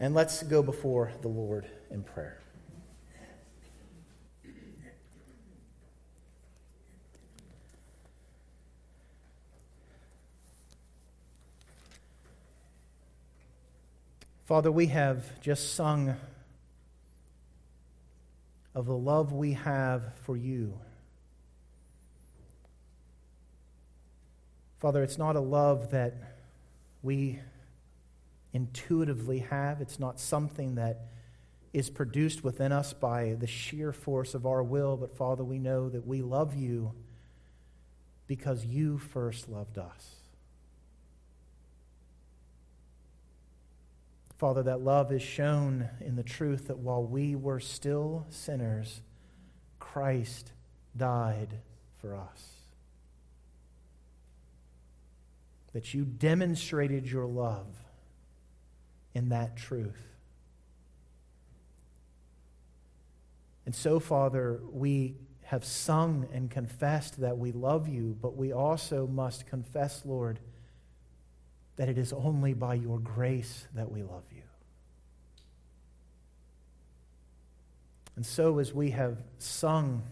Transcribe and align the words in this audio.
And 0.00 0.14
let's 0.14 0.42
go 0.42 0.62
before 0.62 1.12
the 1.22 1.28
Lord 1.28 1.66
in 1.90 2.02
prayer. 2.02 2.40
Father, 14.44 14.70
we 14.70 14.88
have 14.88 15.40
just 15.40 15.74
sung 15.74 16.16
of 18.74 18.84
the 18.86 18.96
love 18.96 19.32
we 19.32 19.54
have 19.54 20.02
for 20.24 20.36
you. 20.36 20.78
Father, 24.80 25.02
it's 25.02 25.16
not 25.16 25.34
a 25.34 25.40
love 25.40 25.92
that 25.92 26.14
we 27.02 27.38
intuitively 28.54 29.40
have, 29.40 29.82
it's 29.82 29.98
not 29.98 30.18
something 30.18 30.76
that 30.76 31.08
is 31.74 31.90
produced 31.90 32.44
within 32.44 32.70
us 32.70 32.92
by 32.92 33.34
the 33.38 33.48
sheer 33.48 33.92
force 33.92 34.32
of 34.32 34.46
our 34.46 34.62
will, 34.62 34.96
but 34.96 35.16
Father, 35.16 35.42
we 35.42 35.58
know 35.58 35.88
that 35.88 36.06
we 36.06 36.22
love 36.22 36.54
you 36.54 36.92
because 38.28 38.64
you 38.64 38.96
first 38.96 39.48
loved 39.48 39.76
us. 39.76 40.14
Father, 44.38 44.62
that 44.62 44.80
love 44.80 45.10
is 45.12 45.22
shown 45.22 45.88
in 46.00 46.16
the 46.16 46.22
truth 46.22 46.68
that 46.68 46.78
while 46.78 47.04
we 47.04 47.34
were 47.34 47.60
still 47.60 48.24
sinners, 48.30 49.00
Christ 49.80 50.52
died 50.96 51.58
for 51.96 52.14
us. 52.14 52.50
That 55.72 55.92
you 55.92 56.04
demonstrated 56.04 57.10
your 57.10 57.26
love 57.26 57.83
in 59.14 59.30
that 59.30 59.56
truth. 59.56 60.14
And 63.66 63.74
so, 63.74 63.98
Father, 63.98 64.60
we 64.70 65.14
have 65.44 65.64
sung 65.64 66.26
and 66.32 66.50
confessed 66.50 67.20
that 67.20 67.38
we 67.38 67.52
love 67.52 67.88
you, 67.88 68.16
but 68.20 68.36
we 68.36 68.52
also 68.52 69.06
must 69.06 69.46
confess, 69.46 70.02
Lord, 70.04 70.40
that 71.76 71.88
it 71.88 71.98
is 71.98 72.12
only 72.12 72.54
by 72.54 72.74
your 72.74 72.98
grace 72.98 73.66
that 73.74 73.90
we 73.90 74.02
love 74.02 74.24
you. 74.34 74.42
And 78.16 78.24
so, 78.24 78.58
as 78.58 78.72
we 78.72 78.90
have 78.90 79.18
sung 79.38 80.02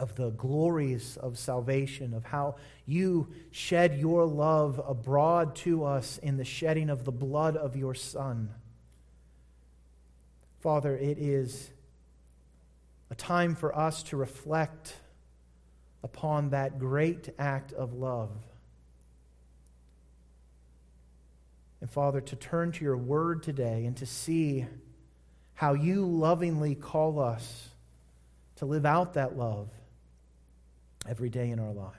of 0.00 0.14
the 0.16 0.30
glories 0.30 1.16
of 1.18 1.38
salvation, 1.38 2.14
of 2.14 2.24
how 2.24 2.56
you 2.86 3.28
shed 3.50 3.98
your 3.98 4.24
love 4.24 4.80
abroad 4.84 5.54
to 5.54 5.84
us 5.84 6.18
in 6.18 6.38
the 6.38 6.44
shedding 6.44 6.88
of 6.88 7.04
the 7.04 7.12
blood 7.12 7.56
of 7.56 7.76
your 7.76 7.94
Son, 7.94 8.50
Father, 10.60 10.96
it 10.96 11.18
is 11.18 11.70
a 13.10 13.14
time 13.14 13.54
for 13.54 13.76
us 13.76 14.02
to 14.04 14.16
reflect 14.16 14.94
upon 16.02 16.50
that 16.50 16.78
great 16.78 17.30
act 17.38 17.72
of 17.72 17.94
love. 17.94 18.30
And 21.80 21.90
Father, 21.90 22.20
to 22.20 22.36
turn 22.36 22.72
to 22.72 22.84
your 22.84 22.96
word 22.96 23.42
today 23.42 23.86
and 23.86 23.96
to 23.96 24.06
see 24.06 24.66
how 25.54 25.72
you 25.72 26.04
lovingly 26.04 26.74
call 26.74 27.18
us 27.18 27.70
to 28.56 28.66
live 28.66 28.84
out 28.84 29.14
that 29.14 29.38
love 29.38 29.70
every 31.08 31.28
day 31.28 31.50
in 31.50 31.58
our 31.58 31.72
lives. 31.72 31.94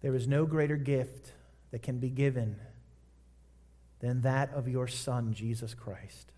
There 0.00 0.14
is 0.14 0.28
no 0.28 0.46
greater 0.46 0.76
gift 0.76 1.32
that 1.70 1.82
can 1.82 1.98
be 1.98 2.10
given 2.10 2.56
than 4.00 4.20
that 4.22 4.52
of 4.54 4.68
your 4.68 4.86
Son, 4.86 5.32
Jesus 5.32 5.74
Christ. 5.74 6.32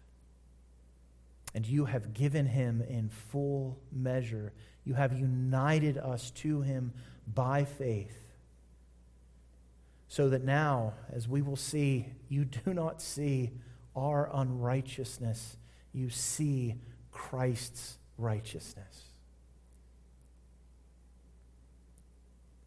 And 1.54 1.66
you 1.66 1.84
have 1.84 2.14
given 2.14 2.46
him 2.46 2.80
in 2.80 3.10
full 3.10 3.78
measure. 3.92 4.52
You 4.84 4.94
have 4.94 5.12
united 5.12 5.98
us 5.98 6.30
to 6.30 6.62
him 6.62 6.92
by 7.26 7.64
faith 7.64 8.16
so 10.08 10.28
that 10.28 10.42
now, 10.42 10.94
as 11.12 11.28
we 11.28 11.40
will 11.40 11.56
see, 11.56 12.06
you 12.28 12.44
do 12.44 12.74
not 12.74 13.00
see 13.02 13.50
our 13.94 14.30
unrighteousness, 14.32 15.56
you 15.92 16.10
see 16.10 16.74
Christ's 17.12 17.96
righteousness. 18.20 19.04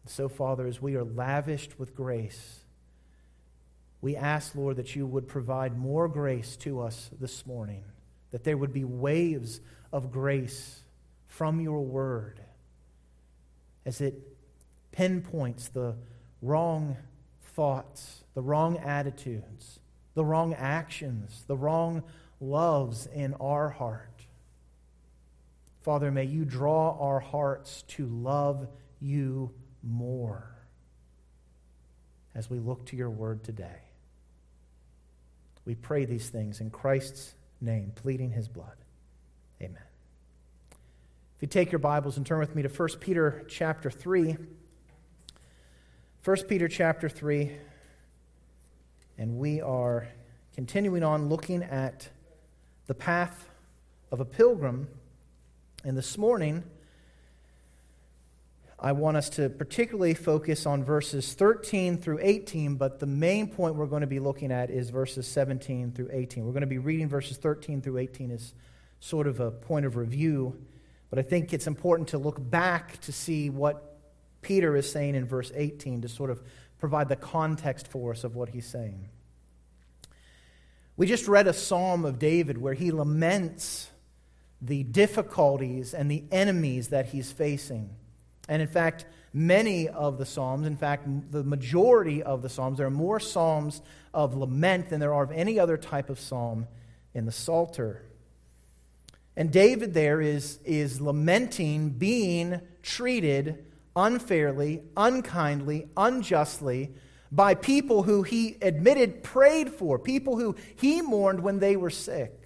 So, 0.06 0.28
Father, 0.28 0.66
as 0.66 0.82
we 0.82 0.96
are 0.96 1.04
lavished 1.04 1.78
with 1.78 1.94
grace, 1.94 2.60
we 4.00 4.16
ask, 4.16 4.54
Lord, 4.54 4.76
that 4.76 4.94
you 4.94 5.06
would 5.06 5.26
provide 5.26 5.78
more 5.78 6.08
grace 6.08 6.56
to 6.58 6.80
us 6.80 7.08
this 7.18 7.46
morning, 7.46 7.84
that 8.30 8.44
there 8.44 8.58
would 8.58 8.72
be 8.72 8.84
waves 8.84 9.60
of 9.92 10.12
grace 10.12 10.82
from 11.26 11.60
your 11.60 11.80
word 11.80 12.38
as 13.86 14.00
it 14.00 14.14
pinpoints 14.92 15.68
the 15.68 15.94
wrong 16.42 16.96
thoughts, 17.54 18.24
the 18.34 18.42
wrong 18.42 18.76
attitudes, 18.78 19.80
the 20.14 20.24
wrong 20.24 20.54
actions, 20.54 21.44
the 21.46 21.56
wrong 21.56 22.02
loves 22.40 23.06
in 23.06 23.34
our 23.34 23.70
heart. 23.70 24.13
Father, 25.84 26.10
may 26.10 26.24
you 26.24 26.46
draw 26.46 26.96
our 26.98 27.20
hearts 27.20 27.82
to 27.88 28.06
love 28.06 28.66
you 29.00 29.52
more 29.82 30.50
as 32.34 32.48
we 32.48 32.58
look 32.58 32.86
to 32.86 32.96
your 32.96 33.10
word 33.10 33.44
today. 33.44 33.82
We 35.66 35.74
pray 35.74 36.06
these 36.06 36.30
things 36.30 36.62
in 36.62 36.70
Christ's 36.70 37.34
name, 37.60 37.92
pleading 37.94 38.30
his 38.30 38.48
blood. 38.48 38.76
Amen. 39.60 39.76
If 41.36 41.42
you 41.42 41.48
take 41.48 41.70
your 41.70 41.80
Bibles 41.80 42.16
and 42.16 42.24
turn 42.24 42.38
with 42.38 42.56
me 42.56 42.62
to 42.62 42.68
1 42.70 42.88
Peter 43.00 43.44
chapter 43.46 43.90
3. 43.90 44.38
1 46.24 46.36
Peter 46.48 46.66
chapter 46.66 47.10
3, 47.10 47.52
and 49.18 49.36
we 49.36 49.60
are 49.60 50.08
continuing 50.54 51.02
on 51.02 51.28
looking 51.28 51.62
at 51.62 52.08
the 52.86 52.94
path 52.94 53.50
of 54.10 54.20
a 54.20 54.24
pilgrim. 54.24 54.88
And 55.86 55.98
this 55.98 56.16
morning, 56.16 56.64
I 58.78 58.92
want 58.92 59.18
us 59.18 59.28
to 59.30 59.50
particularly 59.50 60.14
focus 60.14 60.64
on 60.64 60.82
verses 60.82 61.34
13 61.34 61.98
through 61.98 62.20
18, 62.22 62.76
but 62.76 63.00
the 63.00 63.06
main 63.06 63.48
point 63.48 63.74
we're 63.74 63.84
going 63.84 64.00
to 64.00 64.06
be 64.06 64.18
looking 64.18 64.50
at 64.50 64.70
is 64.70 64.88
verses 64.88 65.26
17 65.28 65.92
through 65.92 66.08
18. 66.10 66.46
We're 66.46 66.52
going 66.52 66.62
to 66.62 66.66
be 66.66 66.78
reading 66.78 67.10
verses 67.10 67.36
13 67.36 67.82
through 67.82 67.98
18 67.98 68.30
as 68.30 68.54
sort 68.98 69.26
of 69.26 69.40
a 69.40 69.50
point 69.50 69.84
of 69.84 69.96
review, 69.96 70.58
but 71.10 71.18
I 71.18 71.22
think 71.22 71.52
it's 71.52 71.66
important 71.66 72.08
to 72.08 72.18
look 72.18 72.38
back 72.40 72.98
to 73.02 73.12
see 73.12 73.50
what 73.50 73.98
Peter 74.40 74.74
is 74.76 74.90
saying 74.90 75.16
in 75.16 75.26
verse 75.26 75.52
18 75.54 76.00
to 76.00 76.08
sort 76.08 76.30
of 76.30 76.42
provide 76.78 77.10
the 77.10 77.16
context 77.16 77.88
for 77.88 78.12
us 78.12 78.24
of 78.24 78.34
what 78.34 78.48
he's 78.48 78.66
saying. 78.66 79.10
We 80.96 81.06
just 81.06 81.28
read 81.28 81.46
a 81.46 81.52
psalm 81.52 82.06
of 82.06 82.18
David 82.18 82.56
where 82.56 82.72
he 82.72 82.90
laments 82.90 83.90
the 84.60 84.82
difficulties 84.82 85.94
and 85.94 86.10
the 86.10 86.24
enemies 86.30 86.88
that 86.88 87.06
he's 87.06 87.30
facing. 87.30 87.90
And 88.48 88.62
in 88.62 88.68
fact, 88.68 89.06
many 89.32 89.88
of 89.88 90.18
the 90.18 90.26
Psalms, 90.26 90.66
in 90.66 90.76
fact, 90.76 91.06
the 91.30 91.44
majority 91.44 92.22
of 92.22 92.42
the 92.42 92.48
Psalms, 92.48 92.78
there 92.78 92.86
are 92.86 92.90
more 92.90 93.20
Psalms 93.20 93.82
of 94.12 94.34
lament 94.34 94.90
than 94.90 95.00
there 95.00 95.14
are 95.14 95.24
of 95.24 95.32
any 95.32 95.58
other 95.58 95.76
type 95.76 96.08
of 96.08 96.20
Psalm 96.20 96.66
in 97.14 97.26
the 97.26 97.32
Psalter. 97.32 98.02
And 99.36 99.50
David 99.50 99.94
there 99.94 100.20
is, 100.20 100.58
is 100.64 101.00
lamenting 101.00 101.90
being 101.90 102.60
treated 102.82 103.64
unfairly, 103.96 104.82
unkindly, 104.96 105.88
unjustly 105.96 106.92
by 107.32 107.54
people 107.54 108.04
who 108.04 108.22
he 108.22 108.56
admitted 108.62 109.22
prayed 109.24 109.70
for, 109.70 109.98
people 109.98 110.36
who 110.36 110.54
he 110.76 111.02
mourned 111.02 111.42
when 111.42 111.58
they 111.58 111.76
were 111.76 111.90
sick. 111.90 112.40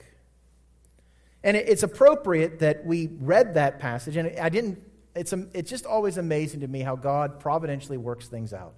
And 1.49 1.57
it's 1.57 1.83
appropriate 1.83 2.59
that 2.59 2.85
we 2.85 3.09
read 3.21 3.55
that 3.55 3.79
passage, 3.79 4.19
and 4.19 4.39
I 4.39 4.51
didn't, 4.51 4.83
it's, 5.15 5.33
it's 5.55 5.71
just 5.71 5.87
always 5.87 6.19
amazing 6.19 6.61
to 6.61 6.69
me 6.69 6.81
how 6.81 6.95
God 6.95 7.41
providentially 7.41 7.97
works 7.97 8.29
things 8.29 8.53
out. 8.53 8.75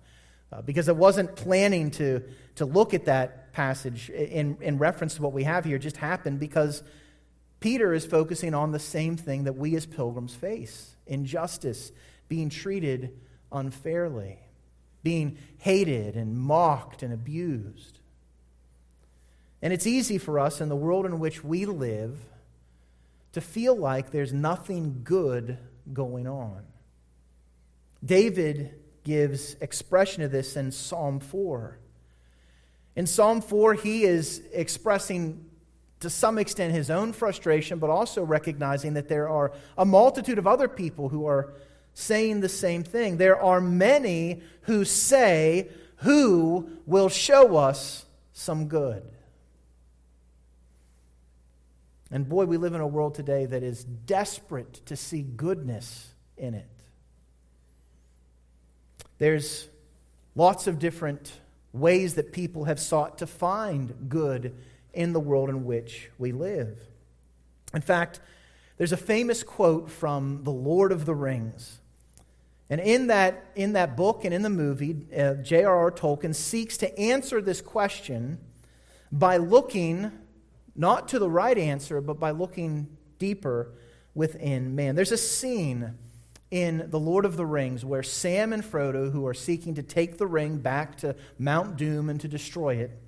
Uh, 0.52 0.62
because 0.62 0.88
I 0.88 0.92
wasn't 0.92 1.34
planning 1.34 1.90
to, 1.90 2.22
to 2.54 2.64
look 2.64 2.94
at 2.94 3.06
that 3.06 3.52
passage 3.52 4.08
in, 4.08 4.56
in 4.60 4.78
reference 4.78 5.16
to 5.16 5.22
what 5.22 5.32
we 5.32 5.42
have 5.42 5.64
here, 5.64 5.78
it 5.78 5.80
just 5.80 5.96
happened 5.96 6.38
because 6.38 6.84
Peter 7.58 7.92
is 7.92 8.06
focusing 8.06 8.54
on 8.54 8.70
the 8.70 8.78
same 8.78 9.16
thing 9.16 9.42
that 9.44 9.54
we 9.54 9.74
as 9.74 9.84
pilgrims 9.84 10.36
face 10.36 10.94
injustice 11.08 11.90
being 12.28 12.50
treated 12.50 13.18
unfairly, 13.50 14.38
being 15.02 15.38
hated 15.58 16.14
and 16.14 16.38
mocked 16.38 17.02
and 17.02 17.12
abused. 17.12 17.98
And 19.60 19.72
it's 19.72 19.88
easy 19.88 20.18
for 20.18 20.38
us 20.38 20.60
in 20.60 20.68
the 20.68 20.76
world 20.76 21.04
in 21.04 21.18
which 21.18 21.42
we 21.42 21.66
live 21.66 22.16
to 23.32 23.40
feel 23.40 23.76
like 23.76 24.10
there's 24.10 24.32
nothing 24.32 25.02
good 25.04 25.58
going 25.92 26.26
on. 26.26 26.64
David 28.04 28.74
gives 29.04 29.54
expression 29.60 30.22
to 30.22 30.28
this 30.28 30.56
in 30.56 30.72
Psalm 30.72 31.20
4. 31.20 31.78
In 32.96 33.06
Psalm 33.06 33.40
4, 33.40 33.74
he 33.74 34.04
is 34.04 34.42
expressing 34.52 35.46
to 36.00 36.10
some 36.10 36.38
extent 36.38 36.72
his 36.72 36.90
own 36.90 37.12
frustration, 37.12 37.78
but 37.78 37.90
also 37.90 38.22
recognizing 38.24 38.94
that 38.94 39.08
there 39.08 39.28
are 39.28 39.52
a 39.76 39.84
multitude 39.84 40.38
of 40.38 40.46
other 40.46 40.68
people 40.68 41.10
who 41.10 41.26
are 41.26 41.52
saying 41.94 42.40
the 42.40 42.48
same 42.48 42.82
thing. 42.82 43.16
There 43.16 43.40
are 43.40 43.60
many 43.60 44.42
who 44.62 44.84
say, 44.84 45.68
Who 45.96 46.70
will 46.86 47.10
show 47.10 47.56
us 47.56 48.06
some 48.32 48.66
good? 48.66 49.02
And 52.10 52.28
boy, 52.28 52.44
we 52.46 52.56
live 52.56 52.74
in 52.74 52.80
a 52.80 52.86
world 52.86 53.14
today 53.14 53.46
that 53.46 53.62
is 53.62 53.84
desperate 53.84 54.84
to 54.86 54.96
see 54.96 55.22
goodness 55.22 56.12
in 56.36 56.54
it. 56.54 56.68
There's 59.18 59.68
lots 60.34 60.66
of 60.66 60.78
different 60.78 61.32
ways 61.72 62.14
that 62.14 62.32
people 62.32 62.64
have 62.64 62.80
sought 62.80 63.18
to 63.18 63.26
find 63.26 64.08
good 64.08 64.56
in 64.92 65.12
the 65.12 65.20
world 65.20 65.50
in 65.50 65.64
which 65.64 66.10
we 66.18 66.32
live. 66.32 66.80
In 67.72 67.80
fact, 67.80 68.20
there's 68.76 68.92
a 68.92 68.96
famous 68.96 69.42
quote 69.42 69.90
from 69.90 70.42
The 70.42 70.50
Lord 70.50 70.90
of 70.90 71.04
the 71.04 71.14
Rings. 71.14 71.80
And 72.68 72.80
in 72.80 73.08
that, 73.08 73.44
in 73.54 73.74
that 73.74 73.96
book 73.96 74.24
and 74.24 74.32
in 74.32 74.42
the 74.42 74.50
movie, 74.50 75.06
uh, 75.16 75.34
J.R.R. 75.34 75.90
Tolkien 75.90 76.34
seeks 76.34 76.76
to 76.78 76.98
answer 76.98 77.40
this 77.40 77.60
question 77.60 78.38
by 79.12 79.36
looking 79.36 80.12
not 80.80 81.08
to 81.08 81.18
the 81.18 81.28
right 81.28 81.58
answer, 81.58 82.00
but 82.00 82.18
by 82.18 82.30
looking 82.30 82.88
deeper 83.18 83.74
within 84.14 84.74
man. 84.74 84.94
There's 84.94 85.12
a 85.12 85.18
scene 85.18 85.94
in 86.50 86.88
The 86.88 86.98
Lord 86.98 87.26
of 87.26 87.36
the 87.36 87.44
Rings 87.44 87.84
where 87.84 88.02
Sam 88.02 88.52
and 88.54 88.64
Frodo, 88.64 89.12
who 89.12 89.26
are 89.26 89.34
seeking 89.34 89.74
to 89.74 89.82
take 89.82 90.16
the 90.16 90.26
ring 90.26 90.56
back 90.56 90.96
to 90.98 91.14
Mount 91.38 91.76
Doom 91.76 92.08
and 92.08 92.18
to 92.22 92.28
destroy 92.28 92.76
it, 92.76 92.98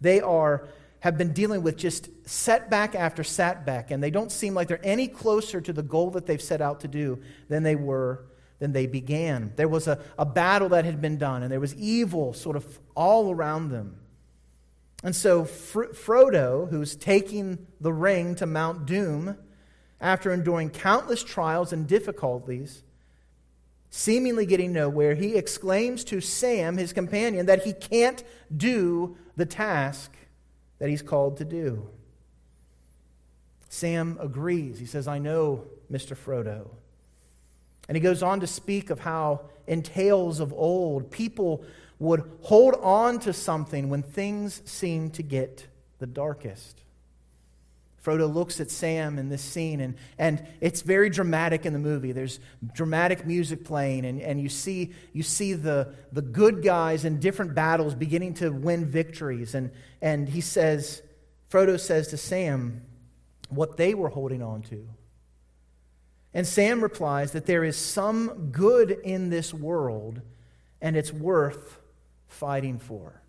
they 0.00 0.20
are 0.20 0.68
have 0.98 1.16
been 1.16 1.32
dealing 1.32 1.62
with 1.62 1.78
just 1.78 2.10
setback 2.28 2.94
after 2.94 3.24
setback, 3.24 3.90
and 3.90 4.02
they 4.02 4.10
don't 4.10 4.30
seem 4.30 4.52
like 4.52 4.68
they're 4.68 4.84
any 4.84 5.08
closer 5.08 5.60
to 5.60 5.72
the 5.72 5.82
goal 5.82 6.10
that 6.10 6.26
they've 6.26 6.42
set 6.42 6.60
out 6.60 6.80
to 6.80 6.88
do 6.88 7.18
than 7.48 7.62
they 7.62 7.76
were 7.76 8.26
than 8.58 8.72
they 8.72 8.86
began. 8.86 9.52
There 9.56 9.68
was 9.68 9.86
a, 9.86 10.00
a 10.18 10.26
battle 10.26 10.68
that 10.70 10.84
had 10.84 11.00
been 11.00 11.16
done, 11.16 11.42
and 11.42 11.50
there 11.50 11.60
was 11.60 11.74
evil 11.76 12.34
sort 12.34 12.56
of 12.56 12.78
all 12.94 13.30
around 13.30 13.70
them. 13.70 13.99
And 15.02 15.16
so 15.16 15.44
Frodo, 15.44 16.68
who's 16.68 16.94
taking 16.94 17.66
the 17.80 17.92
ring 17.92 18.34
to 18.36 18.46
Mount 18.46 18.86
Doom, 18.86 19.36
after 20.00 20.32
enduring 20.32 20.70
countless 20.70 21.22
trials 21.22 21.72
and 21.72 21.86
difficulties, 21.86 22.82
seemingly 23.90 24.46
getting 24.46 24.72
nowhere, 24.72 25.14
he 25.14 25.36
exclaims 25.36 26.04
to 26.04 26.20
Sam, 26.20 26.76
his 26.76 26.92
companion, 26.92 27.46
that 27.46 27.64
he 27.64 27.72
can't 27.72 28.22
do 28.54 29.16
the 29.36 29.46
task 29.46 30.12
that 30.78 30.88
he's 30.88 31.02
called 31.02 31.38
to 31.38 31.44
do. 31.44 31.88
Sam 33.68 34.18
agrees. 34.20 34.78
He 34.78 34.86
says, 34.86 35.06
I 35.06 35.18
know, 35.18 35.64
Mr. 35.90 36.16
Frodo. 36.16 36.68
And 37.88 37.96
he 37.96 38.00
goes 38.00 38.22
on 38.22 38.40
to 38.40 38.46
speak 38.46 38.90
of 38.90 39.00
how, 39.00 39.42
in 39.66 39.82
tales 39.82 40.40
of 40.40 40.52
old, 40.52 41.10
people 41.10 41.64
would 42.00 42.28
hold 42.42 42.74
on 42.82 43.20
to 43.20 43.32
something 43.32 43.88
when 43.90 44.02
things 44.02 44.62
seem 44.64 45.10
to 45.10 45.22
get 45.22 45.68
the 45.98 46.06
darkest. 46.06 46.82
Frodo 48.02 48.32
looks 48.32 48.58
at 48.60 48.70
Sam 48.70 49.18
in 49.18 49.28
this 49.28 49.42
scene, 49.42 49.80
and, 49.80 49.94
and 50.18 50.46
it's 50.62 50.80
very 50.80 51.10
dramatic 51.10 51.66
in 51.66 51.74
the 51.74 51.78
movie. 51.78 52.12
There's 52.12 52.40
dramatic 52.72 53.26
music 53.26 53.62
playing, 53.62 54.06
and, 54.06 54.22
and 54.22 54.40
you 54.40 54.48
see, 54.48 54.94
you 55.12 55.22
see 55.22 55.52
the, 55.52 55.92
the 56.10 56.22
good 56.22 56.62
guys 56.62 57.04
in 57.04 57.20
different 57.20 57.54
battles 57.54 57.94
beginning 57.94 58.34
to 58.34 58.48
win 58.48 58.86
victories. 58.86 59.54
And, 59.54 59.70
and 60.00 60.26
he 60.26 60.40
says, 60.40 61.02
Frodo 61.50 61.78
says 61.78 62.08
to 62.08 62.16
Sam 62.16 62.80
what 63.50 63.76
they 63.76 63.92
were 63.92 64.08
holding 64.08 64.42
on 64.42 64.62
to. 64.62 64.88
And 66.32 66.46
Sam 66.46 66.82
replies 66.82 67.32
that 67.32 67.44
there 67.44 67.64
is 67.64 67.76
some 67.76 68.50
good 68.50 68.90
in 68.90 69.28
this 69.28 69.52
world, 69.52 70.22
and 70.80 70.96
it's 70.96 71.12
worth 71.12 71.79
fighting 72.30 72.78
for. 72.78 73.20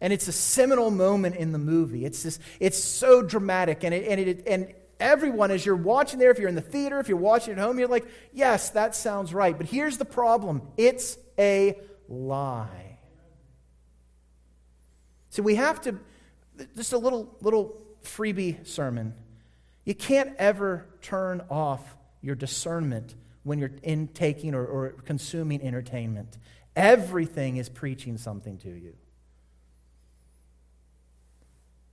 And 0.00 0.12
it's 0.12 0.28
a 0.28 0.32
seminal 0.32 0.90
moment 0.90 1.36
in 1.36 1.52
the 1.52 1.58
movie. 1.58 2.04
It's, 2.04 2.22
just, 2.22 2.40
it's 2.60 2.78
so 2.78 3.22
dramatic. 3.22 3.82
And, 3.82 3.94
it, 3.94 4.06
and, 4.06 4.20
it, 4.20 4.42
and 4.46 4.74
everyone, 5.00 5.50
as 5.50 5.64
you're 5.64 5.74
watching 5.74 6.18
there, 6.18 6.30
if 6.30 6.38
you're 6.38 6.48
in 6.48 6.54
the 6.54 6.60
theater, 6.60 7.00
if 7.00 7.08
you're 7.08 7.16
watching 7.16 7.54
at 7.54 7.58
home, 7.58 7.78
you're 7.78 7.88
like, 7.88 8.06
yes, 8.32 8.70
that 8.70 8.94
sounds 8.94 9.32
right. 9.32 9.56
But 9.56 9.66
here's 9.66 9.98
the 9.98 10.04
problem 10.04 10.62
it's 10.76 11.18
a 11.38 11.78
lie. 12.08 12.98
So 15.30 15.42
we 15.42 15.56
have 15.56 15.80
to, 15.82 15.98
just 16.76 16.92
a 16.92 16.98
little, 16.98 17.34
little 17.40 17.76
freebie 18.02 18.66
sermon. 18.66 19.14
You 19.84 19.94
can't 19.94 20.34
ever 20.38 20.86
turn 21.02 21.42
off 21.50 21.96
your 22.22 22.34
discernment 22.34 23.14
when 23.44 23.58
you're 23.58 23.72
in 23.82 24.08
taking 24.08 24.54
or, 24.54 24.66
or 24.66 24.90
consuming 25.04 25.62
entertainment. 25.62 26.38
Everything 26.76 27.56
is 27.56 27.70
preaching 27.70 28.18
something 28.18 28.58
to 28.58 28.68
you. 28.68 28.92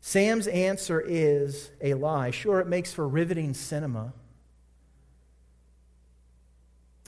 Sam's 0.02 0.48
answer 0.48 1.00
is 1.00 1.72
a 1.82 1.94
lie. 1.94 2.32
Sure, 2.32 2.60
it 2.60 2.68
makes 2.68 2.92
for 2.92 3.08
riveting 3.08 3.54
cinema. 3.54 4.12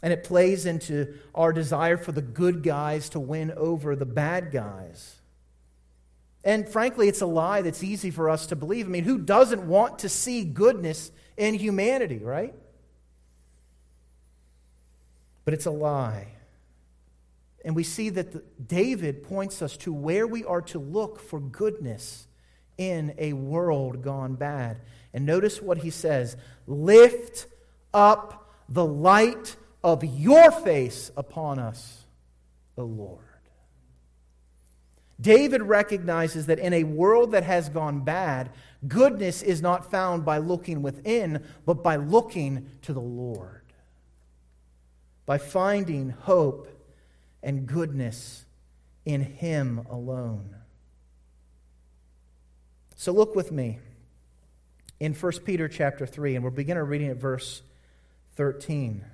And 0.02 0.14
it 0.14 0.24
plays 0.24 0.66
into 0.66 1.16
our 1.34 1.52
desire 1.52 1.98
for 1.98 2.14
the 2.14 2.22
good 2.22 2.64
guys 2.64 3.10
to 3.10 3.20
win 3.20 3.52
over 3.52 3.98
the 3.98 4.06
bad 4.06 4.52
guys. 4.52 5.18
And 6.46 6.70
frankly, 6.70 7.10
it's 7.10 7.22
a 7.22 7.26
lie 7.26 7.64
that's 7.64 7.84
easy 7.84 8.12
for 8.12 8.30
us 8.30 8.48
to 8.48 8.56
believe. 8.56 8.86
I 8.86 8.90
mean, 8.90 9.04
who 9.04 9.18
doesn't 9.18 9.68
want 9.68 10.00
to 10.00 10.10
see 10.10 10.46
goodness 10.46 11.12
in 11.36 11.56
humanity, 11.56 12.20
right? 12.20 12.54
But 15.44 15.54
it's 15.54 15.66
a 15.66 15.72
lie. 15.72 16.28
And 17.66 17.76
we 17.76 17.84
see 17.84 18.10
that 18.12 18.32
the, 18.32 18.44
David 18.64 19.24
points 19.24 19.64
us 19.64 19.76
to 19.78 19.92
where 19.92 20.28
we 20.28 20.46
are 20.46 20.62
to 20.62 20.78
look 20.78 21.20
for 21.20 21.40
goodness 21.40 22.28
in 22.78 23.16
a 23.18 23.34
world 23.34 24.04
gone 24.04 24.36
bad. 24.36 24.82
And 25.14 25.26
notice 25.26 25.62
what 25.62 25.80
he 25.80 25.90
says 25.90 26.38
Lift 26.68 27.48
up 27.92 28.54
the 28.70 28.86
light 28.86 29.56
of 29.84 30.04
your 30.04 30.52
face 30.52 31.10
upon 31.18 31.58
us, 31.58 32.06
O 32.78 32.84
Lord. 32.84 33.22
David 35.20 35.64
recognizes 35.64 36.46
that 36.46 36.60
in 36.60 36.74
a 36.74 36.84
world 36.84 37.32
that 37.32 37.44
has 37.44 37.70
gone 37.70 38.02
bad, 38.02 38.52
goodness 38.88 39.42
is 39.42 39.62
not 39.62 39.90
found 39.90 40.24
by 40.24 40.38
looking 40.38 40.84
within, 40.84 41.44
but 41.66 41.82
by 41.82 41.96
looking 41.96 42.70
to 42.84 42.94
the 42.94 43.02
Lord. 43.02 43.64
By 45.26 45.40
finding 45.40 46.10
hope 46.10 46.68
and 47.46 47.68
goodness 47.68 48.44
in 49.06 49.22
Him 49.22 49.86
alone. 49.90 50.56
So 52.98 53.14
look 53.14 53.36
with 53.36 53.52
me 53.52 53.80
in 55.00 55.14
1 55.14 55.32
Peter 55.46 55.70
chapter 55.70 56.06
3, 56.06 56.36
and 56.36 56.44
we'll 56.44 56.52
begin 56.52 56.76
our 56.76 56.84
reading 56.84 57.10
at 57.10 57.18
verse 57.18 57.62
13. 58.36 59.06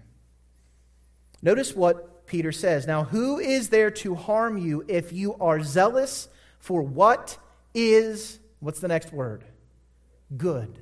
Notice 1.41 1.75
what 1.75 2.25
Peter 2.25 2.51
says. 2.51 2.87
Now, 2.87 3.03
who 3.03 3.39
is 3.39 3.69
there 3.69 3.91
to 3.91 4.15
harm 4.15 4.57
you 4.57 4.85
if 4.87 5.11
you 5.11 5.35
are 5.35 5.61
zealous 5.61 6.29
for 6.57 6.81
what 6.81 7.37
is, 7.73 8.39
what's 8.59 8.79
the 8.79 8.87
next 8.87 9.11
word? 9.11 9.43
Good. 10.37 10.81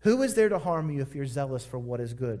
Who 0.00 0.22
is 0.22 0.34
there 0.34 0.48
to 0.48 0.58
harm 0.58 0.90
you 0.90 1.02
if 1.02 1.14
you're 1.14 1.26
zealous 1.26 1.66
for 1.66 1.78
what 1.78 2.00
is 2.00 2.14
good? 2.14 2.40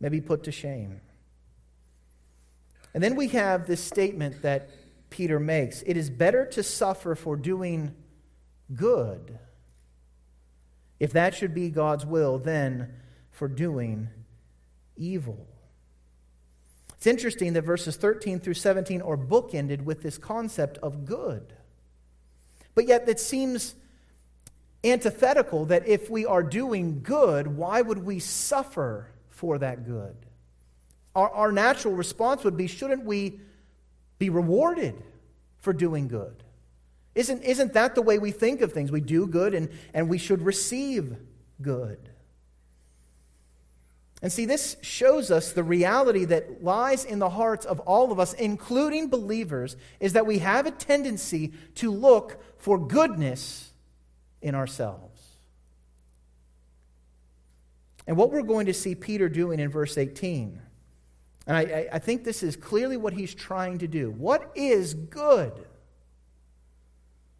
may 0.00 0.08
be 0.08 0.20
put 0.20 0.44
to 0.44 0.52
shame. 0.52 1.00
And 2.94 3.02
then 3.02 3.16
we 3.16 3.28
have 3.28 3.66
this 3.66 3.82
statement 3.82 4.42
that 4.42 4.70
Peter 5.10 5.38
makes. 5.38 5.82
It 5.82 5.96
is 5.96 6.10
better 6.10 6.46
to 6.46 6.62
suffer 6.62 7.14
for 7.14 7.36
doing 7.36 7.94
good, 8.74 9.38
if 10.98 11.12
that 11.12 11.34
should 11.34 11.54
be 11.54 11.68
God's 11.68 12.06
will, 12.06 12.38
than 12.38 12.94
for 13.30 13.48
doing 13.48 14.08
evil. 14.96 15.46
It's 16.96 17.06
interesting 17.06 17.52
that 17.52 17.62
verses 17.62 17.96
13 17.96 18.40
through 18.40 18.54
17 18.54 19.02
are 19.02 19.16
bookended 19.16 19.82
with 19.82 20.02
this 20.02 20.16
concept 20.16 20.78
of 20.78 21.04
good. 21.04 21.52
But 22.74 22.88
yet, 22.88 23.08
it 23.08 23.20
seems 23.20 23.74
antithetical 24.82 25.66
that 25.66 25.86
if 25.86 26.08
we 26.10 26.24
are 26.24 26.42
doing 26.42 27.02
good, 27.02 27.46
why 27.46 27.82
would 27.82 28.04
we 28.04 28.18
suffer 28.18 29.10
for 29.36 29.58
that 29.58 29.84
good? 29.86 30.16
Our, 31.14 31.30
our 31.30 31.52
natural 31.52 31.94
response 31.94 32.42
would 32.42 32.56
be 32.56 32.66
shouldn't 32.66 33.04
we 33.04 33.40
be 34.18 34.30
rewarded 34.30 34.94
for 35.58 35.72
doing 35.72 36.08
good? 36.08 36.42
Isn't, 37.14 37.42
isn't 37.42 37.74
that 37.74 37.94
the 37.94 38.02
way 38.02 38.18
we 38.18 38.30
think 38.30 38.60
of 38.62 38.72
things? 38.72 38.90
We 38.90 39.00
do 39.00 39.26
good 39.26 39.54
and, 39.54 39.70
and 39.94 40.08
we 40.08 40.18
should 40.18 40.42
receive 40.42 41.16
good. 41.62 41.98
And 44.22 44.32
see, 44.32 44.46
this 44.46 44.76
shows 44.80 45.30
us 45.30 45.52
the 45.52 45.62
reality 45.62 46.24
that 46.24 46.64
lies 46.64 47.04
in 47.04 47.18
the 47.18 47.30
hearts 47.30 47.66
of 47.66 47.80
all 47.80 48.10
of 48.10 48.18
us, 48.18 48.32
including 48.32 49.08
believers, 49.08 49.76
is 50.00 50.14
that 50.14 50.26
we 50.26 50.38
have 50.38 50.66
a 50.66 50.70
tendency 50.70 51.52
to 51.76 51.90
look 51.90 52.42
for 52.56 52.78
goodness 52.78 53.72
in 54.40 54.54
ourselves. 54.54 55.15
And 58.06 58.16
what 58.16 58.30
we're 58.30 58.42
going 58.42 58.66
to 58.66 58.74
see 58.74 58.94
Peter 58.94 59.28
doing 59.28 59.58
in 59.58 59.68
verse 59.68 59.98
18, 59.98 60.60
and 61.46 61.56
I, 61.56 61.88
I 61.92 61.98
think 61.98 62.24
this 62.24 62.42
is 62.42 62.56
clearly 62.56 62.96
what 62.96 63.12
he's 63.12 63.34
trying 63.34 63.78
to 63.78 63.88
do. 63.88 64.10
What 64.10 64.52
is 64.54 64.94
good? 64.94 65.52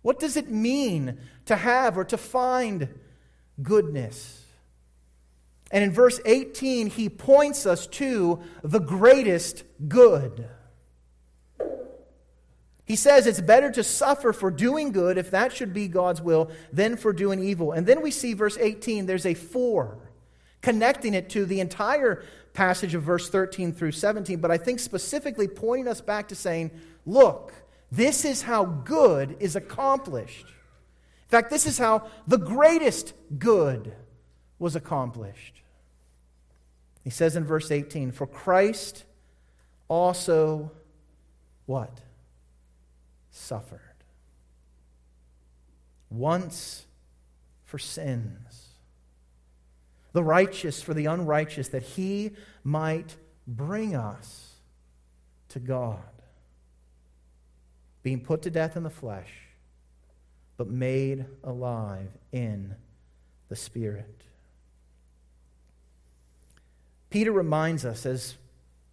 What 0.02 0.20
does 0.20 0.36
it 0.36 0.48
mean 0.48 1.18
to 1.46 1.56
have 1.56 1.98
or 1.98 2.04
to 2.04 2.16
find 2.16 2.88
goodness? 3.60 4.44
And 5.72 5.82
in 5.82 5.90
verse 5.90 6.20
18, 6.24 6.90
he 6.90 7.08
points 7.08 7.66
us 7.66 7.88
to 7.88 8.40
the 8.62 8.78
greatest 8.78 9.64
good. 9.88 10.48
He 12.84 12.94
says 12.94 13.26
it's 13.26 13.40
better 13.40 13.72
to 13.72 13.82
suffer 13.82 14.32
for 14.32 14.52
doing 14.52 14.92
good, 14.92 15.18
if 15.18 15.32
that 15.32 15.52
should 15.52 15.74
be 15.74 15.88
God's 15.88 16.22
will, 16.22 16.52
than 16.72 16.96
for 16.96 17.12
doing 17.12 17.42
evil. 17.42 17.72
And 17.72 17.84
then 17.84 18.00
we 18.00 18.12
see 18.12 18.32
verse 18.32 18.56
18, 18.56 19.06
there's 19.06 19.26
a 19.26 19.34
for, 19.34 19.98
connecting 20.66 21.14
it 21.14 21.30
to 21.30 21.46
the 21.46 21.60
entire 21.60 22.24
passage 22.52 22.96
of 22.96 23.02
verse 23.04 23.30
13 23.30 23.72
through 23.72 23.92
17, 23.92 24.40
but 24.40 24.50
I 24.50 24.58
think 24.58 24.80
specifically 24.80 25.46
pointing 25.46 25.86
us 25.86 26.00
back 26.00 26.26
to 26.30 26.34
saying, 26.34 26.72
look, 27.06 27.52
this 27.92 28.24
is 28.24 28.42
how 28.42 28.64
good 28.64 29.36
is 29.38 29.54
accomplished. 29.54 30.48
In 30.48 31.28
fact, 31.28 31.50
this 31.50 31.68
is 31.68 31.78
how 31.78 32.08
the 32.26 32.38
greatest 32.38 33.14
good 33.38 33.94
was 34.58 34.74
accomplished. 34.74 35.62
He 37.04 37.10
says 37.10 37.36
in 37.36 37.44
verse 37.44 37.70
18, 37.70 38.10
For 38.10 38.26
Christ 38.26 39.04
also 39.86 40.72
what? 41.66 42.00
Suffered. 43.30 43.80
Once 46.10 46.86
for 47.66 47.78
sins. 47.78 48.45
The 50.16 50.24
righteous 50.24 50.80
for 50.80 50.94
the 50.94 51.04
unrighteous, 51.04 51.68
that 51.68 51.82
he 51.82 52.30
might 52.64 53.14
bring 53.46 53.94
us 53.94 54.54
to 55.50 55.58
God 55.58 55.98
being 58.02 58.20
put 58.20 58.40
to 58.40 58.50
death 58.50 58.78
in 58.78 58.82
the 58.82 58.88
flesh, 58.88 59.28
but 60.56 60.68
made 60.68 61.26
alive 61.44 62.08
in 62.32 62.76
the 63.50 63.56
Spirit. 63.56 64.22
Peter 67.10 67.30
reminds 67.30 67.84
us 67.84 68.06
as 68.06 68.36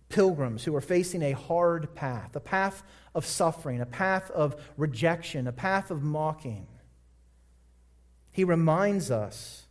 pilgrims 0.10 0.66
who 0.66 0.76
are 0.76 0.82
facing 0.82 1.22
a 1.22 1.32
hard 1.32 1.96
path, 1.96 2.36
a 2.36 2.42
path 2.42 2.84
of 3.16 3.26
suffering, 3.26 3.80
a 3.80 3.86
path 3.86 4.30
of 4.32 4.62
rejection, 4.76 5.48
a 5.48 5.54
path 5.54 5.90
of 5.90 6.04
mocking. 6.04 6.68
He 8.34 8.44
reminds 8.44 9.10
us 9.10 9.63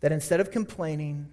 that 0.00 0.12
instead 0.12 0.40
of 0.40 0.50
complaining, 0.50 1.28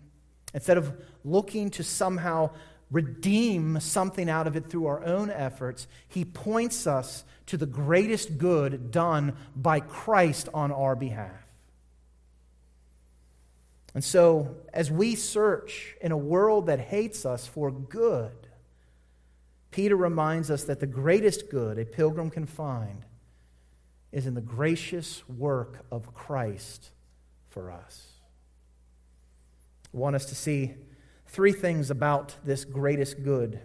instead 0.54 0.78
of 0.78 0.94
looking 1.24 1.70
to 1.72 1.84
somehow 1.84 2.50
redeem 2.90 3.80
something 3.80 4.30
out 4.30 4.48
of 4.48 4.56
it 4.56 4.70
through 4.70 4.86
our 4.86 5.04
own 5.04 5.30
efforts, 5.30 5.88
he 6.08 6.24
points 6.24 6.88
us 6.88 7.26
to 7.48 7.58
the 7.58 7.66
greatest 7.66 8.38
good 8.38 8.92
done 8.92 9.36
by 9.56 9.80
Christ 9.80 10.50
on 10.54 10.72
our 10.72 10.96
behalf. 10.96 11.32
And 13.94 14.04
so, 14.04 14.56
as 14.74 14.92
we 14.92 15.16
search 15.16 15.96
in 16.02 16.12
a 16.12 16.18
world 16.18 16.68
that 16.68 16.80
hates 16.80 17.26
us 17.26 17.48
for 17.48 17.72
good, 17.72 18.48
Peter 19.72 19.96
reminds 19.96 20.52
us 20.52 20.66
that 20.66 20.80
the 20.80 20.88
greatest 20.88 21.50
good 21.50 21.80
a 21.80 21.86
pilgrim 21.86 22.30
can 22.30 22.46
find 22.46 23.06
is 24.12 24.28
in 24.28 24.34
the 24.34 24.42
gracious 24.42 25.28
work 25.28 25.86
of 25.92 26.14
Christ 26.14 26.92
for 27.50 27.72
us. 27.72 28.17
Want 29.98 30.16
us 30.16 30.26
to 30.28 30.36
see 30.36 30.76
three 31.26 31.52
things 31.52 31.90
about 31.90 32.36
this 32.46 32.66
greatest 32.66 33.24
good. 33.24 33.60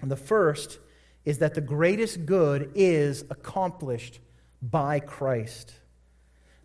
And 0.00 0.10
the 0.10 0.16
first 0.16 0.78
is 1.26 1.38
that 1.38 1.54
the 1.54 1.60
greatest 1.60 2.24
good 2.24 2.72
is 2.74 3.24
accomplished 3.28 4.20
by 4.62 4.98
Christ. 4.98 5.74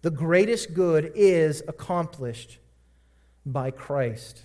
The 0.03 0.09
greatest 0.09 0.73
good 0.73 1.11
is 1.15 1.61
accomplished 1.67 2.59
by 3.45 3.71
Christ. 3.71 4.41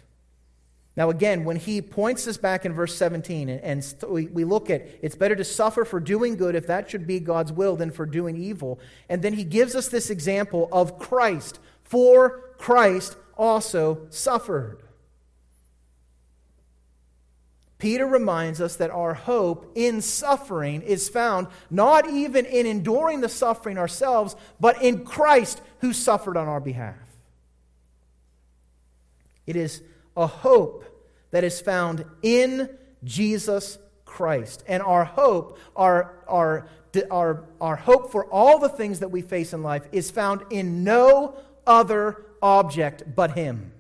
Now, 0.97 1.09
again, 1.11 1.45
when 1.45 1.57
he 1.57 1.81
points 1.81 2.27
us 2.27 2.37
back 2.37 2.67
in 2.67 2.73
verse 2.73 2.97
17, 2.97 3.49
and, 3.49 3.95
we 4.11 4.45
look 4.45 4.71
at 4.71 4.89
it's 5.03 5.15
better 5.15 5.37
to 5.37 5.45
suffer 5.45 5.85
for 5.85 6.01
doing 6.01 6.37
good 6.37 6.57
if 6.57 6.67
that 6.67 6.91
should 6.91 7.07
be 7.07 7.21
God's 7.21 7.53
will 7.53 7.77
than 7.77 7.93
for 7.93 8.07
doing 8.07 8.37
evil. 8.37 8.81
And 9.09 9.23
then 9.23 9.35
he 9.35 9.45
gives 9.45 9.77
us 9.77 9.87
this 9.87 10.11
example 10.11 10.69
of 10.73 10.99
Christ. 10.99 11.61
For 11.85 12.55
Christ 12.59 13.17
also 13.37 14.07
suffered. 14.11 14.83
Peter 17.83 18.07
reminds 18.07 18.61
us 18.61 18.77
that 18.77 18.91
our 18.91 19.13
hope 19.13 19.73
in 19.75 20.01
suffering 20.01 20.83
is 20.83 21.09
found 21.09 21.49
not 21.69 22.09
even 22.09 22.47
in 22.47 22.65
enduring 22.65 23.21
the 23.21 23.29
suffering 23.29 23.77
ourselves, 23.77 24.37
but 24.61 24.81
in 24.81 25.05
Christ 25.05 25.61
who 25.81 25.93
suffered 25.93 26.37
on 26.37 26.47
our 26.47 26.61
behalf. 26.61 26.95
It 29.47 29.57
is 29.57 29.83
a 30.17 30.29
hope 30.29 30.85
that 31.33 31.43
is 31.43 31.61
found 31.61 32.05
in 32.23 32.71
Jesus 33.03 33.79
Christ. 34.05 34.63
And 34.69 34.81
our 34.81 35.05
hope, 35.05 35.59
our, 35.75 36.15
our, 36.29 36.69
our, 37.11 37.45
our 37.61 37.77
hope 37.77 38.13
for 38.13 38.27
all 38.27 38.61
the 38.61 38.69
things 38.69 39.01
that 39.01 39.11
we 39.11 39.23
face 39.23 39.53
in 39.53 39.65
life, 39.65 39.89
is 39.91 40.09
found 40.11 40.43
in 40.51 40.85
no 40.85 41.35
other 41.67 42.27
object 42.43 43.15
but 43.15 43.33
Him. 43.33 43.73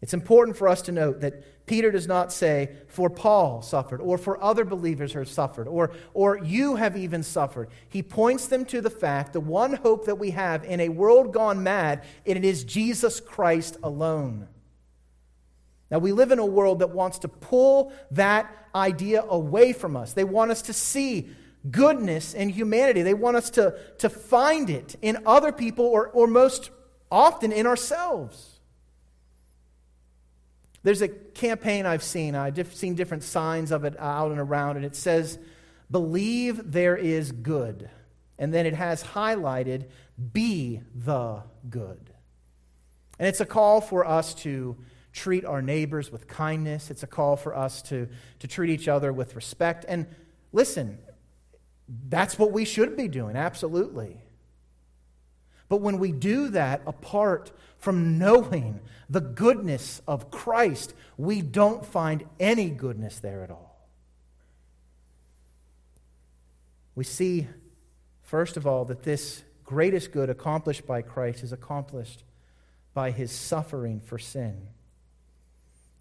It's 0.00 0.14
important 0.14 0.56
for 0.56 0.68
us 0.68 0.82
to 0.82 0.92
note 0.92 1.20
that 1.20 1.66
Peter 1.66 1.90
does 1.90 2.06
not 2.06 2.32
say, 2.32 2.70
for 2.86 3.10
Paul 3.10 3.62
suffered, 3.62 4.00
or 4.00 4.16
for 4.16 4.42
other 4.42 4.64
believers 4.64 5.12
have 5.12 5.28
suffered, 5.28 5.66
or, 5.66 5.90
or 6.14 6.38
you 6.38 6.76
have 6.76 6.96
even 6.96 7.22
suffered. 7.22 7.68
He 7.88 8.02
points 8.02 8.46
them 8.46 8.64
to 8.66 8.80
the 8.80 8.90
fact, 8.90 9.32
the 9.32 9.40
one 9.40 9.74
hope 9.74 10.06
that 10.06 10.18
we 10.18 10.30
have 10.30 10.64
in 10.64 10.80
a 10.80 10.88
world 10.88 11.32
gone 11.32 11.62
mad, 11.62 12.04
and 12.24 12.38
it 12.38 12.44
is 12.44 12.64
Jesus 12.64 13.20
Christ 13.20 13.76
alone. 13.82 14.48
Now, 15.90 15.98
we 15.98 16.12
live 16.12 16.32
in 16.32 16.38
a 16.38 16.46
world 16.46 16.78
that 16.78 16.90
wants 16.90 17.18
to 17.20 17.28
pull 17.28 17.92
that 18.12 18.68
idea 18.74 19.22
away 19.22 19.72
from 19.72 19.96
us. 19.96 20.12
They 20.12 20.24
want 20.24 20.50
us 20.50 20.62
to 20.62 20.72
see 20.72 21.30
goodness 21.70 22.34
in 22.34 22.48
humanity, 22.48 23.02
they 23.02 23.14
want 23.14 23.36
us 23.36 23.50
to, 23.50 23.78
to 23.98 24.08
find 24.08 24.70
it 24.70 24.96
in 25.02 25.18
other 25.26 25.52
people, 25.52 25.84
or, 25.84 26.08
or 26.08 26.26
most 26.26 26.70
often 27.10 27.52
in 27.52 27.66
ourselves. 27.66 28.58
There's 30.82 31.02
a 31.02 31.08
campaign 31.08 31.86
I've 31.86 32.02
seen. 32.02 32.34
I've 32.34 32.74
seen 32.74 32.94
different 32.94 33.22
signs 33.22 33.72
of 33.72 33.84
it 33.84 33.98
uh, 33.98 34.02
out 34.02 34.30
and 34.30 34.40
around, 34.40 34.76
and 34.76 34.84
it 34.84 34.96
says, 34.96 35.38
Believe 35.90 36.72
there 36.72 36.96
is 36.96 37.32
good. 37.32 37.90
And 38.38 38.54
then 38.54 38.66
it 38.66 38.74
has 38.74 39.02
highlighted, 39.02 39.86
Be 40.32 40.80
the 40.94 41.42
good. 41.68 42.10
And 43.18 43.26
it's 43.26 43.40
a 43.40 43.46
call 43.46 43.80
for 43.80 44.06
us 44.06 44.32
to 44.34 44.76
treat 45.12 45.44
our 45.44 45.60
neighbors 45.60 46.12
with 46.12 46.28
kindness. 46.28 46.90
It's 46.90 47.02
a 47.02 47.08
call 47.08 47.36
for 47.36 47.56
us 47.56 47.82
to, 47.82 48.08
to 48.38 48.46
treat 48.46 48.70
each 48.70 48.86
other 48.86 49.12
with 49.12 49.34
respect. 49.34 49.84
And 49.88 50.06
listen, 50.52 50.98
that's 51.88 52.38
what 52.38 52.52
we 52.52 52.64
should 52.64 52.96
be 52.96 53.08
doing, 53.08 53.36
absolutely. 53.36 54.18
But 55.68 55.80
when 55.80 55.98
we 55.98 56.12
do 56.12 56.48
that 56.50 56.82
apart 56.86 57.52
from 57.78 58.18
knowing 58.18 58.80
the 59.08 59.20
goodness 59.20 60.02
of 60.06 60.30
Christ, 60.30 60.94
we 61.16 61.42
don't 61.42 61.84
find 61.84 62.24
any 62.40 62.70
goodness 62.70 63.20
there 63.20 63.42
at 63.42 63.50
all. 63.50 63.68
We 66.94 67.04
see, 67.04 67.46
first 68.22 68.56
of 68.56 68.66
all, 68.66 68.84
that 68.86 69.04
this 69.04 69.44
greatest 69.64 70.12
good 70.12 70.30
accomplished 70.30 70.86
by 70.86 71.02
Christ 71.02 71.42
is 71.42 71.52
accomplished 71.52 72.24
by 72.94 73.10
his 73.10 73.30
suffering 73.30 74.00
for 74.00 74.18
sin. 74.18 74.68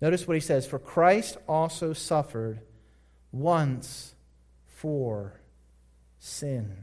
Notice 0.01 0.27
what 0.27 0.35
he 0.35 0.41
says 0.41 0.65
For 0.65 0.79
Christ 0.79 1.37
also 1.47 1.93
suffered 1.93 2.61
once 3.31 4.15
for 4.67 5.39
sin. 6.19 6.75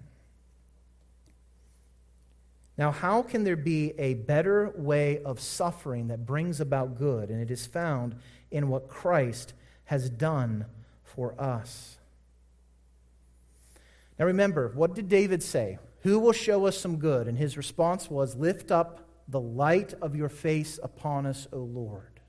Now, 2.76 2.90
how 2.90 3.22
can 3.22 3.44
there 3.44 3.56
be 3.56 3.92
a 3.98 4.14
better 4.14 4.72
way 4.76 5.22
of 5.22 5.38
suffering 5.38 6.08
that 6.08 6.26
brings 6.26 6.60
about 6.60 6.98
good? 6.98 7.30
And 7.30 7.40
it 7.40 7.50
is 7.50 7.66
found 7.66 8.16
in 8.50 8.68
what 8.68 8.88
Christ 8.88 9.52
has 9.84 10.10
done 10.10 10.66
for 11.04 11.40
us. 11.40 11.98
Now, 14.18 14.26
remember, 14.26 14.72
what 14.74 14.94
did 14.94 15.08
David 15.08 15.42
say? 15.42 15.78
Who 16.00 16.18
will 16.18 16.32
show 16.32 16.66
us 16.66 16.76
some 16.76 16.96
good? 16.96 17.28
And 17.28 17.38
his 17.38 17.56
response 17.56 18.10
was, 18.10 18.36
Lift 18.36 18.70
up 18.70 19.08
the 19.28 19.40
light 19.40 19.94
of 20.02 20.16
your 20.16 20.28
face 20.28 20.78
upon 20.82 21.26
us, 21.26 21.46
O 21.52 21.58
Lord. 21.58 22.20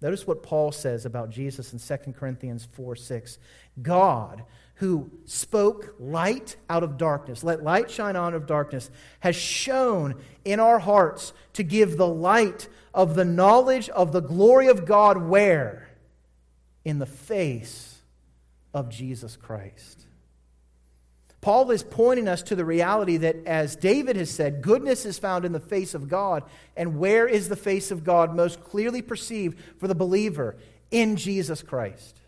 Notice 0.00 0.26
what 0.26 0.42
Paul 0.42 0.70
says 0.70 1.04
about 1.04 1.30
Jesus 1.30 1.72
in 1.72 1.78
2 1.78 2.12
Corinthians 2.12 2.68
4 2.72 2.94
6. 2.94 3.38
God, 3.82 4.44
who 4.78 5.10
spoke 5.24 5.94
light 5.98 6.56
out 6.70 6.84
of 6.84 6.96
darkness, 6.96 7.42
let 7.42 7.64
light 7.64 7.90
shine 7.90 8.14
out 8.14 8.32
of 8.32 8.46
darkness, 8.46 8.90
has 9.20 9.34
shone 9.34 10.14
in 10.44 10.60
our 10.60 10.78
hearts 10.78 11.32
to 11.54 11.64
give 11.64 11.96
the 11.96 12.06
light 12.06 12.68
of 12.94 13.16
the 13.16 13.24
knowledge 13.24 13.88
of 13.90 14.12
the 14.12 14.20
glory 14.20 14.68
of 14.68 14.86
God 14.86 15.20
where? 15.20 15.88
In 16.84 17.00
the 17.00 17.06
face 17.06 18.00
of 18.72 18.88
Jesus 18.88 19.36
Christ. 19.36 20.06
Paul 21.40 21.70
is 21.72 21.82
pointing 21.82 22.28
us 22.28 22.42
to 22.44 22.54
the 22.54 22.64
reality 22.64 23.16
that, 23.16 23.36
as 23.46 23.74
David 23.74 24.14
has 24.14 24.30
said, 24.30 24.62
goodness 24.62 25.04
is 25.04 25.18
found 25.18 25.44
in 25.44 25.52
the 25.52 25.60
face 25.60 25.94
of 25.94 26.08
God. 26.08 26.44
And 26.76 26.98
where 26.98 27.26
is 27.26 27.48
the 27.48 27.56
face 27.56 27.90
of 27.90 28.04
God 28.04 28.34
most 28.34 28.62
clearly 28.62 29.02
perceived 29.02 29.58
for 29.78 29.88
the 29.88 29.94
believer? 29.94 30.56
In 30.90 31.16
Jesus 31.16 31.62
Christ. 31.62 32.20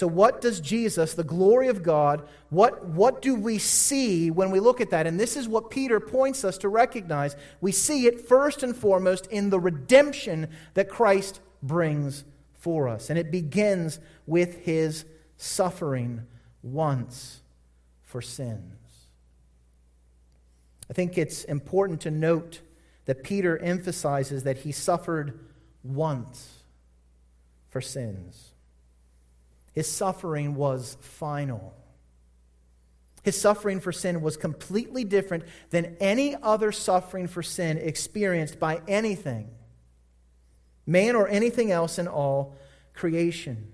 So, 0.00 0.06
what 0.06 0.40
does 0.40 0.62
Jesus, 0.62 1.12
the 1.12 1.22
glory 1.22 1.68
of 1.68 1.82
God, 1.82 2.26
what, 2.48 2.86
what 2.86 3.20
do 3.20 3.34
we 3.34 3.58
see 3.58 4.30
when 4.30 4.50
we 4.50 4.58
look 4.58 4.80
at 4.80 4.88
that? 4.92 5.06
And 5.06 5.20
this 5.20 5.36
is 5.36 5.46
what 5.46 5.70
Peter 5.70 6.00
points 6.00 6.42
us 6.42 6.56
to 6.56 6.70
recognize. 6.70 7.36
We 7.60 7.70
see 7.72 8.06
it 8.06 8.26
first 8.26 8.62
and 8.62 8.74
foremost 8.74 9.26
in 9.26 9.50
the 9.50 9.60
redemption 9.60 10.48
that 10.72 10.88
Christ 10.88 11.40
brings 11.62 12.24
for 12.54 12.88
us. 12.88 13.10
And 13.10 13.18
it 13.18 13.30
begins 13.30 14.00
with 14.26 14.64
his 14.64 15.04
suffering 15.36 16.22
once 16.62 17.42
for 18.02 18.22
sins. 18.22 18.78
I 20.88 20.94
think 20.94 21.18
it's 21.18 21.44
important 21.44 22.00
to 22.00 22.10
note 22.10 22.62
that 23.04 23.22
Peter 23.22 23.58
emphasizes 23.58 24.44
that 24.44 24.56
he 24.56 24.72
suffered 24.72 25.38
once 25.84 26.62
for 27.68 27.82
sins. 27.82 28.49
His 29.72 29.90
suffering 29.90 30.54
was 30.54 30.96
final. 31.00 31.74
His 33.22 33.40
suffering 33.40 33.80
for 33.80 33.92
sin 33.92 34.22
was 34.22 34.36
completely 34.36 35.04
different 35.04 35.44
than 35.70 35.96
any 36.00 36.34
other 36.36 36.72
suffering 36.72 37.26
for 37.26 37.42
sin 37.42 37.78
experienced 37.78 38.58
by 38.58 38.80
anything 38.88 39.50
man 40.90 41.14
or 41.14 41.28
anything 41.28 41.70
else 41.70 41.98
in 41.98 42.08
all 42.08 42.56
creation. 42.94 43.70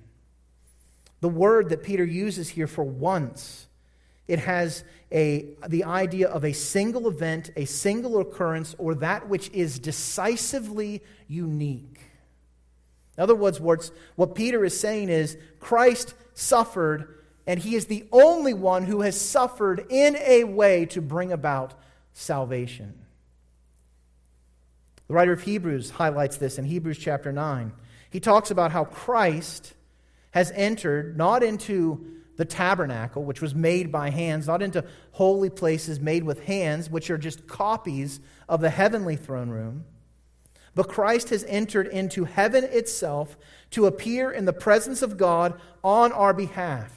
The 1.20 1.28
word 1.28 1.70
that 1.70 1.82
Peter 1.82 2.04
uses 2.04 2.50
here 2.50 2.66
for 2.66 2.84
once, 2.84 3.66
it 4.28 4.40
has 4.40 4.84
a, 5.10 5.56
the 5.66 5.84
idea 5.84 6.28
of 6.28 6.44
a 6.44 6.52
single 6.52 7.08
event, 7.08 7.50
a 7.56 7.64
single 7.64 8.20
occurrence, 8.20 8.74
or 8.76 8.94
that 8.96 9.28
which 9.28 9.50
is 9.50 9.78
decisively 9.78 11.02
unique. 11.26 12.00
In 13.16 13.22
other 13.22 13.34
words, 13.34 13.60
what 13.60 14.34
Peter 14.34 14.64
is 14.64 14.78
saying 14.78 15.08
is 15.08 15.38
Christ 15.58 16.14
suffered, 16.34 17.22
and 17.46 17.58
he 17.58 17.74
is 17.74 17.86
the 17.86 18.06
only 18.12 18.52
one 18.54 18.84
who 18.84 19.00
has 19.00 19.20
suffered 19.20 19.86
in 19.88 20.16
a 20.16 20.44
way 20.44 20.86
to 20.86 21.00
bring 21.00 21.32
about 21.32 21.74
salvation. 22.12 22.94
The 25.08 25.14
writer 25.14 25.32
of 25.32 25.42
Hebrews 25.42 25.90
highlights 25.90 26.36
this 26.36 26.58
in 26.58 26.64
Hebrews 26.64 26.98
chapter 26.98 27.32
9. 27.32 27.72
He 28.10 28.20
talks 28.20 28.50
about 28.50 28.72
how 28.72 28.84
Christ 28.84 29.72
has 30.32 30.50
entered 30.54 31.16
not 31.16 31.42
into 31.42 32.04
the 32.36 32.44
tabernacle, 32.44 33.24
which 33.24 33.40
was 33.40 33.54
made 33.54 33.90
by 33.90 34.10
hands, 34.10 34.46
not 34.46 34.60
into 34.60 34.84
holy 35.12 35.48
places 35.48 36.00
made 36.00 36.24
with 36.24 36.42
hands, 36.44 36.90
which 36.90 37.08
are 37.08 37.16
just 37.16 37.46
copies 37.46 38.20
of 38.48 38.60
the 38.60 38.68
heavenly 38.68 39.16
throne 39.16 39.48
room, 39.48 39.84
but 40.76 40.88
Christ 40.88 41.30
has 41.30 41.42
entered 41.48 41.86
into 41.86 42.24
heaven 42.24 42.62
itself 42.62 43.38
to 43.70 43.86
appear 43.86 44.30
in 44.30 44.44
the 44.44 44.52
presence 44.52 45.00
of 45.00 45.16
God 45.16 45.58
on 45.82 46.12
our 46.12 46.34
behalf. 46.34 46.92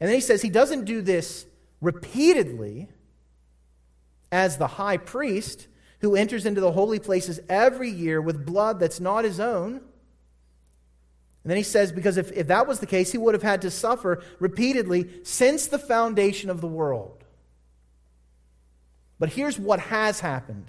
And 0.00 0.08
then 0.08 0.16
he 0.16 0.20
says 0.20 0.42
he 0.42 0.50
doesn't 0.50 0.84
do 0.84 1.00
this 1.00 1.46
repeatedly 1.80 2.88
as 4.32 4.56
the 4.56 4.66
high 4.66 4.96
priest 4.96 5.68
who 6.00 6.16
enters 6.16 6.44
into 6.44 6.60
the 6.60 6.72
holy 6.72 6.98
places 6.98 7.38
every 7.48 7.88
year 7.88 8.20
with 8.20 8.44
blood 8.44 8.80
that's 8.80 8.98
not 8.98 9.24
his 9.24 9.38
own. 9.38 9.74
And 9.74 11.50
then 11.50 11.56
he 11.56 11.62
says, 11.62 11.92
because 11.92 12.16
if, 12.16 12.32
if 12.32 12.48
that 12.48 12.66
was 12.66 12.80
the 12.80 12.86
case, 12.86 13.12
he 13.12 13.18
would 13.18 13.34
have 13.34 13.44
had 13.44 13.62
to 13.62 13.70
suffer 13.70 14.24
repeatedly 14.40 15.08
since 15.22 15.68
the 15.68 15.78
foundation 15.78 16.50
of 16.50 16.60
the 16.60 16.66
world. 16.66 17.22
But 19.20 19.28
here's 19.28 19.56
what 19.56 19.78
has 19.78 20.18
happened. 20.18 20.68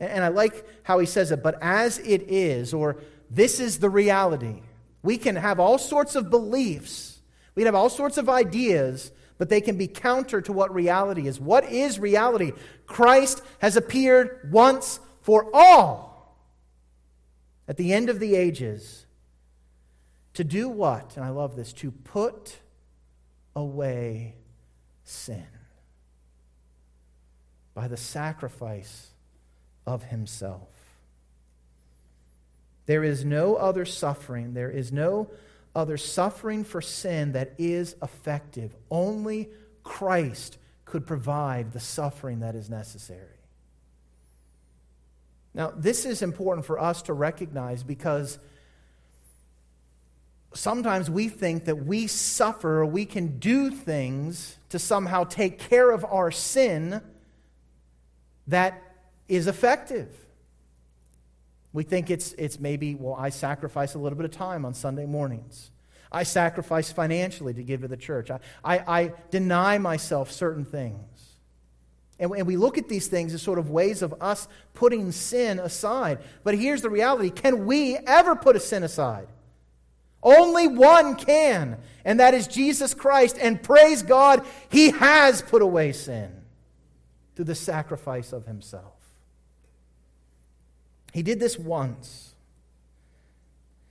And, 0.00 0.24
I 0.24 0.28
like 0.28 0.66
how 0.82 0.98
he 0.98 1.06
says 1.06 1.30
it, 1.30 1.42
but 1.42 1.58
as 1.60 1.98
it 1.98 2.22
is, 2.22 2.72
or 2.72 2.96
this 3.30 3.60
is 3.60 3.78
the 3.78 3.90
reality. 3.90 4.62
We 5.02 5.18
can 5.18 5.36
have 5.36 5.60
all 5.60 5.78
sorts 5.78 6.16
of 6.16 6.30
beliefs, 6.30 7.20
we 7.54 7.60
can 7.60 7.66
have 7.66 7.74
all 7.74 7.90
sorts 7.90 8.16
of 8.16 8.28
ideas, 8.28 9.12
but 9.36 9.48
they 9.48 9.60
can 9.60 9.76
be 9.76 9.86
counter 9.86 10.40
to 10.42 10.52
what 10.52 10.74
reality 10.74 11.26
is. 11.26 11.38
What 11.38 11.64
is 11.70 11.98
reality? 11.98 12.52
Christ 12.86 13.42
has 13.60 13.76
appeared 13.76 14.50
once 14.50 15.00
for 15.20 15.48
all 15.54 16.36
at 17.68 17.76
the 17.76 17.92
end 17.92 18.10
of 18.10 18.18
the 18.20 18.34
ages 18.34 19.06
to 20.34 20.44
do 20.44 20.68
what? 20.68 21.16
And 21.16 21.24
I 21.24 21.30
love 21.30 21.56
this 21.56 21.72
to 21.74 21.90
put 21.90 22.56
away 23.54 24.34
sin 25.04 25.46
by 27.74 27.88
the 27.88 27.96
sacrifice 27.96 29.09
of 29.90 30.04
himself. 30.04 30.68
There 32.86 33.02
is 33.02 33.24
no 33.24 33.56
other 33.56 33.84
suffering, 33.84 34.54
there 34.54 34.70
is 34.70 34.92
no 34.92 35.30
other 35.74 35.96
suffering 35.96 36.62
for 36.64 36.80
sin 36.80 37.32
that 37.32 37.54
is 37.58 37.96
effective. 38.00 38.74
Only 38.88 39.48
Christ 39.82 40.58
could 40.84 41.06
provide 41.06 41.72
the 41.72 41.80
suffering 41.80 42.40
that 42.40 42.54
is 42.54 42.70
necessary. 42.70 43.38
Now, 45.54 45.72
this 45.76 46.04
is 46.04 46.22
important 46.22 46.66
for 46.66 46.78
us 46.78 47.02
to 47.02 47.12
recognize 47.12 47.82
because 47.82 48.38
sometimes 50.54 51.10
we 51.10 51.28
think 51.28 51.64
that 51.64 51.84
we 51.84 52.06
suffer 52.06 52.86
we 52.86 53.06
can 53.06 53.38
do 53.38 53.70
things 53.70 54.56
to 54.68 54.78
somehow 54.78 55.24
take 55.24 55.58
care 55.58 55.90
of 55.90 56.04
our 56.04 56.30
sin 56.30 57.00
that 58.46 58.89
is 59.30 59.46
effective. 59.46 60.08
We 61.72 61.84
think 61.84 62.10
it's, 62.10 62.32
it's 62.32 62.58
maybe, 62.58 62.96
well, 62.96 63.14
I 63.14 63.30
sacrifice 63.30 63.94
a 63.94 63.98
little 63.98 64.16
bit 64.16 64.24
of 64.24 64.32
time 64.32 64.64
on 64.64 64.74
Sunday 64.74 65.06
mornings. 65.06 65.70
I 66.10 66.24
sacrifice 66.24 66.90
financially 66.90 67.54
to 67.54 67.62
give 67.62 67.82
to 67.82 67.88
the 67.88 67.96
church. 67.96 68.30
I, 68.30 68.40
I, 68.64 68.78
I 68.78 69.12
deny 69.30 69.78
myself 69.78 70.32
certain 70.32 70.64
things. 70.64 71.04
And, 72.18 72.32
and 72.32 72.46
we 72.46 72.56
look 72.56 72.76
at 72.76 72.88
these 72.88 73.06
things 73.06 73.32
as 73.32 73.40
sort 73.40 73.60
of 73.60 73.70
ways 73.70 74.02
of 74.02 74.14
us 74.20 74.48
putting 74.74 75.12
sin 75.12 75.60
aside. 75.60 76.18
But 76.42 76.56
here's 76.56 76.82
the 76.82 76.90
reality 76.90 77.30
can 77.30 77.66
we 77.66 77.96
ever 77.96 78.34
put 78.34 78.56
a 78.56 78.60
sin 78.60 78.82
aside? 78.82 79.28
Only 80.22 80.66
one 80.66 81.14
can, 81.14 81.78
and 82.04 82.20
that 82.20 82.34
is 82.34 82.46
Jesus 82.46 82.92
Christ. 82.92 83.38
And 83.40 83.62
praise 83.62 84.02
God, 84.02 84.44
He 84.68 84.90
has 84.90 85.40
put 85.40 85.62
away 85.62 85.92
sin 85.92 86.42
through 87.36 87.46
the 87.46 87.54
sacrifice 87.54 88.32
of 88.32 88.44
Himself. 88.44 88.99
He 91.12 91.22
did 91.22 91.40
this 91.40 91.58
once. 91.58 92.34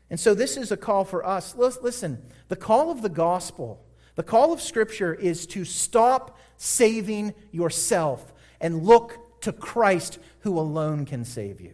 And 0.10 0.20
so 0.20 0.34
this 0.34 0.58
is 0.58 0.72
a 0.72 0.78
call 0.78 1.06
for 1.06 1.26
us. 1.26 1.56
Listen, 1.56 2.22
the 2.48 2.56
call 2.56 2.92
of 2.92 3.02
the 3.02 3.10
gospel, 3.10 3.84
the 4.16 4.24
call 4.24 4.52
of 4.52 4.62
Scripture 4.62 5.14
is 5.14 5.46
to 5.48 5.66
stop 5.66 6.38
saving 6.58 7.34
yourself 7.52 8.34
and 8.60 8.84
look 8.84 9.42
to 9.42 9.54
Christ 9.54 10.20
who 10.42 10.58
alone 10.58 11.06
can 11.06 11.24
save 11.24 11.62
you. 11.62 11.74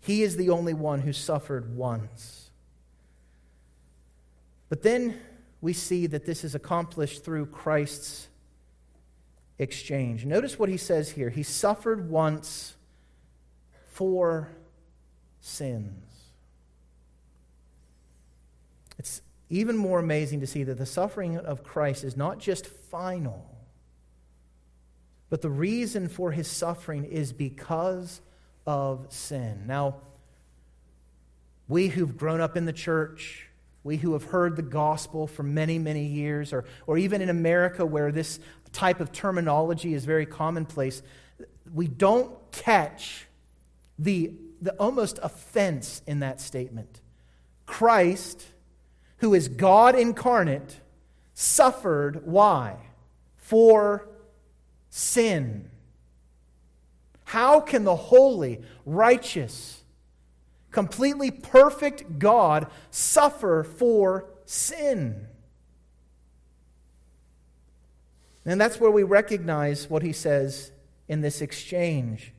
He 0.00 0.22
is 0.22 0.36
the 0.36 0.50
only 0.50 0.74
one 0.74 1.00
who 1.00 1.12
suffered 1.12 1.76
once. 1.76 2.50
But 4.68 4.82
then 4.82 5.18
we 5.60 5.72
see 5.72 6.06
that 6.08 6.26
this 6.26 6.44
is 6.44 6.54
accomplished 6.54 7.24
through 7.24 7.46
Christ's 7.46 8.28
exchange. 9.58 10.24
Notice 10.24 10.58
what 10.58 10.68
he 10.68 10.76
says 10.76 11.10
here. 11.10 11.30
He 11.30 11.42
suffered 11.42 12.10
once 12.10 12.74
for 13.88 14.48
sins. 15.40 16.14
It's 18.98 19.22
even 19.50 19.76
more 19.76 20.00
amazing 20.00 20.40
to 20.40 20.46
see 20.46 20.64
that 20.64 20.78
the 20.78 20.86
suffering 20.86 21.36
of 21.36 21.62
Christ 21.62 22.04
is 22.04 22.16
not 22.16 22.38
just 22.38 22.66
final, 22.66 23.44
but 25.30 25.42
the 25.42 25.50
reason 25.50 26.08
for 26.08 26.32
his 26.32 26.48
suffering 26.48 27.04
is 27.04 27.32
because 27.32 28.20
of 28.66 29.06
sin. 29.10 29.66
Now, 29.66 29.96
we 31.68 31.88
who've 31.88 32.16
grown 32.16 32.40
up 32.40 32.56
in 32.56 32.64
the 32.66 32.72
church, 32.72 33.48
we 33.82 33.96
who 33.96 34.12
have 34.12 34.24
heard 34.24 34.56
the 34.56 34.62
gospel 34.62 35.26
for 35.26 35.42
many, 35.42 35.78
many 35.78 36.04
years, 36.04 36.52
or, 36.52 36.64
or 36.86 36.98
even 36.98 37.22
in 37.22 37.28
America 37.28 37.84
where 37.84 38.12
this 38.12 38.38
type 38.74 39.00
of 39.00 39.12
terminology 39.12 39.94
is 39.94 40.04
very 40.04 40.26
commonplace, 40.26 41.02
we 41.72 41.88
don't 41.88 42.30
catch 42.52 43.26
the, 43.98 44.32
the 44.60 44.72
almost 44.72 45.18
offense 45.22 46.02
in 46.06 46.18
that 46.20 46.40
statement. 46.40 47.00
Christ, 47.64 48.44
who 49.18 49.32
is 49.32 49.48
God 49.48 49.94
incarnate, 49.94 50.80
suffered. 51.32 52.26
Why? 52.26 52.76
For 53.36 54.08
sin. 54.90 55.70
How 57.24 57.60
can 57.60 57.84
the 57.84 57.96
holy, 57.96 58.60
righteous, 58.84 59.82
completely 60.70 61.30
perfect 61.30 62.18
God 62.18 62.66
suffer 62.90 63.64
for 63.64 64.26
sin? 64.44 65.28
And 68.44 68.60
that's 68.60 68.78
where 68.78 68.90
we 68.90 69.02
recognize 69.02 69.88
what 69.88 70.02
he 70.02 70.12
says 70.12 70.70
in 71.08 71.20
this 71.20 71.40
exchange. 71.40 72.32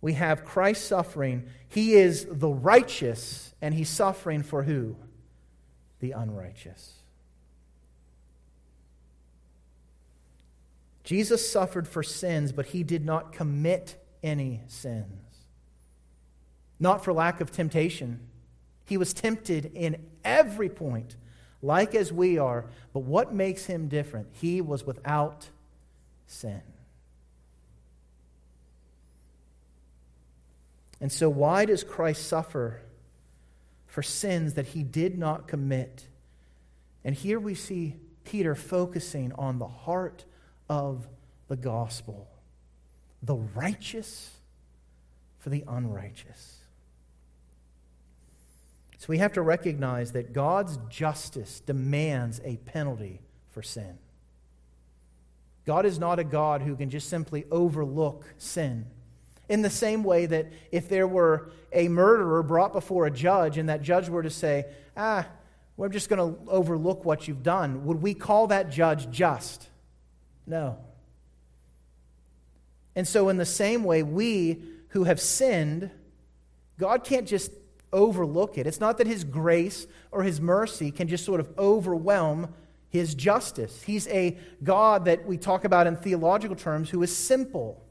We 0.00 0.14
have 0.14 0.44
Christ 0.44 0.86
suffering. 0.86 1.48
He 1.68 1.94
is 1.94 2.26
the 2.30 2.50
righteous, 2.50 3.54
and 3.62 3.72
he's 3.72 3.88
suffering 3.88 4.42
for 4.42 4.64
who? 4.64 4.96
The 6.00 6.12
unrighteous. 6.12 6.98
Jesus 11.04 11.50
suffered 11.50 11.86
for 11.86 12.02
sins, 12.02 12.52
but 12.52 12.66
he 12.66 12.82
did 12.82 13.04
not 13.04 13.32
commit 13.32 13.96
any 14.22 14.62
sins. 14.66 15.06
Not 16.80 17.04
for 17.04 17.12
lack 17.12 17.40
of 17.40 17.50
temptation. 17.50 18.20
He 18.86 18.96
was 18.96 19.14
tempted 19.14 19.70
in 19.74 20.04
every 20.24 20.68
point, 20.68 21.16
like 21.64 21.94
as 21.94 22.12
we 22.12 22.38
are. 22.38 22.66
But 22.92 23.00
what 23.00 23.34
makes 23.34 23.66
him 23.66 23.88
different? 23.88 24.28
He 24.32 24.60
was 24.60 24.84
without 24.84 25.48
sin. 26.26 26.62
And 31.00 31.10
so, 31.10 31.28
why 31.28 31.64
does 31.64 31.84
Christ 31.84 32.28
suffer 32.28 32.80
for 33.86 34.02
sins 34.02 34.54
that 34.54 34.66
he 34.66 34.82
did 34.82 35.18
not 35.18 35.48
commit? 35.48 36.06
And 37.04 37.14
here 37.14 37.38
we 37.38 37.54
see 37.54 37.96
Peter 38.24 38.54
focusing 38.54 39.32
on 39.32 39.58
the 39.58 39.66
heart 39.66 40.24
of 40.68 41.06
the 41.48 41.56
gospel 41.56 42.28
the 43.22 43.34
righteous 43.34 44.30
for 45.38 45.50
the 45.50 45.64
unrighteous. 45.66 46.53
So 49.04 49.10
we 49.10 49.18
have 49.18 49.34
to 49.34 49.42
recognize 49.42 50.12
that 50.12 50.32
God's 50.32 50.78
justice 50.88 51.60
demands 51.60 52.40
a 52.42 52.56
penalty 52.56 53.20
for 53.50 53.60
sin. 53.60 53.98
God 55.66 55.84
is 55.84 55.98
not 55.98 56.18
a 56.18 56.24
God 56.24 56.62
who 56.62 56.74
can 56.74 56.88
just 56.88 57.10
simply 57.10 57.44
overlook 57.50 58.24
sin. 58.38 58.86
In 59.46 59.60
the 59.60 59.68
same 59.68 60.04
way 60.04 60.24
that 60.24 60.50
if 60.72 60.88
there 60.88 61.06
were 61.06 61.50
a 61.70 61.88
murderer 61.88 62.42
brought 62.42 62.72
before 62.72 63.04
a 63.04 63.10
judge 63.10 63.58
and 63.58 63.68
that 63.68 63.82
judge 63.82 64.08
were 64.08 64.22
to 64.22 64.30
say, 64.30 64.64
ah, 64.96 65.26
we're 65.76 65.90
just 65.90 66.08
going 66.08 66.34
to 66.36 66.50
overlook 66.50 67.04
what 67.04 67.28
you've 67.28 67.42
done, 67.42 67.84
would 67.84 68.00
we 68.00 68.14
call 68.14 68.46
that 68.46 68.70
judge 68.70 69.10
just? 69.10 69.68
No. 70.46 70.78
And 72.96 73.06
so, 73.06 73.28
in 73.28 73.36
the 73.36 73.44
same 73.44 73.84
way, 73.84 74.02
we 74.02 74.62
who 74.88 75.04
have 75.04 75.20
sinned, 75.20 75.90
God 76.78 77.04
can't 77.04 77.28
just 77.28 77.50
overlook 77.94 78.58
it. 78.58 78.66
It's 78.66 78.80
not 78.80 78.98
that 78.98 79.06
His 79.06 79.24
grace 79.24 79.86
or 80.10 80.22
His 80.22 80.40
mercy 80.40 80.90
can 80.90 81.08
just 81.08 81.24
sort 81.24 81.40
of 81.40 81.48
overwhelm 81.56 82.52
His 82.90 83.14
justice. 83.14 83.82
He's 83.82 84.06
a 84.08 84.36
God 84.62 85.06
that 85.06 85.24
we 85.24 85.38
talk 85.38 85.64
about 85.64 85.86
in 85.86 85.96
theological 85.96 86.56
terms 86.56 86.90
who 86.90 87.02
is 87.02 87.16
simple. 87.16 87.82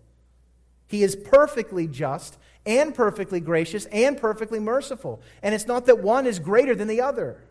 He 0.88 1.02
is 1.02 1.16
perfectly 1.16 1.88
just 1.88 2.38
and 2.66 2.94
perfectly 2.94 3.40
gracious 3.40 3.86
and 3.86 4.18
perfectly 4.18 4.60
merciful. 4.60 5.22
And 5.42 5.56
it's 5.56 5.66
not 5.66 5.88
that 5.88 6.00
one 6.00 6.28
is 6.28 6.38
greater 6.38 6.76
than 6.76 6.88
the 6.88 7.02
other. 7.02 7.42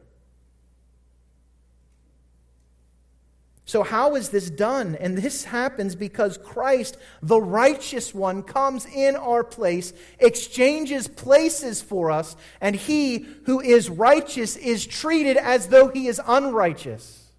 So, 3.65 3.85
how 3.85 4.17
is 4.17 4.31
this 4.31 4.51
done? 4.51 4.97
And 4.97 5.17
this 5.17 5.45
happens 5.45 5.95
because 5.95 6.37
Christ, 6.37 6.97
the 7.23 7.41
righteous 7.41 8.13
one, 8.13 8.43
comes 8.43 8.87
in 8.87 9.15
our 9.15 9.45
place, 9.45 9.93
exchanges 10.19 11.07
places 11.07 11.81
for 11.81 12.11
us, 12.11 12.37
and 12.61 12.75
he 12.75 13.27
who 13.45 13.61
is 13.61 13.89
righteous 13.89 14.57
is 14.57 14.85
treated 14.85 15.37
as 15.37 15.69
though 15.69 15.89
he 15.89 16.09
is 16.09 16.21
unrighteous. 16.27 17.31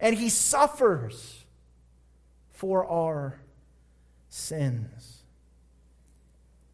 And 0.00 0.16
he 0.16 0.28
suffers 0.28 1.44
for 2.50 2.84
our 2.84 3.38
sins. 4.28 5.22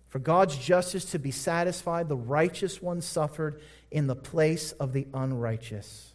For 0.09 0.19
God's 0.19 0.57
justice 0.57 1.05
to 1.13 1.19
be 1.19 1.31
satisfied, 1.31 2.09
the 2.09 2.17
righteous 2.17 2.81
one 2.81 3.03
suffered 3.03 3.61
in 3.91 4.07
the 4.07 4.17
place 4.17 4.73
of 4.73 4.95
the 4.95 5.07
unrighteous. 5.13 6.08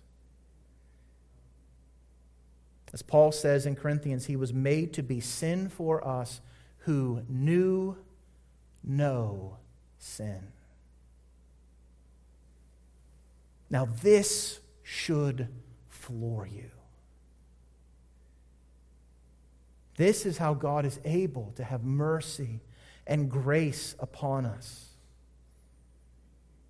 As 2.94 3.02
Paul 3.02 3.32
says 3.32 3.66
in 3.66 3.76
Corinthians, 3.76 4.28
he 4.28 4.36
was 4.36 4.54
made 4.54 4.94
to 4.94 5.04
be 5.04 5.20
sin 5.20 5.68
for 5.68 6.08
us 6.08 6.42
who 6.80 7.24
knew 7.28 7.98
no 8.84 9.58
sin. 9.98 10.48
Now, 13.70 13.88
this 14.04 14.60
should 14.84 15.48
floor 15.90 16.46
you. 16.46 16.70
This 19.96 20.26
is 20.26 20.38
how 20.38 20.54
God 20.54 20.86
is 20.86 21.00
able 21.04 21.54
to 21.56 21.64
have 21.64 21.84
mercy 21.84 22.62
and 23.08 23.30
grace 23.32 23.96
upon 24.00 24.46
us. 24.46 24.90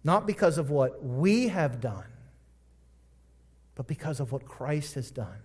Not 0.04 0.26
because 0.26 0.58
of 0.58 0.70
what 0.70 1.04
we 1.04 1.50
have 1.50 1.82
done, 1.82 2.06
but 3.76 3.88
because 3.88 4.20
of 4.20 4.32
what 4.32 4.46
Christ 4.46 4.96
has 4.96 5.12
done. 5.12 5.40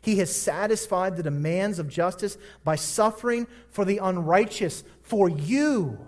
He 0.00 0.16
has 0.16 0.34
satisfied 0.34 1.16
the 1.16 1.22
demands 1.22 1.78
of 1.78 1.88
justice 1.88 2.38
by 2.64 2.76
suffering 2.76 3.46
for 3.70 3.84
the 3.84 3.98
unrighteous, 3.98 4.84
for 5.02 5.28
you. 5.28 5.98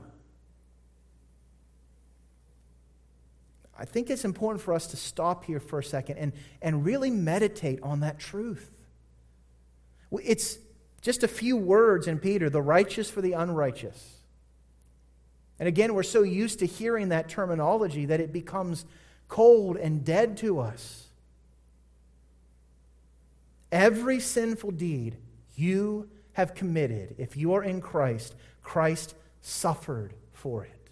I 3.77 3.87
think 3.87 4.11
it's 4.11 4.27
important 4.27 4.63
for 4.63 4.75
us 4.75 4.89
to 4.89 4.97
stop 4.97 5.45
here 5.45 5.59
for 5.59 5.79
a 5.79 5.85
second 5.85 6.19
and, 6.19 6.33
and 6.61 6.85
really 6.85 7.11
meditate 7.11 7.81
on 7.83 8.01
that 8.01 8.19
truth. 8.19 8.71
It's 10.23 10.59
just 11.01 11.23
a 11.23 11.29
few 11.29 11.57
words 11.57 12.07
in 12.07 12.19
Peter 12.19 12.51
the 12.51 12.61
righteous 12.61 13.09
for 13.09 13.23
the 13.23 13.33
unrighteous. 13.33 14.19
And 15.59 15.67
again, 15.67 15.95
we're 15.95 16.03
so 16.03 16.23
used 16.23 16.59
to 16.61 16.67
hearing 16.67 17.09
that 17.09 17.29
terminology 17.29 18.07
that 18.07 18.21
it 18.21 18.33
becomes 18.33 18.85
cold 19.29 19.77
and 19.77 20.05
dead 20.05 20.37
to 20.39 20.59
us. 20.59 21.10
Every 23.73 24.21
sinful 24.21 24.73
deed 24.73 25.17
you 25.55 26.09
have 26.33 26.55
committed, 26.55 27.15
if 27.19 27.37
you 27.37 27.55
are 27.55 27.63
in 27.63 27.81
Christ, 27.81 28.35
Christ 28.63 29.15
suffered 29.41 30.15
for 30.33 30.65
it. 30.65 30.91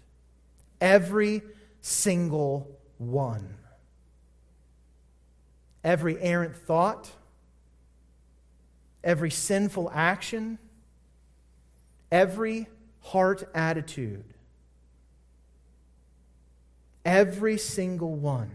Every 0.79 1.41
single 1.81 2.79
one. 2.97 3.55
Every 5.83 6.19
errant 6.19 6.55
thought, 6.55 7.09
every 9.03 9.31
sinful 9.31 9.89
action, 9.93 10.59
every 12.11 12.67
heart 12.99 13.49
attitude, 13.53 14.25
every 17.05 17.57
single 17.57 18.13
one. 18.13 18.51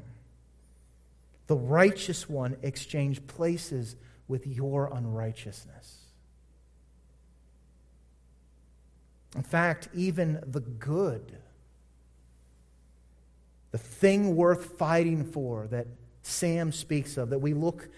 The 1.47 1.57
righteous 1.57 2.29
one 2.29 2.57
exchanged 2.63 3.27
places 3.27 3.97
with 4.29 4.47
your 4.47 4.91
unrighteousness. 4.93 5.99
In 9.37 9.43
fact, 9.43 9.89
even 9.95 10.43
the 10.47 10.61
good, 10.61 11.37
the 13.73 13.79
thing 13.79 14.37
worth 14.37 14.79
fighting 14.79 15.25
for 15.25 15.67
that 15.69 15.87
Sam 16.23 16.73
speaks 16.73 17.17
of, 17.17 17.31
that 17.31 17.41
we 17.41 17.53
look 17.53 17.89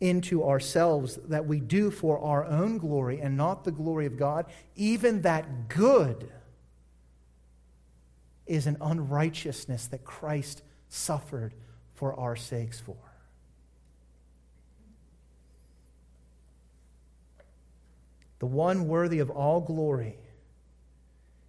into 0.00 0.44
ourselves 0.44 1.18
that 1.28 1.46
we 1.46 1.60
do 1.60 1.90
for 1.90 2.18
our 2.18 2.44
own 2.44 2.78
glory 2.78 3.20
and 3.20 3.36
not 3.36 3.64
the 3.64 3.72
glory 3.72 4.06
of 4.06 4.18
God, 4.18 4.46
even 4.76 5.22
that 5.22 5.68
good 5.68 6.30
is 8.46 8.66
an 8.66 8.76
unrighteousness 8.80 9.86
that 9.86 10.04
Christ 10.04 10.62
suffered 10.88 11.54
for 11.94 12.14
our 12.14 12.36
sakes 12.36 12.78
for. 12.78 12.96
The 18.38 18.46
one 18.46 18.88
worthy 18.88 19.20
of 19.20 19.30
all 19.30 19.60
glory, 19.60 20.18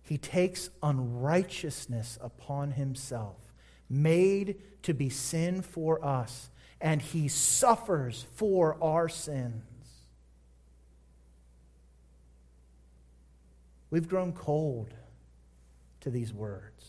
he 0.03 0.17
takes 0.17 0.69
unrighteousness 0.83 2.17
upon 2.21 2.71
himself, 2.71 3.53
made 3.89 4.61
to 4.83 4.93
be 4.93 5.09
sin 5.09 5.61
for 5.61 6.03
us, 6.05 6.49
and 6.79 7.01
he 7.01 7.27
suffers 7.27 8.27
for 8.35 8.77
our 8.81 9.09
sins. 9.09 9.63
We've 13.89 14.07
grown 14.07 14.33
cold 14.33 14.93
to 16.01 16.09
these 16.09 16.33
words. 16.33 16.85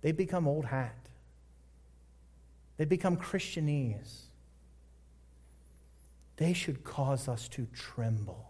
they've 0.00 0.16
become 0.16 0.46
old 0.48 0.64
hat. 0.64 0.96
they've 2.76 2.88
become 2.88 3.16
Christianese. 3.16 4.28
They 6.38 6.52
should 6.52 6.84
cause 6.84 7.28
us 7.28 7.48
to 7.48 7.66
tremble, 7.74 8.48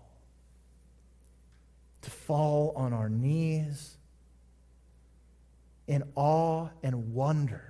to 2.03 2.11
fall 2.11 2.72
on 2.77 2.92
our 2.92 3.09
knees 3.09 3.96
in 5.87 6.05
awe 6.14 6.68
and 6.83 7.14
wonder 7.14 7.64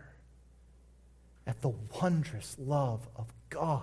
at 1.47 1.63
the 1.63 1.73
wondrous 2.03 2.57
love 2.59 3.09
of 3.17 3.33
God 3.49 3.83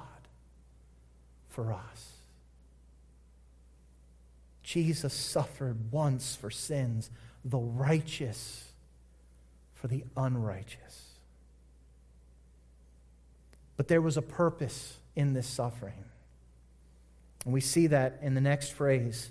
for 1.50 1.72
us. 1.72 2.18
Jesus 4.62 5.14
suffered 5.14 5.90
once 5.90 6.36
for 6.36 6.52
sins, 6.52 7.10
the 7.46 7.58
righteous 7.58 8.74
for 9.74 9.88
the 9.88 10.04
unrighteous. 10.18 11.14
But 13.78 13.88
there 13.88 14.02
was 14.02 14.18
a 14.18 14.22
purpose 14.22 14.98
in 15.16 15.34
this 15.34 15.48
suffering. 15.48 16.04
And 17.46 17.54
we 17.54 17.62
see 17.62 17.88
that 17.88 18.20
in 18.22 18.34
the 18.34 18.42
next 18.42 18.74
phrase 18.74 19.30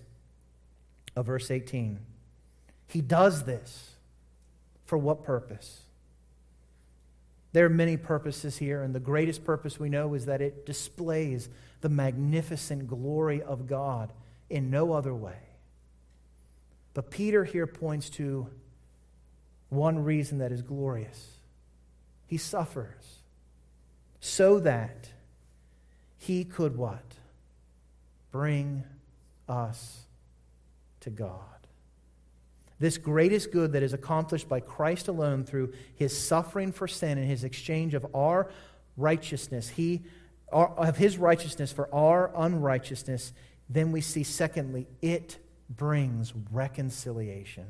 of 1.16 1.26
verse 1.26 1.50
18. 1.50 1.98
He 2.86 3.00
does 3.00 3.44
this 3.44 3.96
for 4.86 4.96
what 4.96 5.24
purpose? 5.24 5.82
There 7.52 7.66
are 7.66 7.70
many 7.70 7.96
purposes 7.96 8.58
here, 8.58 8.82
and 8.82 8.94
the 8.94 9.00
greatest 9.00 9.44
purpose 9.44 9.78
we 9.78 9.88
know 9.88 10.14
is 10.14 10.26
that 10.26 10.40
it 10.40 10.66
displays 10.66 11.48
the 11.80 11.88
magnificent 11.88 12.88
glory 12.88 13.42
of 13.42 13.66
God 13.66 14.12
in 14.50 14.70
no 14.70 14.92
other 14.92 15.14
way. 15.14 15.38
But 16.94 17.10
Peter 17.10 17.44
here 17.44 17.66
points 17.66 18.10
to 18.10 18.48
one 19.68 20.04
reason 20.04 20.38
that 20.38 20.52
is 20.52 20.62
glorious. 20.62 21.38
He 22.26 22.36
suffers 22.36 23.20
so 24.20 24.58
that 24.60 25.10
he 26.16 26.44
could 26.44 26.76
what? 26.76 27.04
Bring 28.34 28.82
us 29.48 30.06
to 31.02 31.10
God. 31.10 31.38
This 32.80 32.98
greatest 32.98 33.52
good 33.52 33.74
that 33.74 33.84
is 33.84 33.92
accomplished 33.92 34.48
by 34.48 34.58
Christ 34.58 35.06
alone 35.06 35.44
through 35.44 35.72
his 35.94 36.18
suffering 36.18 36.72
for 36.72 36.88
sin 36.88 37.16
and 37.16 37.28
his 37.28 37.44
exchange 37.44 37.94
of 37.94 38.04
our 38.12 38.50
righteousness, 38.96 39.68
he, 39.68 40.02
of 40.50 40.96
his 40.96 41.16
righteousness 41.16 41.70
for 41.70 41.88
our 41.94 42.32
unrighteousness, 42.34 43.32
then 43.70 43.92
we 43.92 44.00
see, 44.00 44.24
secondly, 44.24 44.88
it 45.00 45.38
brings 45.70 46.34
reconciliation. 46.50 47.66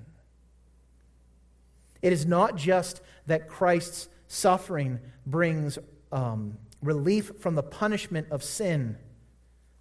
It 2.00 2.14
is 2.14 2.24
not 2.24 2.56
just 2.56 3.02
that 3.26 3.48
Christ's 3.48 4.08
suffering 4.28 4.98
brings 5.26 5.78
um, 6.10 6.56
relief 6.80 7.32
from 7.40 7.54
the 7.54 7.62
punishment 7.62 8.28
of 8.30 8.42
sin. 8.42 8.96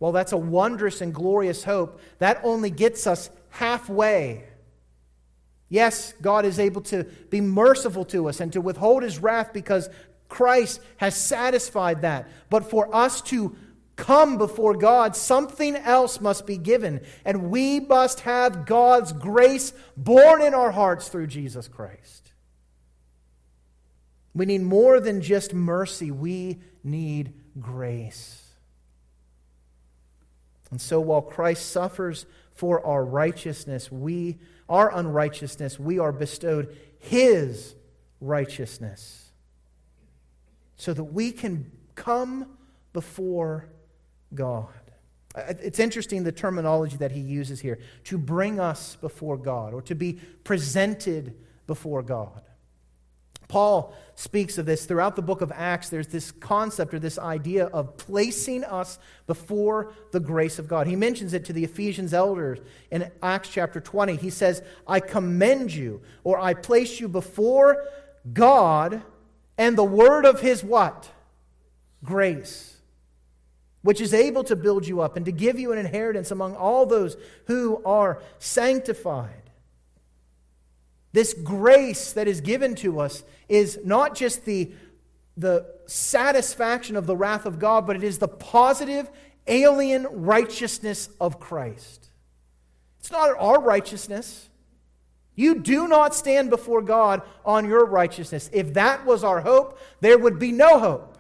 Well, 0.04 0.12
that's 0.12 0.34
a 0.34 0.38
wondrous 0.38 1.00
and 1.00 1.14
glorious 1.14 1.64
hope. 1.64 2.02
That 2.20 2.42
only 2.44 2.70
gets 2.70 3.08
us 3.08 3.30
halfway. 3.52 4.44
Yes, 5.70 6.14
God 6.22 6.44
is 6.44 6.60
able 6.60 6.82
to 6.82 7.06
be 7.30 7.40
merciful 7.40 8.04
to 8.08 8.28
us 8.28 8.42
and 8.42 8.52
to 8.52 8.60
withhold 8.60 9.04
his 9.04 9.20
wrath 9.20 9.54
because 9.54 9.90
Christ 10.28 10.82
has 10.98 11.16
satisfied 11.16 12.02
that. 12.02 12.28
But 12.50 12.70
for 12.70 12.94
us 12.94 13.22
to 13.22 13.56
come 13.96 14.38
before 14.38 14.76
God, 14.76 15.16
something 15.16 15.74
else 15.74 16.20
must 16.20 16.46
be 16.46 16.58
given. 16.58 17.00
And 17.24 17.50
we 17.50 17.80
must 17.80 18.20
have 18.20 18.66
God's 18.66 19.14
grace 19.14 19.72
born 19.96 20.42
in 20.42 20.54
our 20.54 20.72
hearts 20.72 21.08
through 21.08 21.28
Jesus 21.28 21.70
Christ. 21.70 22.34
We 24.34 24.48
need 24.48 24.64
more 24.64 25.00
than 25.00 25.22
just 25.22 25.54
mercy, 25.54 26.12
we 26.12 26.60
need 26.84 27.36
grace. 27.58 28.43
And 30.74 30.82
so 30.82 31.00
while 31.00 31.22
Christ 31.22 31.70
suffers 31.70 32.26
for 32.52 32.84
our 32.84 33.06
righteousness, 33.06 33.92
we 33.92 34.40
our 34.68 34.92
unrighteousness, 34.98 35.78
we 35.78 36.00
are 36.00 36.12
bestowed 36.12 36.76
his 36.98 37.76
righteousness. 38.20 39.32
So 40.78 40.96
that 40.96 41.04
we 41.04 41.32
can 41.32 41.72
come 41.94 42.58
before 42.92 43.70
God. 44.34 44.74
It's 45.36 45.78
interesting 45.78 46.24
the 46.24 46.32
terminology 46.32 46.98
that 46.98 47.12
he 47.12 47.20
uses 47.20 47.60
here 47.60 47.78
to 48.06 48.18
bring 48.18 48.60
us 48.60 48.96
before 48.96 49.38
God 49.38 49.76
or 49.76 49.84
to 49.84 49.94
be 49.94 50.14
presented 50.44 51.36
before 51.68 52.02
God. 52.02 52.42
Paul 53.48 53.96
speaks 54.16 54.58
of 54.58 54.66
this 54.66 54.86
throughout 54.86 55.16
the 55.16 55.22
book 55.22 55.42
of 55.42 55.52
Acts. 55.54 55.90
There's 55.90 56.08
this 56.08 56.32
concept 56.32 56.94
or 56.94 57.00
this 57.00 57.18
idea 57.18 57.66
of 57.68 57.98
placing 57.98 58.64
us 58.64 59.00
before 59.28 59.94
the 60.12 60.20
grace 60.20 60.60
of 60.60 60.68
God. 60.68 60.88
He 60.88 60.96
mentions 60.96 61.34
it 61.34 61.46
to 61.46 61.54
the 61.54 61.64
Ephesians 61.64 62.14
elders 62.14 62.60
in 62.92 63.12
Acts 63.22 63.50
chapter 63.50 63.80
20. 63.80 64.16
He 64.16 64.30
says, 64.30 64.62
I 64.88 65.00
commend 65.00 65.74
you, 65.74 66.02
or 66.24 66.40
I 66.40 66.54
place 66.54 67.00
you 67.00 67.08
before 67.08 67.84
God 68.32 69.02
and 69.58 69.78
the 69.78 69.84
word 69.84 70.26
of 70.26 70.42
his 70.42 70.64
what? 70.64 71.10
Grace 72.04 72.74
which 73.84 74.02
is 74.02 74.14
able 74.14 74.44
to 74.46 74.56
build 74.56 74.88
you 74.88 75.02
up 75.02 75.16
and 75.16 75.26
to 75.26 75.32
give 75.32 75.60
you 75.60 75.72
an 75.72 75.78
inheritance 75.78 76.32
among 76.32 76.56
all 76.56 76.86
those 76.86 77.16
who 77.46 77.82
are 77.86 78.22
sanctified. 78.40 79.43
This 81.14 81.34
grace 81.34 82.14
that 82.14 82.28
is 82.28 82.42
given 82.42 82.76
to 82.76 83.00
us 83.00 83.24
is 83.48 83.80
not 83.86 84.16
just 84.16 84.46
the, 84.46 84.72
the 85.38 85.66
satisfaction 85.86 86.96
of 86.96 87.06
the 87.06 87.16
wrath 87.16 87.46
of 87.46 87.60
God, 87.60 87.88
but 87.88 87.96
it 87.96 88.04
is 88.04 88.18
the 88.18 88.28
positive, 88.28 89.10
alien 89.48 90.08
righteousness 90.10 91.10
of 91.22 91.40
Christ. 91.40 92.10
It's 93.00 93.12
not 93.12 93.36
our 93.38 93.62
righteousness. 93.62 94.50
You 95.36 95.56
do 95.60 95.88
not 95.88 96.16
stand 96.16 96.50
before 96.50 96.82
God 96.82 97.22
on 97.46 97.66
your 97.66 97.86
righteousness. 97.86 98.50
If 98.54 98.74
that 98.74 99.06
was 99.06 99.24
our 99.24 99.42
hope, 99.42 99.80
there 100.00 100.18
would 100.18 100.40
be 100.40 100.52
no 100.52 100.80
hope. 100.80 101.18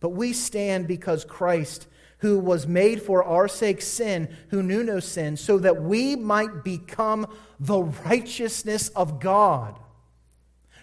But 0.00 0.10
we 0.10 0.32
stand 0.32 0.86
because 0.86 1.24
Christ, 1.24 1.86
who 2.18 2.38
was 2.38 2.66
made 2.66 3.00
for 3.02 3.22
our 3.22 3.48
sake 3.48 3.80
sin, 3.80 4.28
who 4.48 4.62
knew 4.62 4.82
no 4.82 5.00
sin, 5.00 5.36
so 5.36 5.58
that 5.58 5.82
we 5.82 6.16
might 6.16 6.64
become 6.64 7.26
the 7.60 7.82
righteousness 7.82 8.88
of 8.90 9.20
God. 9.20 9.78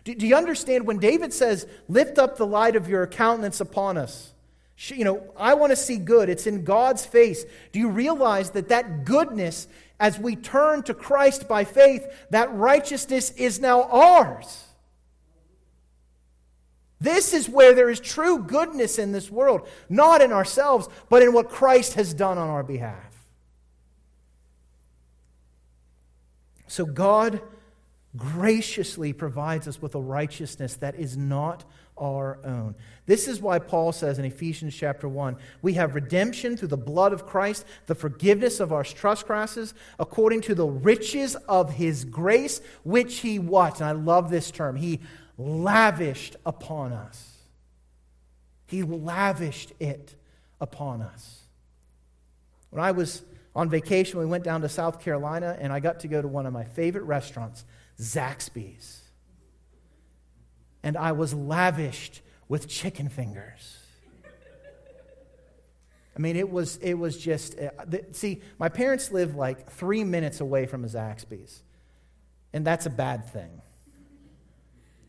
Do, 0.03 0.15
do 0.15 0.27
you 0.27 0.35
understand 0.35 0.87
when 0.87 0.99
David 0.99 1.33
says, 1.33 1.67
Lift 1.87 2.17
up 2.17 2.37
the 2.37 2.47
light 2.47 2.75
of 2.75 2.87
your 2.87 3.05
countenance 3.07 3.59
upon 3.59 3.97
us? 3.97 4.33
You 4.77 5.05
know, 5.05 5.23
I 5.37 5.53
want 5.53 5.71
to 5.71 5.75
see 5.75 5.97
good. 5.97 6.29
It's 6.29 6.47
in 6.47 6.63
God's 6.63 7.05
face. 7.05 7.45
Do 7.71 7.79
you 7.79 7.89
realize 7.89 8.51
that 8.51 8.69
that 8.69 9.05
goodness, 9.05 9.67
as 9.99 10.19
we 10.19 10.35
turn 10.35 10.83
to 10.83 10.93
Christ 10.93 11.47
by 11.47 11.63
faith, 11.63 12.05
that 12.29 12.53
righteousness 12.53 13.31
is 13.31 13.59
now 13.59 13.83
ours? 13.83 14.64
This 17.05 17.35
is 17.35 17.47
where 17.47 17.75
there 17.75 17.89
is 17.89 17.99
true 17.99 18.39
goodness 18.39 18.97
in 18.97 19.11
this 19.11 19.29
world, 19.29 19.67
not 19.89 20.23
in 20.23 20.31
ourselves, 20.31 20.89
but 21.07 21.21
in 21.21 21.33
what 21.33 21.49
Christ 21.49 21.93
has 21.93 22.15
done 22.15 22.39
on 22.39 22.49
our 22.49 22.63
behalf. 22.63 23.27
So 26.65 26.83
God 26.83 27.41
graciously 28.17 29.13
provides 29.13 29.67
us 29.67 29.79
with 29.79 29.93
a 29.93 30.01
righteousness 30.01 30.77
that 30.77 30.95
is 30.95 31.15
not 31.15 31.63
our 31.95 32.39
own. 32.43 32.73
This 33.05 33.27
is 33.27 33.39
why 33.39 33.59
Paul 33.59 33.91
says 33.91 34.17
in 34.17 34.25
Ephesians 34.25 34.75
chapter 34.75 35.07
1 35.07 35.37
we 35.61 35.73
have 35.73 35.93
redemption 35.93 36.57
through 36.57 36.69
the 36.69 36.75
blood 36.75 37.13
of 37.13 37.27
Christ, 37.27 37.65
the 37.85 37.93
forgiveness 37.93 38.59
of 38.59 38.73
our 38.73 38.83
trespasses, 38.83 39.75
according 39.99 40.41
to 40.41 40.55
the 40.55 40.65
riches 40.65 41.35
of 41.47 41.73
his 41.75 42.03
grace, 42.03 42.61
which 42.83 43.17
he 43.19 43.37
what? 43.37 43.79
And 43.79 43.87
I 43.87 43.91
love 43.91 44.31
this 44.31 44.49
term. 44.49 44.75
He 44.75 45.01
lavished 45.37 46.35
upon 46.45 46.93
us. 46.93 47.37
He 48.67 48.83
lavished 48.83 49.73
it 49.79 50.15
upon 50.59 51.01
us. 51.01 51.43
When 52.69 52.83
I 52.83 52.91
was 52.91 53.21
on 53.55 53.69
vacation, 53.69 54.19
we 54.19 54.25
went 54.25 54.43
down 54.43 54.61
to 54.61 54.69
South 54.69 55.01
Carolina, 55.01 55.57
and 55.59 55.71
I 55.71 55.79
got 55.79 56.01
to 56.01 56.07
go 56.07 56.21
to 56.21 56.27
one 56.27 56.45
of 56.45 56.53
my 56.53 56.63
favorite 56.63 57.03
restaurants, 57.03 57.63
Zaxby's. 57.99 59.01
And 60.83 60.97
I 60.97 61.13
was 61.13 61.33
lavished 61.33 62.21
with 62.47 62.67
chicken 62.67 63.09
fingers. 63.09 63.79
I 66.15 66.19
mean, 66.19 66.37
it 66.37 66.49
was, 66.49 66.77
it 66.77 66.93
was 66.93 67.17
just, 67.17 67.59
uh, 67.59 67.71
see, 68.11 68.41
my 68.57 68.69
parents 68.69 69.11
live 69.11 69.35
like 69.35 69.69
three 69.71 70.03
minutes 70.03 70.39
away 70.39 70.65
from 70.65 70.85
a 70.85 70.87
Zaxby's, 70.87 71.61
and 72.53 72.65
that's 72.65 72.85
a 72.85 72.89
bad 72.89 73.29
thing. 73.31 73.61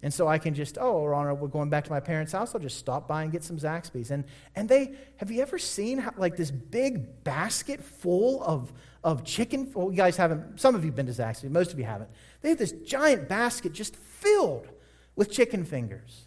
And 0.03 0.13
so 0.13 0.29
I 0.29 0.39
can 0.39 0.55
just, 0.55 0.79
oh, 0.79 1.07
Honor, 1.07 1.35
we're 1.35 1.49
going 1.49 1.71
back 1.71 1.85
to 1.85 1.91
my 1.91 2.01
parents' 2.01 2.33
house. 2.33 2.55
I'll 2.55 2.61
just 2.61 2.79
stop 2.79 3.09
by 3.09 3.23
and 3.23 3.33
get 3.33 3.43
some 3.43 3.57
Zaxby's. 3.57 4.11
And, 4.11 4.25
and 4.55 4.69
they, 4.69 4.95
have 5.17 5.31
you 5.31 5.43
ever 5.43 5.59
seen 5.59 5.99
how, 5.99 6.13
like 6.17 6.37
this 6.37 6.51
big 6.51 7.25
basket 7.25 7.83
full 7.83 8.43
of, 8.45 8.73
of 9.03 9.25
chicken? 9.25 9.71
Well, 9.75 9.91
you 9.91 9.97
guys 9.97 10.17
haven't, 10.17 10.61
some 10.61 10.75
of 10.75 10.85
you 10.85 10.91
have 10.91 10.97
been 10.97 11.07
to 11.07 11.13
Zaxby's, 11.13 11.51
most 11.51 11.73
of 11.73 11.79
you 11.79 11.87
haven't. 11.87 12.11
They 12.43 12.51
have 12.51 12.59
this 12.59 12.73
giant 12.73 13.29
basket 13.29 13.73
just 13.73 13.97
filled 13.97 14.69
with 15.17 15.31
chicken 15.31 15.65
fingers. 15.65 16.27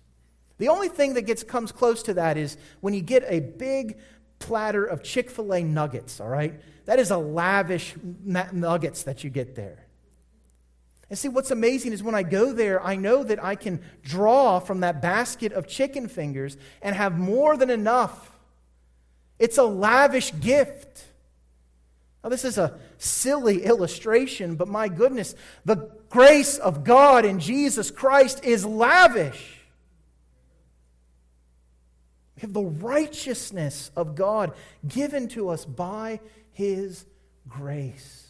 The 0.58 0.67
only 0.67 0.89
thing 0.89 1.13
that 1.13 1.21
gets, 1.21 1.43
comes 1.43 1.71
close 1.71 2.03
to 2.03 2.15
that 2.15 2.38
is 2.38 2.58
when 2.82 2.93
you 2.93 3.01
get 3.01 3.23
a 3.27 3.39
big 3.39 3.99
platter 4.39 4.84
of 4.84 5.03
Chick 5.03 5.29
fil 5.29 5.53
A 5.53 5.63
nuggets, 5.63 6.19
all 6.19 6.27
right? 6.27 6.60
That 6.86 6.99
is 6.99 7.12
a 7.12 7.17
lavish 7.17 7.95
nuggets 8.23 9.03
that 9.03 9.23
you 9.23 9.29
get 9.29 9.55
there. 9.55 9.86
And 11.10 11.17
see, 11.17 11.28
what's 11.28 11.50
amazing 11.50 11.91
is 11.91 12.04
when 12.04 12.13
I 12.13 12.22
go 12.22 12.54
there, 12.54 12.84
I 12.86 12.95
know 12.95 13.24
that 13.24 13.43
I 13.43 13.56
can 13.56 13.82
draw 14.04 14.60
from 14.60 14.82
that 14.82 15.02
basket 15.02 15.54
of 15.54 15.67
chicken 15.67 16.08
fingers 16.08 16.56
and 16.82 16.95
have 16.95 17.17
more 17.17 17.58
than 17.58 17.72
enough. 17.72 18.38
It's 19.39 19.58
a 19.58 19.63
lavish 19.63 20.32
gift. 20.39 21.06
Now, 22.24 22.30
this 22.30 22.45
is 22.45 22.58
a 22.58 22.78
silly 22.98 23.63
illustration, 23.63 24.56
but 24.56 24.67
my 24.67 24.88
goodness, 24.88 25.34
the 25.65 25.89
grace 26.10 26.58
of 26.58 26.84
God 26.84 27.26
in 27.26 27.39
Jesus 27.39 27.89
Christ 27.89 28.43
is 28.43 28.65
lavish. 28.65 29.56
We 32.36 32.41
have 32.41 32.54
the 32.54 32.62
righteousness 32.62 33.89
of 33.95 34.15
God 34.15 34.54
given 34.88 35.28
to 35.30 35.50
us 35.50 35.65
by 35.65 36.19
His 36.52 37.06
grace. 37.48 38.29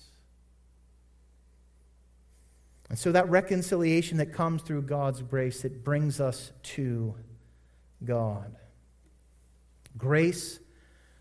And 2.89 2.97
so 2.97 3.12
that 3.12 3.30
reconciliation 3.30 4.17
that 4.17 4.34
comes 4.34 4.63
through 4.63 4.82
God's 4.84 5.21
grace, 5.21 5.63
it 5.63 5.84
brings 5.84 6.19
us 6.19 6.52
to 6.63 7.15
God. 8.04 8.56
Grace 9.97 10.60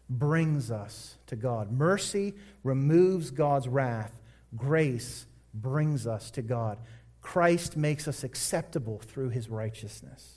brings 0.09 0.71
us 0.71 1.17
to 1.27 1.37
God. 1.37 1.71
Mercy 1.71 2.35
removes 2.65 3.31
God's 3.31 3.69
wrath. 3.69 4.21
Grace 4.57 5.27
brings 5.53 6.07
us 6.07 6.31
to 6.33 6.43
God. 6.43 6.79
Christ 7.21 7.77
makes 7.77 8.09
us 8.09 8.25
acceptable 8.25 8.99
through 9.05 9.29
his 9.31 9.51
righteousness. 9.51 10.37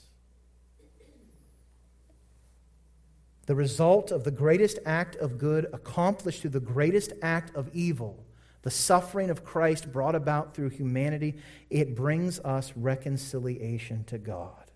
The 3.46 3.54
result 3.54 4.10
of 4.10 4.24
the 4.24 4.30
greatest 4.30 4.78
act 4.84 5.16
of 5.16 5.38
good 5.38 5.66
accomplished 5.72 6.42
through 6.42 6.50
the 6.50 6.60
greatest 6.60 7.12
act 7.22 7.56
of 7.56 7.70
evil 7.72 8.24
the 8.62 8.70
suffering 8.70 9.30
of 9.30 9.44
Christ 9.44 9.92
brought 9.92 10.14
about 10.14 10.54
through 10.54 10.70
humanity, 10.70 11.34
it 11.68 11.94
brings 11.94 12.38
us 12.40 12.72
reconciliation 12.76 14.04
to 14.04 14.18
God. 14.18 14.70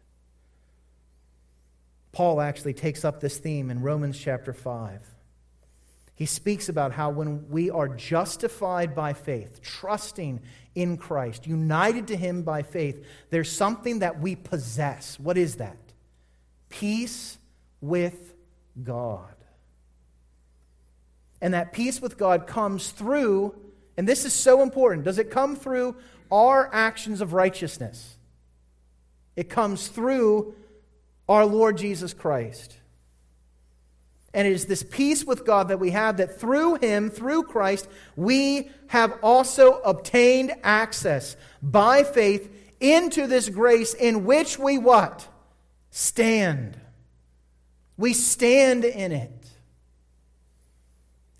Paul 2.13 2.41
actually 2.41 2.75
takes 2.75 3.05
up 3.05 3.21
this 3.21 3.39
theme 3.39 3.71
in 3.71 3.83
Romans 3.83 4.19
chapter 4.19 4.53
5. 4.53 5.03
He 6.15 6.25
speaks 6.25 6.71
about 6.71 6.93
how 6.93 7.11
when 7.11 7.51
we 7.51 7.69
are 7.71 7.89
justified 7.89 8.95
by 8.95 9.13
faith, 9.13 9.61
trusting 9.61 10.41
in 10.75 10.97
Christ, 10.97 11.47
united 11.47 12.09
to 12.09 12.17
Him 12.17 12.43
by 12.43 12.63
faith, 12.63 13.07
there's 13.29 13.53
something 13.53 13.99
that 13.99 14.19
we 14.19 14.35
possess. 14.35 15.21
What 15.21 15.37
is 15.37 15.57
that? 15.57 15.77
Peace 16.71 17.37
with 17.83 18.35
God. 18.83 19.35
And 21.43 21.53
that 21.53 21.75
peace 21.75 22.01
with 22.01 22.17
God 22.17 22.47
comes 22.47 22.91
through 22.91 23.55
and 23.97 24.07
this 24.07 24.25
is 24.25 24.33
so 24.33 24.63
important. 24.63 25.05
Does 25.05 25.19
it 25.19 25.31
come 25.31 25.57
through 25.57 25.97
our 26.31 26.69
actions 26.73 27.21
of 27.21 27.33
righteousness? 27.33 28.17
It 29.37 29.49
comes 29.49 29.89
through 29.89 30.55
our 31.29 31.45
Lord 31.45 31.77
Jesus 31.79 32.13
Christ. 32.13 32.77
And 34.35 34.47
it 34.47 34.53
is 34.53 34.67
this 34.67 34.83
peace 34.83 35.25
with 35.25 35.47
God 35.47 35.69
that 35.69 35.81
we 35.81 35.93
have 35.93 36.19
that 36.19 36.39
through 36.39 36.75
Him, 36.77 37.09
through 37.09 37.45
Christ, 37.45 37.89
we 38.17 38.71
have 38.89 39.19
also 39.23 39.81
obtained 39.81 40.53
access 40.63 41.37
by 41.63 42.03
faith 42.03 42.53
into 42.79 43.27
this 43.27 43.49
grace 43.49 43.95
in 43.95 44.27
which 44.27 44.59
we 44.59 44.77
what? 44.77 45.27
Stand. 45.91 46.79
We 47.97 48.13
stand 48.13 48.85
in 48.85 49.13
it. 49.13 49.33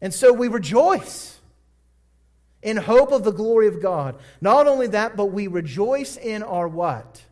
And 0.01 0.15
so 0.15 0.33
we 0.33 0.49
rejoice 0.49 1.36
in 2.67 2.77
hope 2.77 3.13
of 3.13 3.23
the 3.23 3.31
glory 3.31 3.69
of 3.69 3.81
God. 3.81 4.17
Not 4.41 4.67
only 4.67 4.89
that, 4.89 5.17
but 5.17 5.27
we 5.27 5.47
rejoice 5.47 6.17
in 6.17 6.43
our 6.43 6.67
what? 6.67 7.23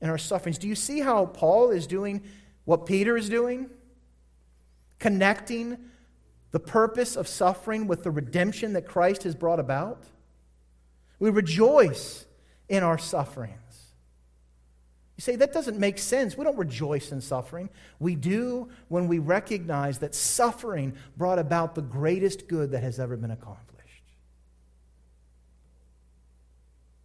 In 0.00 0.10
our 0.10 0.18
sufferings. 0.18 0.58
Do 0.58 0.66
you 0.66 0.74
see 0.74 0.98
how 0.98 1.26
Paul 1.26 1.70
is 1.70 1.86
doing 1.86 2.24
what 2.64 2.84
Peter 2.84 3.16
is 3.16 3.28
doing? 3.28 3.70
Connecting 4.98 5.78
the 6.50 6.58
purpose 6.58 7.14
of 7.14 7.28
suffering 7.28 7.86
with 7.86 8.02
the 8.02 8.10
redemption 8.10 8.72
that 8.72 8.84
Christ 8.84 9.22
has 9.22 9.36
brought 9.36 9.60
about. 9.60 10.02
We 11.20 11.30
rejoice 11.30 12.26
in 12.68 12.82
our 12.82 12.98
sufferings. 12.98 13.54
You 15.16 15.22
say, 15.22 15.36
that 15.36 15.52
doesn't 15.52 15.78
make 15.78 15.98
sense. 15.98 16.36
We 16.36 16.42
don't 16.42 16.58
rejoice 16.58 17.12
in 17.12 17.20
suffering. 17.20 17.70
We 18.00 18.16
do 18.16 18.70
when 18.88 19.06
we 19.06 19.20
recognize 19.20 20.00
that 20.00 20.16
suffering 20.16 20.94
brought 21.16 21.38
about 21.38 21.76
the 21.76 21.82
greatest 21.82 22.48
good 22.48 22.72
that 22.72 22.82
has 22.82 22.98
ever 22.98 23.16
been 23.16 23.30
accomplished. 23.30 23.71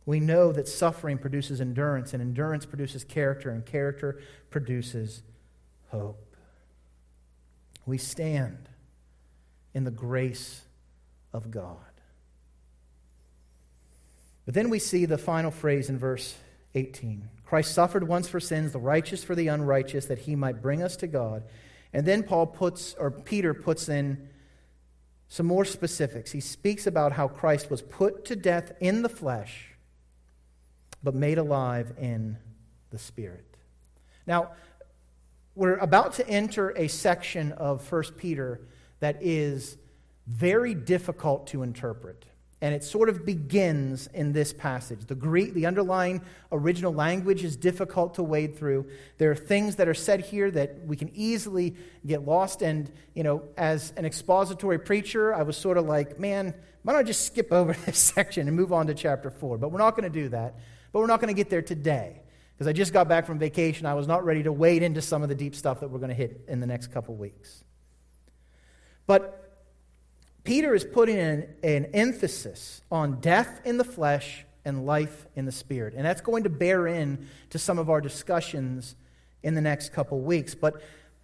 We 0.07 0.21
know 0.21 0.53
that 0.53 0.69
suffering 0.69 1.17
produces 1.17 1.59
endurance, 1.59 2.13
and 2.13 2.21
endurance 2.21 2.65
produces 2.65 3.03
character, 3.03 3.49
and 3.49 3.65
character 3.65 4.21
produces 4.49 5.21
hope. 5.89 6.33
We 7.85 7.97
stand 7.97 8.69
in 9.73 9.83
the 9.83 9.91
grace 9.91 10.61
of 11.33 11.51
God. 11.51 11.75
But 14.45 14.53
then 14.53 14.69
we 14.69 14.79
see 14.79 15.03
the 15.03 15.17
final 15.17 15.51
phrase 15.51 15.89
in 15.89 15.99
verse 15.99 16.35
18 16.73 17.27
Christ 17.45 17.73
suffered 17.73 18.07
once 18.07 18.29
for 18.29 18.39
sins, 18.39 18.71
the 18.71 18.79
righteous 18.79 19.25
for 19.25 19.35
the 19.35 19.49
unrighteous, 19.49 20.05
that 20.05 20.19
he 20.19 20.35
might 20.37 20.61
bring 20.61 20.81
us 20.81 20.95
to 20.97 21.07
God. 21.07 21.43
And 21.91 22.05
then 22.05 22.23
Paul 22.23 22.47
puts, 22.47 22.93
or 22.93 23.11
Peter 23.11 23.53
puts 23.53 23.89
in 23.89 24.29
some 25.27 25.45
more 25.45 25.65
specifics. 25.65 26.31
He 26.31 26.39
speaks 26.39 26.87
about 26.87 27.11
how 27.13 27.27
Christ 27.27 27.69
was 27.69 27.81
put 27.81 28.23
to 28.25 28.37
death 28.37 28.71
in 28.79 29.01
the 29.01 29.09
flesh 29.09 29.76
but 31.03 31.15
made 31.15 31.37
alive 31.37 31.93
in 31.99 32.37
the 32.89 32.97
Spirit. 32.97 33.45
Now, 34.25 34.51
we're 35.55 35.77
about 35.77 36.13
to 36.13 36.27
enter 36.27 36.69
a 36.77 36.87
section 36.87 37.51
of 37.53 37.91
1 37.91 38.03
Peter 38.17 38.61
that 38.99 39.17
is 39.21 39.77
very 40.27 40.73
difficult 40.73 41.47
to 41.47 41.63
interpret. 41.63 42.25
And 42.59 42.73
it 42.73 42.83
sort 42.83 43.07
of 43.07 43.23
begins 43.23 44.07
in 44.07 44.33
this 44.33 44.51
passage. 44.51 45.05
The 45.05 45.15
Greek, 45.15 45.53
the 45.53 45.67
underlying 45.67 46.21
original 46.51 46.91
language 46.91 47.43
is 47.43 47.55
difficult 47.55 48.15
to 48.15 48.23
wade 48.23 48.57
through. 48.57 48.89
There 49.19 49.29
are 49.29 49.35
things 49.35 49.75
that 49.75 49.87
are 49.87 49.93
said 49.93 50.21
here 50.21 50.49
that 50.51 50.83
we 50.85 50.95
can 50.95 51.11
easily 51.13 51.75
get 52.05 52.25
lost. 52.25 52.63
And, 52.63 52.91
you 53.13 53.21
know, 53.21 53.43
as 53.57 53.93
an 53.95 54.05
expository 54.05 54.79
preacher, 54.79 55.35
I 55.35 55.43
was 55.43 55.55
sort 55.55 55.77
of 55.77 55.85
like, 55.85 56.19
man, 56.19 56.55
why 56.81 56.93
don't 56.93 57.01
I 57.01 57.03
just 57.03 57.25
skip 57.25 57.51
over 57.51 57.73
this 57.85 57.99
section 57.99 58.47
and 58.47 58.57
move 58.57 58.73
on 58.73 58.87
to 58.87 58.95
chapter 58.95 59.29
4? 59.29 59.59
But 59.59 59.71
we're 59.71 59.77
not 59.77 59.91
going 59.91 60.11
to 60.11 60.21
do 60.21 60.29
that. 60.29 60.55
But 60.97 61.01
we're 61.01 61.07
not 61.09 61.21
going 61.21 61.31
to 61.31 61.39
get 61.39 61.51
there 61.51 61.61
today 61.61 62.23
because 62.55 62.65
I 62.65 62.73
just 62.73 62.91
got 62.91 63.07
back 63.07 63.27
from 63.27 63.37
vacation. 63.37 63.85
I 63.85 63.93
was 63.93 64.07
not 64.07 64.25
ready 64.25 64.41
to 64.41 64.51
wade 64.51 64.81
into 64.81 64.99
some 64.99 65.21
of 65.21 65.29
the 65.29 65.35
deep 65.35 65.53
stuff 65.53 65.81
that 65.81 65.91
we're 65.91 65.99
going 65.99 66.09
to 66.09 66.15
hit 66.15 66.41
in 66.47 66.59
the 66.59 66.65
next 66.65 66.87
couple 66.87 67.13
weeks. 67.13 67.63
But 69.05 69.59
Peter 70.43 70.73
is 70.73 70.83
putting 70.83 71.19
an, 71.19 71.53
an 71.61 71.85
emphasis 71.93 72.81
on 72.89 73.19
death 73.19 73.61
in 73.63 73.77
the 73.77 73.83
flesh 73.83 74.43
and 74.65 74.87
life 74.87 75.27
in 75.35 75.45
the 75.45 75.51
spirit. 75.51 75.93
And 75.95 76.03
that's 76.03 76.21
going 76.21 76.45
to 76.45 76.49
bear 76.49 76.87
in 76.87 77.27
to 77.51 77.59
some 77.59 77.77
of 77.77 77.91
our 77.91 78.01
discussions 78.01 78.95
in 79.43 79.53
the 79.53 79.61
next 79.61 79.93
couple 79.93 80.19
weeks. 80.19 80.55
But 80.55 80.81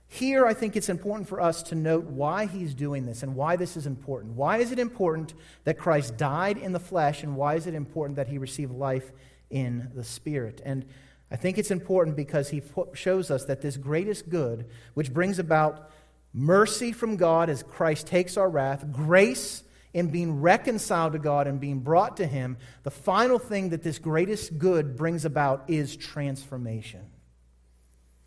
here, 0.08 0.46
I 0.46 0.54
think 0.54 0.76
it's 0.76 0.90
important 0.90 1.28
for 1.28 1.42
us 1.42 1.64
to 1.64 1.74
note 1.74 2.04
why 2.04 2.46
he's 2.46 2.76
doing 2.76 3.08
this 3.08 3.24
and 3.24 3.36
why 3.36 3.56
this 3.56 3.76
is 3.76 3.88
important. 3.88 4.36
Why 4.36 4.58
is 4.60 4.72
it 4.72 4.78
important 4.78 5.34
that 5.64 5.80
Christ 5.80 6.16
died 6.16 6.60
in 6.60 6.74
the 6.74 6.80
flesh, 6.80 7.24
and 7.24 7.36
why 7.36 7.56
is 7.56 7.66
it 7.66 7.74
important 7.74 8.18
that 8.18 8.28
he 8.28 8.38
received 8.38 8.72
life 8.72 9.12
in 9.54 9.92
the 9.94 10.04
Spirit. 10.04 10.62
And 10.66 10.86
I 11.32 11.38
think 11.38 11.58
it's 11.58 11.72
important 11.72 12.18
because 12.18 12.50
he 12.50 12.62
shows 12.94 13.32
us 13.32 13.46
that 13.46 13.62
this 13.62 13.78
greatest 13.78 14.30
good, 14.30 14.66
which 14.96 15.14
brings 15.14 15.40
about 15.40 15.92
mercy 16.34 16.92
from 16.92 17.16
God 17.16 17.50
as 17.50 17.64
Christ 17.64 18.08
takes 18.08 18.36
our 18.36 18.50
wrath, 18.50 18.92
grace 18.92 19.64
in 19.94 20.08
being 20.10 20.42
reconciled 20.42 21.14
to 21.14 21.20
God 21.20 21.46
and 21.46 21.60
being 21.60 21.80
brought 21.80 22.18
to 22.18 22.26
Him, 22.26 22.58
the 22.82 22.92
final 22.92 23.38
thing 23.38 23.70
that 23.70 23.84
this 23.84 24.00
greatest 24.00 24.58
good 24.58 24.98
brings 24.98 25.24
about 25.24 25.66
is 25.68 25.96
transformation. 25.96 27.06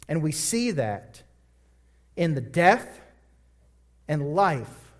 And 0.08 0.22
we 0.22 0.30
see 0.30 0.70
that 0.70 1.22
in 2.14 2.34
the 2.34 2.40
death 2.40 3.00
and 4.06 4.34
life 4.36 4.92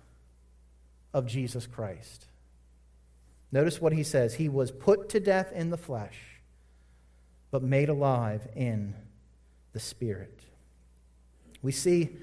of 1.13 1.25
Jesus 1.25 1.65
Christ. 1.65 2.25
Notice 3.51 3.81
what 3.81 3.93
he 3.93 4.03
says 4.03 4.35
He 4.35 4.49
was 4.49 4.71
put 4.71 5.09
to 5.09 5.19
death 5.19 5.51
in 5.53 5.69
the 5.69 5.77
flesh, 5.77 6.17
but 7.51 7.63
made 7.63 7.89
alive 7.89 8.47
in 8.55 8.95
the 9.73 9.79
Spirit. 9.79 10.41
We 11.61 11.71
see, 11.71 12.17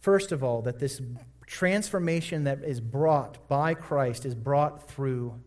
first 0.00 0.32
of 0.32 0.42
all, 0.42 0.62
that 0.62 0.78
this 0.78 1.00
transformation 1.46 2.44
that 2.44 2.62
is 2.64 2.80
brought 2.80 3.48
by 3.48 3.74
Christ 3.74 4.26
is 4.26 4.34
brought 4.34 4.88
through 4.88 5.40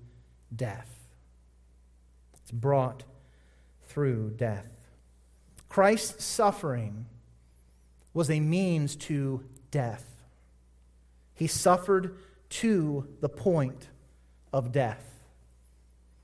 death. 0.56 0.90
It's 2.42 2.52
brought 2.52 3.04
through 3.84 4.32
death. 4.32 4.72
Christ's 5.68 6.24
suffering 6.24 7.06
was 8.14 8.32
a 8.32 8.40
means 8.40 8.96
to 8.96 9.44
death. 9.72 10.06
He 11.36 11.48
suffered 11.48 12.18
to 12.50 13.08
the 13.22 13.30
point 13.30 13.88
of 14.54 14.72
death. 14.72 15.04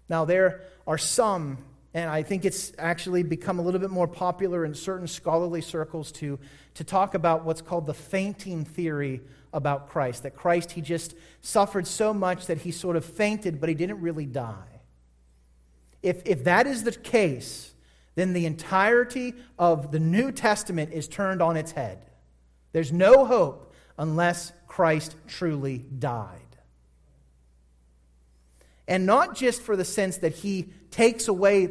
Now, 0.09 0.25
there 0.25 0.61
are 0.85 0.97
some, 0.97 1.57
and 1.93 2.09
I 2.09 2.23
think 2.23 2.45
it's 2.45 2.71
actually 2.77 3.23
become 3.23 3.59
a 3.59 3.61
little 3.61 3.79
bit 3.79 3.89
more 3.89 4.07
popular 4.07 4.65
in 4.65 4.75
certain 4.75 5.07
scholarly 5.07 5.61
circles 5.61 6.11
to, 6.13 6.39
to 6.75 6.83
talk 6.83 7.15
about 7.15 7.43
what's 7.43 7.61
called 7.61 7.87
the 7.87 7.93
fainting 7.93 8.65
theory 8.65 9.21
about 9.53 9.89
Christ. 9.89 10.23
That 10.23 10.35
Christ, 10.35 10.71
he 10.71 10.81
just 10.81 11.15
suffered 11.41 11.87
so 11.87 12.13
much 12.13 12.47
that 12.47 12.59
he 12.59 12.71
sort 12.71 12.95
of 12.95 13.05
fainted, 13.05 13.59
but 13.59 13.69
he 13.69 13.75
didn't 13.75 14.01
really 14.01 14.25
die. 14.25 14.81
If, 16.03 16.21
if 16.25 16.43
that 16.43 16.67
is 16.67 16.83
the 16.83 16.91
case, 16.91 17.73
then 18.13 18.33
the 18.33 18.45
entirety 18.45 19.33
of 19.57 19.91
the 19.91 19.99
New 19.99 20.31
Testament 20.31 20.93
is 20.93 21.07
turned 21.07 21.41
on 21.41 21.57
its 21.57 21.71
head. 21.71 21.99
There's 22.73 22.91
no 22.91 23.25
hope 23.25 23.73
unless 23.97 24.51
Christ 24.67 25.15
truly 25.27 25.79
died. 25.79 26.44
And 28.87 29.05
not 29.05 29.35
just 29.35 29.61
for 29.61 29.75
the 29.75 29.85
sense 29.85 30.17
that 30.17 30.33
he 30.33 30.69
takes 30.91 31.27
away 31.27 31.69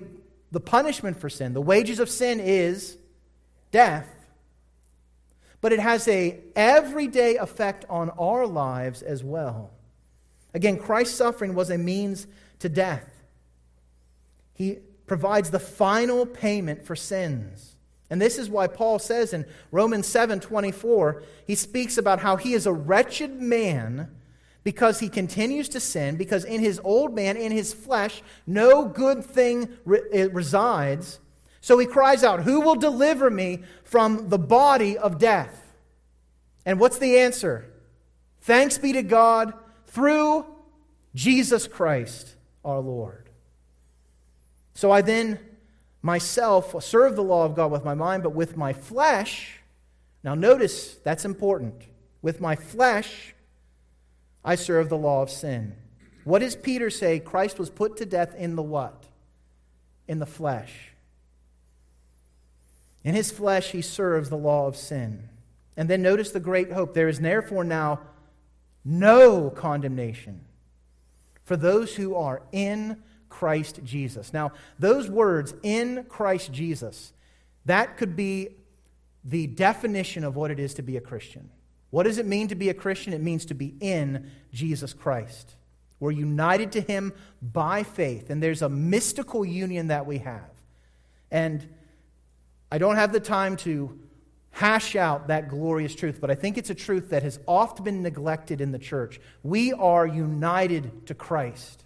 the 0.50 0.60
punishment 0.60 1.18
for 1.18 1.28
sin. 1.28 1.52
The 1.52 1.60
wages 1.60 2.00
of 2.00 2.08
sin 2.08 2.40
is 2.40 2.96
death. 3.70 4.08
But 5.60 5.72
it 5.72 5.80
has 5.80 6.06
a 6.08 6.40
everyday 6.54 7.36
effect 7.36 7.84
on 7.88 8.10
our 8.10 8.46
lives 8.46 9.02
as 9.02 9.24
well. 9.24 9.70
Again, 10.52 10.78
Christ's 10.78 11.16
suffering 11.16 11.54
was 11.54 11.70
a 11.70 11.78
means 11.78 12.26
to 12.60 12.68
death. 12.68 13.08
He 14.54 14.78
provides 15.06 15.50
the 15.50 15.58
final 15.58 16.26
payment 16.26 16.84
for 16.84 16.94
sins. 16.94 17.74
And 18.10 18.20
this 18.20 18.38
is 18.38 18.48
why 18.48 18.68
Paul 18.68 18.98
says 18.98 19.32
in 19.32 19.46
Romans 19.72 20.06
7 20.06 20.38
24, 20.38 21.22
he 21.46 21.54
speaks 21.54 21.98
about 21.98 22.20
how 22.20 22.36
he 22.36 22.52
is 22.54 22.66
a 22.66 22.72
wretched 22.72 23.40
man 23.40 24.14
because 24.64 24.98
he 24.98 25.10
continues 25.10 25.68
to 25.68 25.80
sin, 25.80 26.16
because 26.16 26.44
in 26.44 26.60
his 26.60 26.80
old 26.82 27.14
man, 27.14 27.36
in 27.36 27.52
his 27.52 27.72
flesh, 27.72 28.22
no 28.46 28.86
good 28.86 29.24
thing 29.24 29.68
re- 29.84 30.28
resides. 30.28 31.20
So 31.60 31.78
he 31.78 31.86
cries 31.86 32.24
out, 32.24 32.42
Who 32.42 32.60
will 32.62 32.74
deliver 32.74 33.30
me 33.30 33.62
from 33.84 34.30
the 34.30 34.38
body 34.38 34.96
of 34.96 35.18
death? 35.18 35.60
And 36.66 36.80
what's 36.80 36.98
the 36.98 37.18
answer? 37.18 37.70
Thanks 38.40 38.78
be 38.78 38.94
to 38.94 39.02
God 39.02 39.52
through 39.86 40.46
Jesus 41.14 41.68
Christ 41.68 42.34
our 42.64 42.80
Lord. 42.80 43.28
So 44.72 44.90
I 44.90 45.02
then 45.02 45.38
myself 46.02 46.82
serve 46.82 47.16
the 47.16 47.22
law 47.22 47.44
of 47.44 47.54
God 47.54 47.70
with 47.70 47.84
my 47.84 47.94
mind, 47.94 48.22
but 48.22 48.34
with 48.34 48.56
my 48.56 48.72
flesh, 48.72 49.60
now 50.22 50.34
notice 50.34 50.94
that's 51.04 51.24
important. 51.26 51.82
With 52.22 52.40
my 52.40 52.56
flesh, 52.56 53.33
I 54.44 54.56
serve 54.56 54.88
the 54.88 54.98
law 54.98 55.22
of 55.22 55.30
sin. 55.30 55.74
What 56.24 56.40
does 56.40 56.56
Peter 56.56 56.90
say? 56.90 57.20
Christ 57.20 57.58
was 57.58 57.70
put 57.70 57.96
to 57.98 58.06
death 58.06 58.34
in 58.34 58.56
the 58.56 58.62
what? 58.62 59.04
In 60.06 60.18
the 60.18 60.26
flesh. 60.26 60.90
In 63.04 63.14
his 63.14 63.30
flesh, 63.30 63.70
he 63.70 63.82
serves 63.82 64.30
the 64.30 64.36
law 64.36 64.66
of 64.66 64.76
sin. 64.76 65.28
And 65.76 65.88
then 65.88 66.02
notice 66.02 66.30
the 66.30 66.40
great 66.40 66.72
hope. 66.72 66.94
There 66.94 67.08
is 67.08 67.20
therefore 67.20 67.64
now 67.64 68.00
no 68.84 69.50
condemnation 69.50 70.44
for 71.44 71.56
those 71.56 71.94
who 71.94 72.14
are 72.14 72.42
in 72.52 73.02
Christ 73.28 73.80
Jesus. 73.84 74.32
Now, 74.32 74.52
those 74.78 75.10
words, 75.10 75.54
in 75.62 76.04
Christ 76.08 76.52
Jesus, 76.52 77.12
that 77.66 77.96
could 77.96 78.16
be 78.16 78.48
the 79.24 79.46
definition 79.46 80.24
of 80.24 80.36
what 80.36 80.50
it 80.50 80.58
is 80.58 80.74
to 80.74 80.82
be 80.82 80.96
a 80.96 81.00
Christian. 81.00 81.50
What 81.94 82.06
does 82.06 82.18
it 82.18 82.26
mean 82.26 82.48
to 82.48 82.56
be 82.56 82.70
a 82.70 82.74
Christian? 82.74 83.12
It 83.12 83.20
means 83.20 83.44
to 83.44 83.54
be 83.54 83.72
in 83.78 84.28
Jesus 84.52 84.92
Christ. 84.92 85.54
We're 86.00 86.10
united 86.10 86.72
to 86.72 86.80
Him 86.80 87.12
by 87.40 87.84
faith, 87.84 88.30
and 88.30 88.42
there's 88.42 88.62
a 88.62 88.68
mystical 88.68 89.44
union 89.44 89.86
that 89.86 90.04
we 90.04 90.18
have. 90.18 90.50
And 91.30 91.64
I 92.72 92.78
don't 92.78 92.96
have 92.96 93.12
the 93.12 93.20
time 93.20 93.56
to 93.58 93.96
hash 94.50 94.96
out 94.96 95.28
that 95.28 95.48
glorious 95.48 95.94
truth, 95.94 96.20
but 96.20 96.32
I 96.32 96.34
think 96.34 96.58
it's 96.58 96.68
a 96.68 96.74
truth 96.74 97.10
that 97.10 97.22
has 97.22 97.38
oft 97.46 97.84
been 97.84 98.02
neglected 98.02 98.60
in 98.60 98.72
the 98.72 98.78
church. 98.80 99.20
We 99.44 99.72
are 99.72 100.04
united 100.04 101.06
to 101.06 101.14
Christ. 101.14 101.84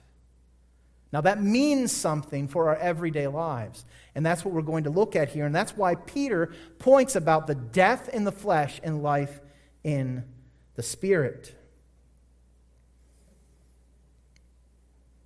Now, 1.13 1.21
that 1.21 1.43
means 1.43 1.93
something 1.93 2.49
for 2.49 2.71
our 2.71 2.77
everyday 2.77 3.27
lives. 3.27 3.85
And 4.15 4.25
that's 4.25 4.43
what 4.43 4.55
we're 4.55 4.63
going 4.63 4.85
to 4.85 4.91
look 4.91 5.17
at 5.17 5.29
here. 5.29 5.45
And 5.45 5.55
that's 5.55 5.77
why 5.77 5.97
Peter 5.97 6.55
points 6.79 7.15
about 7.15 7.47
the 7.47 7.55
death 7.55 8.09
in 8.09 8.25
the 8.25 8.33
flesh 8.33 8.81
and 8.83 9.03
life 9.03 9.43
in 9.89 10.23
the 10.75 10.83
Spirit. 10.83 11.55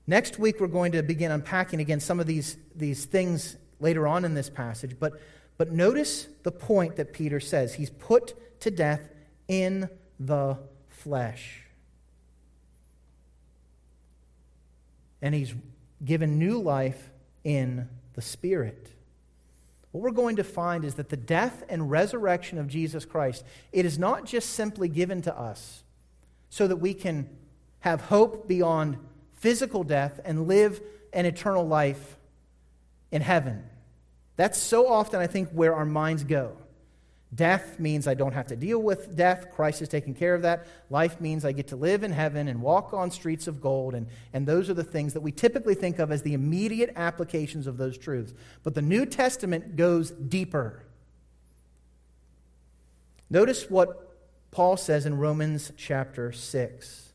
Next 0.07 0.39
week, 0.39 0.61
we're 0.61 0.69
going 0.69 0.93
to 0.93 1.03
begin 1.03 1.33
unpacking 1.33 1.81
again 1.81 1.99
some 1.99 2.21
of 2.21 2.29
these, 2.29 2.57
these 2.77 3.05
things 3.05 3.57
later 3.81 4.07
on 4.07 4.25
in 4.25 4.35
this 4.35 4.49
passage. 4.49 4.97
But, 5.01 5.15
but 5.59 5.73
notice 5.73 6.29
the 6.45 6.53
point 6.53 6.95
that 6.95 7.13
Peter 7.13 7.41
says 7.41 7.75
he's 7.75 7.91
put 7.91 8.61
to 8.61 8.71
death 8.71 9.11
in 9.49 9.91
the 10.21 10.59
flesh. 10.89 11.65
And 15.21 15.35
he's 15.35 15.53
given 16.05 16.39
new 16.39 16.61
life 16.61 17.11
in 17.43 17.89
the 18.15 18.23
Spirit 18.23 18.93
what 19.93 20.03
we're 20.03 20.11
going 20.11 20.37
to 20.37 20.45
find 20.45 20.85
is 20.85 20.95
that 20.95 21.11
the 21.11 21.17
death 21.17 21.63
and 21.69 21.91
resurrection 21.91 22.59
of 22.59 22.67
Jesus 22.67 23.05
Christ, 23.05 23.45
it 23.73 23.85
is 23.85 23.99
not 23.99 24.25
just 24.25 24.51
simply 24.51 24.89
given 24.89 25.23
to 25.23 25.39
us 25.39 25.85
so 26.49 26.67
that 26.67 26.77
we 26.77 26.95
can 26.95 27.29
have 27.81 28.03
hope 28.03 28.49
beyond 28.49 28.97
physical 29.35 29.85
death 29.85 30.19
and 30.25 30.49
live 30.49 30.81
an 31.13 31.27
eternal 31.27 31.67
life 31.67 32.17
in 33.11 33.21
heaven. 33.21 33.65
That's 34.37 34.59
so 34.59 34.89
often, 34.89 35.21
I 35.21 35.27
think, 35.27 35.51
where 35.51 35.75
our 35.75 35.85
minds 35.85 36.25
go. 36.25 36.57
Death 37.35 37.79
means 37.79 38.07
I 38.07 38.13
don't 38.13 38.35
have 38.35 38.49
to 38.49 38.57
deal 38.57 38.83
with 38.83 39.17
death. 39.17 39.51
Christ 39.55 39.81
is 39.81 39.89
taking 39.89 40.15
care 40.15 40.35
of 40.35 40.43
that. 40.43 40.67
Life 40.91 41.19
means 41.19 41.47
I 41.47 41.53
get 41.53 41.69
to 41.69 41.77
live 41.77 42.05
in 42.05 42.13
heaven 42.13 42.47
and 42.47 42.61
walk 42.61 42.93
on 42.93 43.11
streets 43.11 43.47
of 43.47 43.61
gold. 43.61 43.95
And, 43.95 44.07
and 44.35 44.47
those 44.47 44.69
are 44.69 44.75
the 44.75 44.85
things 44.85 45.15
that 45.15 45.23
we 45.23 45.33
typically 45.33 45.75
think 45.75 45.99
of 45.99 46.13
as 46.13 46.23
the 46.23 46.35
immediate 46.35 46.93
applications 46.95 47.67
of 47.67 47.79
those 47.79 47.97
truths. 47.97 48.35
But 48.63 48.75
the 48.75 48.83
New 48.83 49.07
Testament 49.07 49.77
goes 49.77 50.11
deeper. 50.11 50.83
Notice 53.31 53.71
what 53.71 54.15
Paul 54.51 54.77
says 54.77 55.07
in 55.07 55.17
Romans 55.17 55.73
chapter 55.79 56.33
6. 56.33 57.13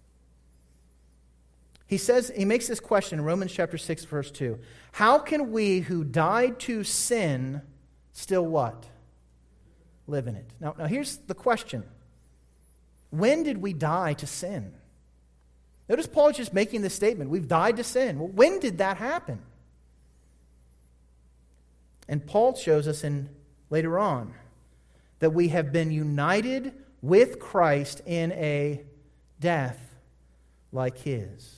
He 1.86 1.98
says, 1.98 2.32
he 2.36 2.44
makes 2.44 2.68
this 2.68 2.80
question 2.80 3.20
in 3.20 3.26
Romans 3.26 3.54
chapter 3.54 3.78
6, 3.78 4.06
verse 4.06 4.32
2. 4.32 4.58
How 4.94 5.20
can 5.20 5.52
we 5.52 5.82
who 5.82 6.04
died 6.04 6.60
to 6.62 6.84
sin 6.84 7.62
still 8.14 8.46
what? 8.48 8.88
Live 10.08 10.28
in 10.28 10.36
it. 10.36 10.50
Now, 10.60 10.76
now 10.78 10.86
here's 10.86 11.18
the 11.18 11.34
question 11.34 11.84
When 13.10 13.44
did 13.44 13.58
we 13.60 13.74
die 13.74 14.14
to 14.14 14.28
sin? 14.28 14.74
Notice 15.90 16.08
Paul 16.08 16.30
is 16.30 16.38
just 16.38 16.54
making 16.54 16.82
this 16.82 16.94
statement 16.94 17.30
we've 17.30 17.48
died 17.48 17.78
to 17.78 17.84
sin. 17.84 18.20
Well, 18.20 18.28
when 18.28 18.60
did 18.60 18.80
that 18.80 18.98
happen? 18.98 19.40
And 22.10 22.26
Paul 22.26 22.56
shows 22.56 22.88
us 22.88 23.04
in 23.04 23.30
later 23.70 24.00
on 24.00 24.34
that 25.20 25.32
we 25.32 25.50
have 25.50 25.72
been 25.72 25.92
united 25.92 26.74
with 27.02 27.40
Christ 27.40 28.02
in 28.06 28.32
a 28.34 28.82
death 29.40 29.96
like 30.72 30.98
his. 30.98 31.56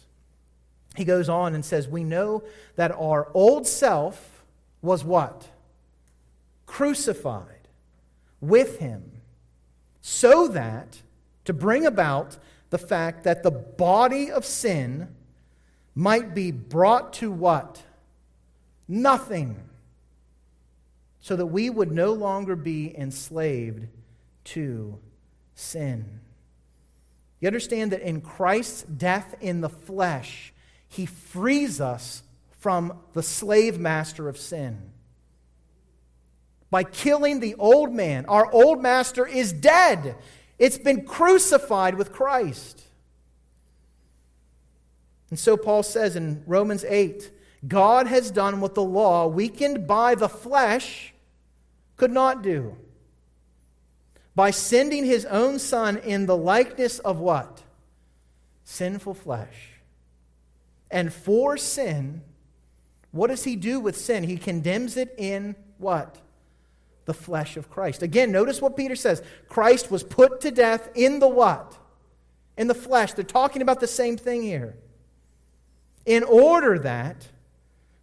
He 0.95 1.05
goes 1.05 1.29
on 1.29 1.55
and 1.55 1.63
says, 1.63 1.87
We 1.87 2.03
know 2.03 2.43
that 2.75 2.91
our 2.91 3.29
old 3.33 3.67
self 3.67 4.43
was 4.81 5.03
what? 5.03 5.47
crucified 6.69 7.58
with 8.41 8.79
him, 8.79 9.11
so 10.01 10.47
that 10.47 11.01
to 11.45 11.53
bring 11.53 11.85
about 11.85 12.37
the 12.69 12.77
fact 12.77 13.23
that 13.23 13.43
the 13.43 13.51
body 13.51 14.31
of 14.31 14.45
sin 14.45 15.15
might 15.95 16.33
be 16.33 16.51
brought 16.51 17.13
to 17.13 17.31
what? 17.31 17.83
Nothing. 18.87 19.57
So 21.19 21.35
that 21.35 21.47
we 21.47 21.69
would 21.69 21.91
no 21.91 22.13
longer 22.13 22.55
be 22.55 22.95
enslaved 22.97 23.87
to 24.45 24.99
sin. 25.55 26.21
You 27.39 27.47
understand 27.47 27.91
that 27.91 28.01
in 28.01 28.21
Christ's 28.21 28.83
death 28.83 29.35
in 29.41 29.61
the 29.61 29.69
flesh, 29.69 30.53
he 30.87 31.05
frees 31.05 31.79
us 31.81 32.23
from 32.59 32.93
the 33.13 33.23
slave 33.23 33.79
master 33.79 34.27
of 34.27 34.37
sin. 34.37 34.91
By 36.71 36.83
killing 36.83 37.39
the 37.39 37.55
old 37.55 37.91
man, 37.91 38.25
our 38.27 38.51
old 38.51 38.81
master 38.81 39.25
is 39.25 39.51
dead. 39.51 40.15
It's 40.57 40.77
been 40.77 41.05
crucified 41.05 41.95
with 41.95 42.11
Christ. 42.11 42.83
And 45.29 45.39
so 45.39 45.57
Paul 45.57 45.83
says 45.83 46.15
in 46.15 46.43
Romans 46.45 46.83
8 46.83 47.31
God 47.67 48.07
has 48.07 48.31
done 48.31 48.61
what 48.61 48.75
the 48.75 48.83
law, 48.83 49.27
weakened 49.27 49.87
by 49.87 50.15
the 50.15 50.29
flesh, 50.29 51.13
could 51.97 52.11
not 52.11 52.41
do. 52.41 52.77
By 54.35 54.51
sending 54.51 55.05
his 55.05 55.25
own 55.25 55.59
son 55.59 55.97
in 55.97 56.25
the 56.25 56.37
likeness 56.37 56.99
of 56.99 57.19
what? 57.19 57.63
Sinful 58.63 59.15
flesh. 59.15 59.71
And 60.89 61.13
for 61.13 61.57
sin, 61.57 62.21
what 63.11 63.27
does 63.27 63.43
he 63.43 63.55
do 63.55 63.79
with 63.79 63.97
sin? 63.97 64.23
He 64.23 64.37
condemns 64.37 64.95
it 64.95 65.13
in 65.17 65.55
what? 65.77 66.17
The 67.09 67.13
flesh 67.15 67.57
of 67.57 67.71
Christ. 67.71 68.03
Again, 68.03 68.31
notice 68.31 68.61
what 68.61 68.77
Peter 68.77 68.95
says. 68.95 69.23
Christ 69.47 69.89
was 69.89 70.03
put 70.03 70.41
to 70.41 70.51
death 70.51 70.91
in 70.93 71.17
the 71.17 71.27
what? 71.27 71.75
In 72.55 72.67
the 72.67 72.75
flesh. 72.75 73.13
They're 73.13 73.25
talking 73.25 73.63
about 73.63 73.79
the 73.79 73.87
same 73.87 74.15
thing 74.15 74.43
here. 74.43 74.75
In 76.05 76.23
order 76.23 76.77
that 76.77 77.27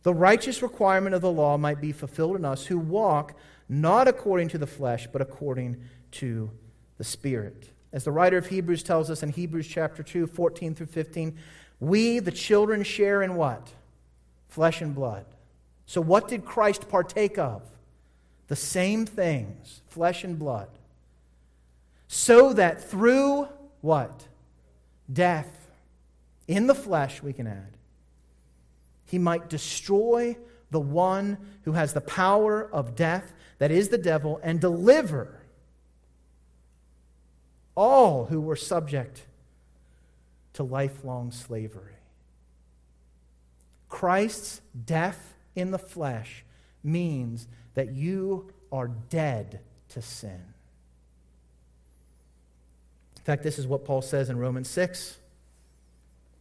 the 0.02 0.12
righteous 0.12 0.60
requirement 0.60 1.14
of 1.14 1.22
the 1.22 1.30
law 1.30 1.56
might 1.56 1.80
be 1.80 1.92
fulfilled 1.92 2.34
in 2.34 2.44
us 2.44 2.66
who 2.66 2.80
walk 2.80 3.38
not 3.68 4.08
according 4.08 4.48
to 4.48 4.58
the 4.58 4.66
flesh, 4.66 5.06
but 5.12 5.22
according 5.22 5.76
to 6.10 6.50
the 6.98 7.04
Spirit. 7.04 7.70
As 7.92 8.02
the 8.02 8.10
writer 8.10 8.38
of 8.38 8.48
Hebrews 8.48 8.82
tells 8.82 9.08
us 9.08 9.22
in 9.22 9.28
Hebrews 9.28 9.68
chapter 9.68 10.02
2, 10.02 10.26
14 10.26 10.74
through 10.74 10.86
15, 10.86 11.38
we, 11.78 12.18
the 12.18 12.32
children, 12.32 12.82
share 12.82 13.22
in 13.22 13.36
what? 13.36 13.70
Flesh 14.48 14.80
and 14.80 14.96
blood. 14.96 15.26
So, 15.86 16.00
what 16.00 16.26
did 16.26 16.44
Christ 16.44 16.88
partake 16.88 17.38
of? 17.38 17.62
The 18.48 18.56
same 18.56 19.06
things, 19.06 19.80
flesh 19.88 20.24
and 20.24 20.38
blood. 20.38 20.68
So 22.08 22.52
that 22.52 22.82
through 22.82 23.48
what? 23.80 24.26
Death 25.12 25.68
in 26.48 26.66
the 26.66 26.74
flesh, 26.74 27.22
we 27.22 27.32
can 27.32 27.46
add, 27.46 27.76
he 29.06 29.18
might 29.18 29.48
destroy 29.48 30.36
the 30.70 30.80
one 30.80 31.38
who 31.62 31.72
has 31.72 31.92
the 31.92 32.00
power 32.00 32.68
of 32.72 32.94
death, 32.94 33.32
that 33.58 33.70
is 33.70 33.88
the 33.88 33.98
devil, 33.98 34.40
and 34.42 34.60
deliver 34.60 35.40
all 37.74 38.26
who 38.26 38.40
were 38.40 38.56
subject 38.56 39.22
to 40.54 40.62
lifelong 40.62 41.30
slavery. 41.30 41.94
Christ's 43.88 44.60
death 44.84 45.34
in 45.54 45.70
the 45.70 45.78
flesh 45.78 46.44
means 46.82 47.46
that 47.76 47.92
you 47.92 48.50
are 48.72 48.88
dead 48.88 49.60
to 49.90 50.02
sin. 50.02 50.42
In 53.16 53.22
fact, 53.22 53.44
this 53.44 53.58
is 53.58 53.66
what 53.66 53.84
Paul 53.84 54.02
says 54.02 54.28
in 54.28 54.38
Romans 54.38 54.68
6. 54.68 55.18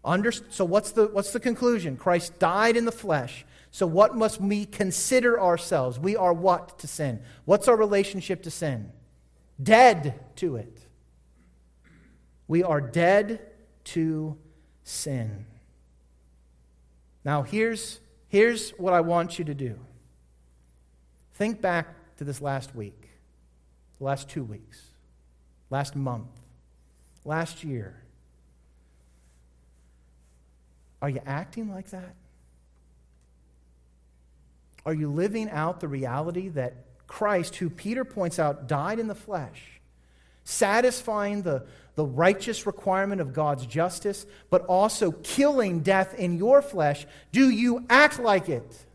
Under, 0.03 0.31
so, 0.31 0.65
what's 0.65 0.91
the, 0.91 1.07
what's 1.07 1.31
the 1.31 1.39
conclusion? 1.39 1.97
Christ 1.97 2.39
died 2.39 2.77
in 2.77 2.85
the 2.85 2.91
flesh. 2.91 3.45
So, 3.71 3.85
what 3.85 4.15
must 4.15 4.39
we 4.39 4.65
consider 4.65 5.39
ourselves? 5.39 5.99
We 5.99 6.15
are 6.15 6.31
what 6.31 6.79
to 6.79 6.87
sin? 6.87 7.21
What's 7.43 7.67
our 7.67 7.75
relationship 7.75 8.43
to 8.43 8.51
sin? 8.51 8.91
Dead 9.61 10.19
to 10.37 10.55
it. 10.55 10.79
We 12.47 12.63
are 12.63 12.79
dead 12.79 13.41
to 13.85 14.37
sin. 14.83 15.45
Now, 17.23 17.41
here's, 17.41 17.99
here's 18.27 18.69
what 18.71 18.93
I 18.93 19.01
want 19.01 19.39
you 19.39 19.45
to 19.45 19.55
do. 19.55 19.79
Think 21.35 21.61
back 21.61 21.87
to 22.17 22.23
this 22.23 22.41
last 22.41 22.73
week, 22.73 23.09
the 23.97 24.05
last 24.05 24.29
two 24.29 24.43
weeks, 24.43 24.81
last 25.69 25.95
month, 25.95 26.29
last 27.25 27.63
year. 27.63 28.01
Are 31.01 31.09
you 31.09 31.19
acting 31.25 31.69
like 31.69 31.89
that? 31.89 32.15
Are 34.85 34.93
you 34.93 35.11
living 35.11 35.49
out 35.49 35.81
the 35.81 35.89
reality 35.89 36.49
that 36.49 36.73
Christ, 37.05 37.57
who 37.57 37.69
Peter 37.69 38.05
points 38.05 38.39
out 38.39 38.67
died 38.67 38.97
in 38.97 39.07
the 39.07 39.15
flesh, 39.15 39.81
satisfying 40.45 41.41
the, 41.41 41.65
the 41.95 42.05
righteous 42.05 42.65
requirement 42.65 43.19
of 43.19 43.33
God's 43.33 43.65
justice, 43.65 44.25
but 44.49 44.61
also 44.67 45.11
killing 45.11 45.81
death 45.81 46.13
in 46.13 46.37
your 46.37 46.61
flesh, 46.61 47.05
do 47.33 47.49
you 47.49 47.85
act 47.89 48.19
like 48.19 48.47
it? 48.47 48.85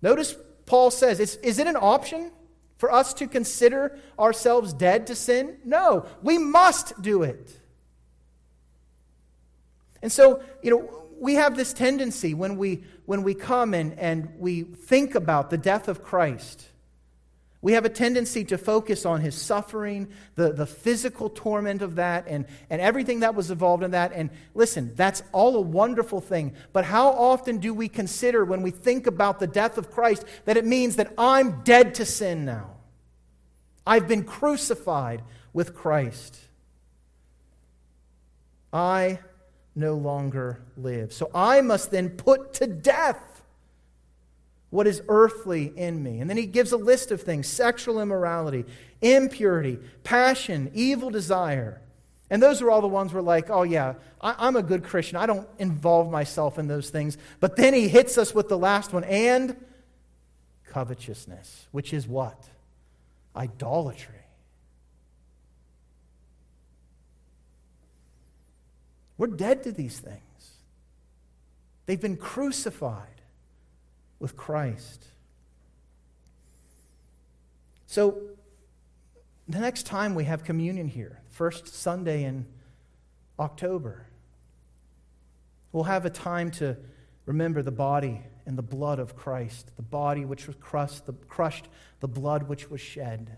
Notice 0.00 0.34
Paul 0.66 0.90
says, 0.90 1.20
is, 1.20 1.36
is 1.36 1.58
it 1.58 1.66
an 1.66 1.76
option 1.76 2.30
for 2.78 2.90
us 2.92 3.14
to 3.14 3.26
consider 3.26 3.98
ourselves 4.18 4.72
dead 4.72 5.06
to 5.08 5.14
sin? 5.14 5.58
No, 5.64 6.06
we 6.22 6.38
must 6.38 7.00
do 7.00 7.22
it. 7.22 7.60
And 10.02 10.12
so, 10.12 10.42
you 10.62 10.70
know, 10.70 11.02
we 11.18 11.34
have 11.34 11.56
this 11.56 11.72
tendency 11.72 12.34
when 12.34 12.56
we, 12.56 12.84
when 13.06 13.22
we 13.22 13.34
come 13.34 13.72
and, 13.72 13.98
and 13.98 14.34
we 14.38 14.62
think 14.62 15.14
about 15.14 15.50
the 15.50 15.58
death 15.58 15.88
of 15.88 16.02
Christ 16.02 16.68
we 17.64 17.72
have 17.72 17.86
a 17.86 17.88
tendency 17.88 18.44
to 18.44 18.58
focus 18.58 19.06
on 19.06 19.22
his 19.22 19.34
suffering, 19.34 20.08
the, 20.34 20.52
the 20.52 20.66
physical 20.66 21.30
torment 21.30 21.80
of 21.80 21.94
that, 21.94 22.26
and, 22.28 22.44
and 22.68 22.78
everything 22.78 23.20
that 23.20 23.34
was 23.34 23.50
involved 23.50 23.82
in 23.82 23.92
that. 23.92 24.12
And 24.12 24.28
listen, 24.54 24.92
that's 24.96 25.22
all 25.32 25.56
a 25.56 25.62
wonderful 25.62 26.20
thing. 26.20 26.52
But 26.74 26.84
how 26.84 27.08
often 27.08 27.56
do 27.56 27.72
we 27.72 27.88
consider 27.88 28.44
when 28.44 28.60
we 28.60 28.70
think 28.70 29.06
about 29.06 29.40
the 29.40 29.46
death 29.46 29.78
of 29.78 29.90
Christ 29.90 30.26
that 30.44 30.58
it 30.58 30.66
means 30.66 30.96
that 30.96 31.14
I'm 31.16 31.62
dead 31.62 31.94
to 31.94 32.04
sin 32.04 32.44
now? 32.44 32.72
I've 33.86 34.06
been 34.06 34.24
crucified 34.24 35.22
with 35.54 35.74
Christ. 35.74 36.38
I 38.74 39.20
no 39.74 39.94
longer 39.94 40.60
live. 40.76 41.14
So 41.14 41.30
I 41.34 41.62
must 41.62 41.90
then 41.90 42.10
put 42.10 42.52
to 42.54 42.66
death 42.66 43.33
what 44.74 44.88
is 44.88 45.02
earthly 45.08 45.72
in 45.76 46.02
me. 46.02 46.18
And 46.18 46.28
then 46.28 46.36
he 46.36 46.46
gives 46.46 46.72
a 46.72 46.76
list 46.76 47.12
of 47.12 47.22
things 47.22 47.46
sexual 47.46 48.00
immorality, 48.00 48.64
impurity, 49.00 49.78
passion, 50.02 50.68
evil 50.74 51.10
desire. 51.10 51.80
And 52.28 52.42
those 52.42 52.60
are 52.60 52.72
all 52.72 52.80
the 52.80 52.88
ones 52.88 53.12
we're 53.12 53.20
like, 53.20 53.50
oh, 53.50 53.62
yeah, 53.62 53.94
I, 54.20 54.48
am 54.48 54.56
a 54.56 54.64
good 54.64 54.82
Christian. 54.82 55.16
I 55.16 55.26
don't 55.26 55.46
involve 55.60 56.10
myself 56.10 56.58
in 56.58 56.66
those 56.66 56.90
things. 56.90 57.16
But 57.38 57.54
then 57.54 57.72
he 57.72 57.86
hits 57.86 58.18
us 58.18 58.34
with 58.34 58.48
the 58.48 58.58
last 58.58 58.92
one 58.92 59.04
and 59.04 59.56
covetousness, 60.70 61.68
which 61.70 61.94
is 61.94 62.08
what? 62.08 62.42
Idolatry. 63.36 64.14
We're 69.18 69.28
dead 69.28 69.62
to 69.62 69.70
these 69.70 70.00
things, 70.00 70.18
they've 71.86 72.00
been 72.00 72.16
crucified 72.16 73.13
with 74.18 74.36
Christ. 74.36 75.06
So, 77.86 78.18
the 79.48 79.58
next 79.58 79.84
time 79.84 80.14
we 80.14 80.24
have 80.24 80.42
communion 80.42 80.88
here, 80.88 81.20
first 81.28 81.68
Sunday 81.68 82.24
in 82.24 82.46
October, 83.38 84.06
we'll 85.72 85.84
have 85.84 86.06
a 86.06 86.10
time 86.10 86.50
to 86.52 86.76
remember 87.26 87.62
the 87.62 87.70
body 87.70 88.22
and 88.46 88.56
the 88.56 88.62
blood 88.62 88.98
of 88.98 89.16
Christ, 89.16 89.70
the 89.76 89.82
body 89.82 90.24
which 90.24 90.46
was 90.46 90.56
crushed, 90.56 91.06
the, 91.06 91.12
crushed, 91.12 91.68
the 92.00 92.08
blood 92.08 92.44
which 92.44 92.70
was 92.70 92.80
shed. 92.80 93.36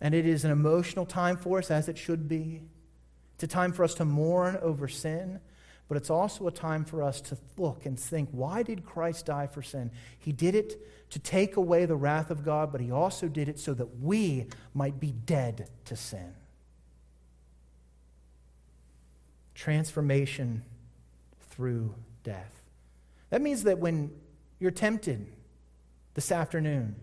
And 0.00 0.14
it 0.14 0.26
is 0.26 0.44
an 0.44 0.50
emotional 0.50 1.06
time 1.06 1.36
for 1.36 1.58
us, 1.58 1.70
as 1.70 1.88
it 1.88 1.98
should 1.98 2.28
be. 2.28 2.62
It's 3.34 3.44
a 3.44 3.48
time 3.48 3.72
for 3.72 3.84
us 3.84 3.94
to 3.94 4.04
mourn 4.04 4.58
over 4.62 4.88
sin, 4.88 5.40
but 5.88 5.96
it's 5.96 6.10
also 6.10 6.46
a 6.46 6.52
time 6.52 6.84
for 6.84 7.02
us 7.02 7.20
to 7.22 7.38
look 7.56 7.86
and 7.86 7.98
think 7.98 8.28
why 8.30 8.62
did 8.62 8.84
Christ 8.84 9.26
die 9.26 9.46
for 9.46 9.62
sin? 9.62 9.90
He 10.18 10.32
did 10.32 10.54
it 10.54 11.10
to 11.10 11.18
take 11.18 11.56
away 11.56 11.86
the 11.86 11.96
wrath 11.96 12.30
of 12.30 12.44
God, 12.44 12.70
but 12.70 12.80
he 12.80 12.90
also 12.90 13.26
did 13.26 13.48
it 13.48 13.58
so 13.58 13.72
that 13.74 13.98
we 14.00 14.46
might 14.74 15.00
be 15.00 15.12
dead 15.12 15.70
to 15.86 15.96
sin. 15.96 16.34
Transformation 19.54 20.62
through 21.50 21.94
death. 22.22 22.62
That 23.30 23.40
means 23.40 23.64
that 23.64 23.78
when 23.78 24.10
you're 24.58 24.70
tempted 24.70 25.26
this 26.14 26.30
afternoon, 26.30 26.96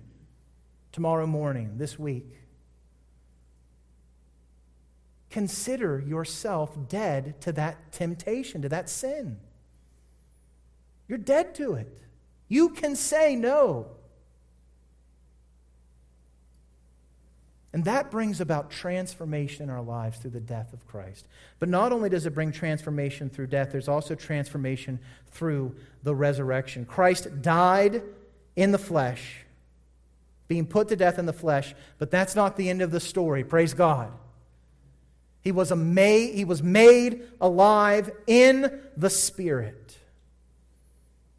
tomorrow 0.95 1.27
morning, 1.27 1.77
this 1.77 1.99
week. 1.99 2.25
Consider 5.36 5.99
yourself 5.99 6.77
dead 6.88 7.41
to 7.41 7.51
that 7.51 7.91
temptation, 7.91 8.61
to 8.61 8.69
that 8.69 8.89
sin. 8.89 9.38
You're 11.09 11.17
dead 11.17 11.55
to 11.55 11.73
it. 11.73 12.01
You 12.47 12.69
can 12.69 12.95
say 12.95 13.36
no. 13.36 13.88
And 17.73 17.83
that 17.83 18.09
brings 18.11 18.39
about 18.39 18.71
transformation 18.71 19.63
in 19.63 19.69
our 19.69 19.81
lives 19.81 20.19
through 20.19 20.31
the 20.31 20.39
death 20.39 20.71
of 20.71 20.88
Christ. 20.88 21.27
But 21.59 21.67
not 21.67 21.91
only 21.91 22.07
does 22.07 22.25
it 22.25 22.33
bring 22.33 22.53
transformation 22.53 23.29
through 23.29 23.47
death, 23.47 23.73
there's 23.73 23.89
also 23.89 24.15
transformation 24.15 24.99
through 25.31 25.75
the 26.01 26.15
resurrection. 26.15 26.86
Christ 26.86 27.41
died 27.41 28.03
in 28.55 28.71
the 28.71 28.77
flesh, 28.77 29.43
being 30.47 30.65
put 30.65 30.88
to 30.88 30.95
death 30.95 31.19
in 31.19 31.25
the 31.25 31.33
flesh, 31.33 31.75
but 31.97 32.09
that's 32.09 32.38
not 32.38 32.55
the 32.55 32.69
end 32.69 32.81
of 32.81 32.91
the 32.91 33.01
story. 33.01 33.43
Praise 33.43 33.73
God. 33.73 34.13
He 35.46 35.52
was, 35.52 35.70
a 35.70 35.76
made, 35.76 36.34
he 36.34 36.43
was 36.43 36.64
made 36.64 37.22
alive 37.39 38.10
in 38.26 38.82
the 38.98 39.12
Spirit. 39.12 39.96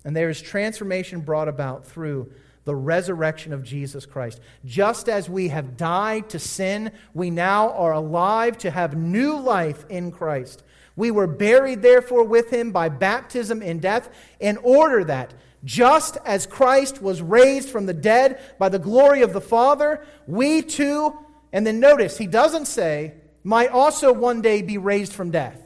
And 0.05 0.15
there 0.15 0.31
is 0.31 0.41
transformation 0.41 1.23
brought 1.23 1.49
about 1.49 1.85
through 1.85 2.31
the 2.65 2.77
resurrection 2.77 3.53
of 3.53 3.65
Jesus 3.65 4.07
Christ. 4.07 4.41
Just 4.65 5.09
as 5.09 5.29
we 5.29 5.49
have 5.49 5.77
died 5.77 6.31
to 6.31 6.39
sin, 6.39 6.93
we 7.15 7.31
now 7.31 7.73
are 7.73 7.93
alive 7.93 8.57
to 8.59 8.71
have 8.71 8.97
new 8.97 9.41
life 9.41 9.85
in 9.89 10.13
Christ. 10.13 10.63
We 10.95 11.11
were 11.11 11.27
buried, 11.27 11.83
therefore, 11.83 12.23
with 12.23 12.51
him 12.51 12.71
by 12.71 12.89
baptism 12.89 13.61
in 13.61 13.81
death, 13.81 14.09
in 14.39 14.57
order 14.59 15.03
that, 15.03 15.35
just 15.65 16.17
as 16.25 16.47
Christ 16.47 17.03
was 17.03 17.21
raised 17.23 17.71
from 17.71 17.87
the 17.87 17.93
dead 17.93 18.41
by 18.57 18.69
the 18.69 18.79
glory 18.79 19.23
of 19.23 19.33
the 19.33 19.41
Father, 19.41 20.07
we 20.29 20.63
too, 20.63 21.13
and 21.53 21.67
then 21.67 21.81
notice, 21.81 22.19
he 22.19 22.29
doesn't 22.29 22.67
say, 22.67 23.15
might 23.47 23.70
also 23.70 24.12
one 24.12 24.42
day 24.42 24.61
be 24.61 24.76
raised 24.76 25.12
from 25.12 25.30
death. 25.30 25.61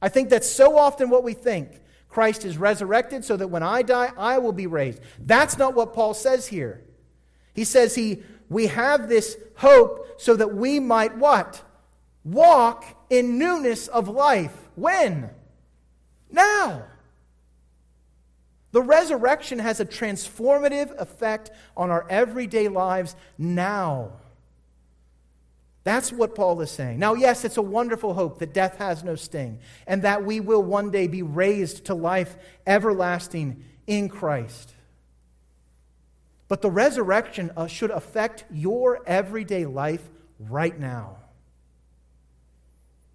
I 0.00 0.08
think 0.08 0.30
that's 0.30 0.48
so 0.48 0.78
often 0.78 1.10
what 1.10 1.22
we 1.22 1.34
think. 1.34 1.82
Christ 2.08 2.46
is 2.46 2.56
resurrected 2.56 3.26
so 3.26 3.36
that 3.36 3.48
when 3.48 3.62
I 3.62 3.82
die, 3.82 4.10
I 4.16 4.38
will 4.38 4.52
be 4.52 4.66
raised. 4.66 5.00
That's 5.18 5.58
not 5.58 5.74
what 5.74 5.92
Paul 5.92 6.14
says 6.14 6.46
here. 6.46 6.82
He 7.52 7.64
says 7.64 7.94
he, 7.94 8.22
we 8.48 8.68
have 8.68 9.10
this 9.10 9.36
hope 9.56 10.18
so 10.18 10.34
that 10.34 10.54
we 10.54 10.80
might 10.80 11.14
what? 11.18 11.62
Walk 12.24 12.86
in 13.10 13.36
newness 13.38 13.86
of 13.88 14.08
life. 14.08 14.56
When? 14.74 15.28
Now. 16.30 16.84
The 18.72 18.80
resurrection 18.80 19.58
has 19.58 19.78
a 19.78 19.84
transformative 19.84 20.98
effect 20.98 21.50
on 21.76 21.90
our 21.90 22.06
everyday 22.08 22.68
lives 22.68 23.14
now. 23.36 24.12
That's 25.84 26.10
what 26.10 26.34
Paul 26.34 26.62
is 26.62 26.70
saying. 26.70 26.98
Now, 26.98 27.12
yes, 27.12 27.44
it's 27.44 27.58
a 27.58 27.62
wonderful 27.62 28.14
hope 28.14 28.38
that 28.38 28.54
death 28.54 28.78
has 28.78 29.04
no 29.04 29.14
sting 29.14 29.60
and 29.86 30.02
that 30.02 30.24
we 30.24 30.40
will 30.40 30.62
one 30.62 30.90
day 30.90 31.06
be 31.06 31.22
raised 31.22 31.84
to 31.86 31.94
life 31.94 32.36
everlasting 32.66 33.62
in 33.86 34.08
Christ. 34.08 34.74
But 36.48 36.62
the 36.62 36.70
resurrection 36.70 37.50
uh, 37.56 37.66
should 37.66 37.90
affect 37.90 38.44
your 38.50 39.02
everyday 39.06 39.66
life 39.66 40.02
right 40.38 40.78
now. 40.78 41.18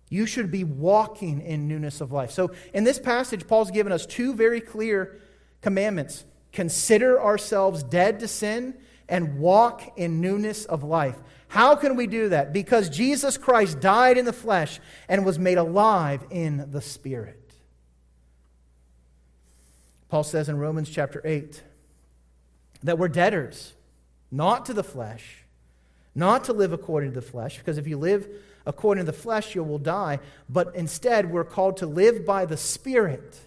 You 0.10 0.26
should 0.26 0.52
be 0.52 0.64
walking 0.64 1.42
in 1.42 1.68
newness 1.68 2.02
of 2.02 2.12
life. 2.12 2.32
So, 2.32 2.52
in 2.74 2.84
this 2.84 2.98
passage, 3.00 3.48
Paul's 3.48 3.70
given 3.70 3.92
us 3.92 4.06
two 4.06 4.34
very 4.34 4.62
clear 4.62 5.20
commandments 5.62 6.26
consider 6.52 7.22
ourselves 7.22 7.84
dead 7.84 8.20
to 8.20 8.28
sin 8.28 8.76
and 9.08 9.40
walk 9.40 9.98
in 9.98 10.20
newness 10.20 10.66
of 10.66 10.84
life. 10.84 11.18
How 11.50 11.76
can 11.76 11.96
we 11.96 12.06
do 12.06 12.30
that? 12.30 12.54
Because 12.54 12.90
Jesus 12.90 13.36
Christ 13.36 13.80
died 13.80 14.20
in 14.20 14.26
the 14.26 14.34
flesh 14.34 14.80
and 15.08 15.26
was 15.26 15.40
made 15.40 15.58
alive 15.58 16.24
in 16.30 16.70
the 16.70 16.82
Spirit. 16.82 17.54
Paul 20.10 20.24
says 20.24 20.48
in 20.48 20.60
Romans 20.60 20.90
chapter 20.90 21.22
8 21.26 21.64
that 22.84 23.00
we're 23.00 23.08
debtors, 23.08 23.74
not 24.32 24.68
to 24.68 24.74
the 24.74 24.84
flesh, 24.84 25.44
not 26.14 26.44
to 26.46 26.54
live 26.54 26.72
according 26.72 27.14
to 27.14 27.20
the 27.20 27.26
flesh, 27.26 27.58
because 27.58 27.80
if 27.80 27.88
you 27.88 27.98
live 27.98 28.28
according 28.68 29.06
to 29.06 29.12
the 29.12 29.18
flesh, 29.18 29.56
you 29.56 29.64
will 29.64 29.80
die, 29.80 30.20
but 30.48 30.76
instead 30.76 31.32
we're 31.32 31.44
called 31.44 31.78
to 31.78 31.88
live 31.88 32.28
by 32.28 32.46
the 32.46 32.58
Spirit, 32.58 33.40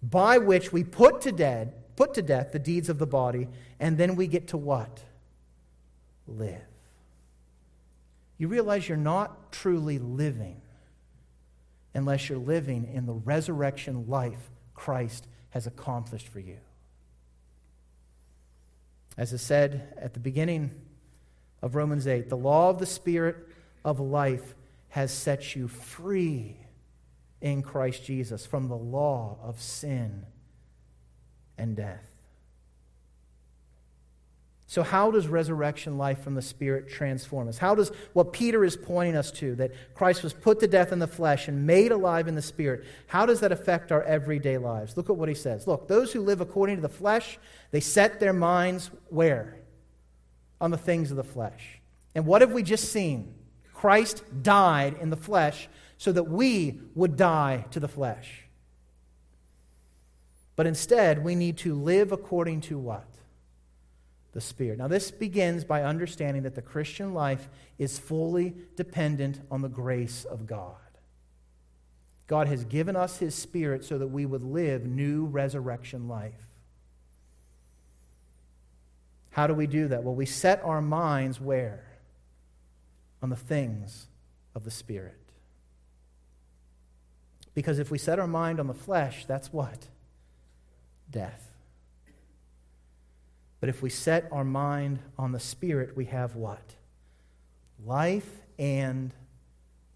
by 0.00 0.38
which 0.38 0.72
we 0.72 0.84
put 0.84 1.20
to 1.22 1.32
death, 1.32 1.68
put 1.96 2.14
to 2.14 2.22
death 2.22 2.52
the 2.52 2.60
deeds 2.60 2.88
of 2.88 2.98
the 2.98 3.06
body, 3.06 3.48
and 3.80 3.98
then 3.98 4.14
we 4.14 4.28
get 4.28 4.46
to 4.48 4.56
what? 4.56 5.02
Live. 6.28 6.62
You 8.36 8.48
realize 8.48 8.88
you're 8.88 8.96
not 8.96 9.52
truly 9.52 9.98
living 9.98 10.60
unless 11.94 12.28
you're 12.28 12.38
living 12.38 12.88
in 12.92 13.06
the 13.06 13.12
resurrection 13.12 14.08
life 14.08 14.50
Christ 14.74 15.26
has 15.50 15.66
accomplished 15.66 16.28
for 16.28 16.40
you. 16.40 16.58
As 19.16 19.34
I 19.34 19.38
said 19.38 19.94
at 20.00 20.14
the 20.14 20.20
beginning 20.20 20.70
of 21.60 21.74
Romans 21.74 22.06
8, 22.06 22.28
the 22.28 22.36
law 22.36 22.70
of 22.70 22.78
the 22.78 22.86
Spirit 22.86 23.36
of 23.84 23.98
life 23.98 24.54
has 24.90 25.12
set 25.12 25.56
you 25.56 25.66
free 25.66 26.56
in 27.40 27.62
Christ 27.62 28.04
Jesus 28.04 28.46
from 28.46 28.68
the 28.68 28.76
law 28.76 29.38
of 29.42 29.60
sin 29.60 30.24
and 31.56 31.76
death. 31.76 32.07
So, 34.70 34.82
how 34.82 35.10
does 35.10 35.26
resurrection 35.26 35.96
life 35.96 36.22
from 36.22 36.34
the 36.34 36.42
Spirit 36.42 36.90
transform 36.90 37.48
us? 37.48 37.56
How 37.56 37.74
does 37.74 37.90
what 38.12 38.34
Peter 38.34 38.62
is 38.66 38.76
pointing 38.76 39.16
us 39.16 39.30
to, 39.32 39.54
that 39.54 39.72
Christ 39.94 40.22
was 40.22 40.34
put 40.34 40.60
to 40.60 40.68
death 40.68 40.92
in 40.92 40.98
the 40.98 41.06
flesh 41.06 41.48
and 41.48 41.66
made 41.66 41.90
alive 41.90 42.28
in 42.28 42.34
the 42.34 42.42
Spirit, 42.42 42.84
how 43.06 43.24
does 43.24 43.40
that 43.40 43.50
affect 43.50 43.90
our 43.92 44.02
everyday 44.02 44.58
lives? 44.58 44.94
Look 44.94 45.08
at 45.08 45.16
what 45.16 45.30
he 45.30 45.34
says. 45.34 45.66
Look, 45.66 45.88
those 45.88 46.12
who 46.12 46.20
live 46.20 46.42
according 46.42 46.76
to 46.76 46.82
the 46.82 46.88
flesh, 46.90 47.38
they 47.70 47.80
set 47.80 48.20
their 48.20 48.34
minds 48.34 48.90
where? 49.08 49.56
On 50.60 50.70
the 50.70 50.76
things 50.76 51.10
of 51.10 51.16
the 51.16 51.24
flesh. 51.24 51.80
And 52.14 52.26
what 52.26 52.42
have 52.42 52.52
we 52.52 52.62
just 52.62 52.92
seen? 52.92 53.34
Christ 53.72 54.22
died 54.42 54.98
in 55.00 55.08
the 55.08 55.16
flesh 55.16 55.66
so 55.96 56.12
that 56.12 56.24
we 56.24 56.78
would 56.94 57.16
die 57.16 57.64
to 57.70 57.80
the 57.80 57.88
flesh. 57.88 58.44
But 60.56 60.66
instead, 60.66 61.24
we 61.24 61.34
need 61.34 61.56
to 61.58 61.74
live 61.74 62.12
according 62.12 62.60
to 62.62 62.76
what? 62.76 63.06
The 64.32 64.40
Spirit. 64.40 64.78
Now, 64.78 64.88
this 64.88 65.10
begins 65.10 65.64
by 65.64 65.82
understanding 65.82 66.42
that 66.42 66.54
the 66.54 66.62
Christian 66.62 67.14
life 67.14 67.48
is 67.78 67.98
fully 67.98 68.54
dependent 68.76 69.40
on 69.50 69.62
the 69.62 69.68
grace 69.68 70.24
of 70.24 70.46
God. 70.46 70.76
God 72.26 72.46
has 72.46 72.64
given 72.64 72.94
us 72.94 73.18
His 73.18 73.34
Spirit 73.34 73.84
so 73.84 73.98
that 73.98 74.08
we 74.08 74.26
would 74.26 74.42
live 74.42 74.84
new 74.84 75.24
resurrection 75.24 76.08
life. 76.08 76.50
How 79.30 79.46
do 79.46 79.54
we 79.54 79.66
do 79.66 79.88
that? 79.88 80.04
Well, 80.04 80.14
we 80.14 80.26
set 80.26 80.62
our 80.62 80.82
minds 80.82 81.40
where? 81.40 81.84
On 83.22 83.30
the 83.30 83.36
things 83.36 84.08
of 84.54 84.64
the 84.64 84.70
Spirit. 84.70 85.14
Because 87.54 87.78
if 87.78 87.90
we 87.90 87.98
set 87.98 88.18
our 88.18 88.26
mind 88.26 88.60
on 88.60 88.66
the 88.66 88.74
flesh, 88.74 89.24
that's 89.24 89.52
what? 89.52 89.88
Death. 91.10 91.47
But 93.60 93.68
if 93.68 93.82
we 93.82 93.90
set 93.90 94.28
our 94.30 94.44
mind 94.44 95.00
on 95.18 95.32
the 95.32 95.40
Spirit, 95.40 95.96
we 95.96 96.06
have 96.06 96.36
what? 96.36 96.74
Life 97.84 98.28
and 98.58 99.12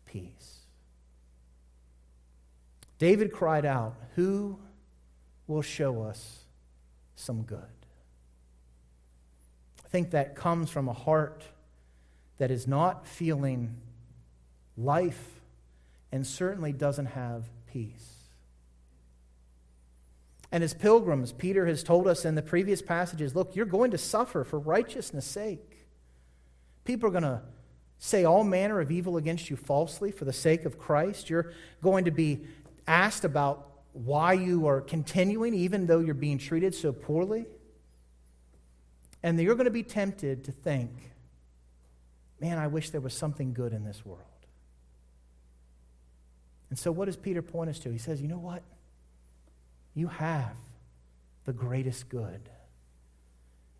peace. 0.05 0.59
David 2.99 3.33
cried 3.33 3.65
out, 3.65 3.97
Who 4.17 4.59
will 5.47 5.63
show 5.63 6.03
us 6.03 6.45
some 7.15 7.43
good? 7.43 7.59
I 9.85 9.89
think 9.89 10.11
that 10.11 10.35
comes 10.35 10.71
from 10.71 10.89
a 10.89 10.93
heart 10.93 11.45
that 12.39 12.51
is 12.51 12.67
not 12.67 13.07
feeling 13.07 13.77
life 14.77 15.41
and 16.11 16.27
certainly 16.27 16.73
doesn't 16.73 17.07
have 17.07 17.45
peace. 17.73 18.12
And 20.53 20.63
as 20.63 20.75
pilgrims, 20.75 21.33
Peter 21.33 21.65
has 21.65 21.83
told 21.83 22.07
us 22.07 22.27
in 22.27 22.35
the 22.35 22.43
previous 22.43 22.83
passages 22.83 23.35
look, 23.35 23.57
you're 23.57 23.65
going 23.65 23.91
to 23.93 23.99
suffer 23.99 24.45
for 24.45 24.59
righteousness' 24.59 25.25
sake. 25.25 25.89
People 26.85 27.09
are 27.09 27.13
going 27.13 27.23
to 27.23 27.41
say 27.99 28.25
all 28.25 28.45
manner 28.45 28.79
of 28.79 28.91
evil 28.91 29.17
against 29.17 29.49
you 29.49 29.57
falsely 29.57 30.13
for 30.13 30.27
the 30.27 30.33
sake 30.33 30.67
of 30.67 30.79
Christ. 30.79 31.31
You're 31.31 31.53
going 31.81 32.05
to 32.05 32.11
be 32.11 32.45
asked 32.87 33.25
about 33.25 33.71
why 33.95 34.35
you 34.35 34.67
are 34.67 34.83
continuing, 34.83 35.55
even 35.55 35.87
though 35.87 36.01
you're 36.01 36.15
being 36.15 36.39
treated 36.39 36.75
so 36.75 36.93
poorly. 36.93 37.47
And 39.23 39.41
you're 39.41 39.55
going 39.55 39.67
to 39.67 39.71
be 39.71 39.85
tempted 39.85 40.45
to 40.45 40.53
think, 40.53 40.91
man, 42.41 42.59
I 42.59 42.67
wish 42.67 42.91
there 42.91 43.01
was 43.01 43.15
something 43.15 43.55
good 43.55 43.73
in 43.73 43.85
this 43.85 44.05
world. 44.05 44.21
And 46.69 46.79
so, 46.79 46.91
what 46.91 47.05
does 47.07 47.17
Peter 47.17 47.41
point 47.41 47.71
us 47.71 47.79
to? 47.81 47.91
He 47.91 47.99
says, 47.99 48.21
you 48.21 48.29
know 48.29 48.39
what? 48.39 48.63
You 49.95 50.09
have 50.09 50.57
the 51.45 51.53
greatest 51.53 52.09
good. 52.09 52.49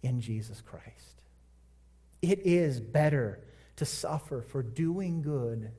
in 0.03 0.21
Jesus 0.21 0.61
Christ. 0.61 1.23
It 2.21 2.41
is 2.45 2.81
better 2.81 3.41
to 3.77 3.85
suffer 3.85 4.43
for 4.43 4.63
doing 4.63 5.23
good 5.23 5.71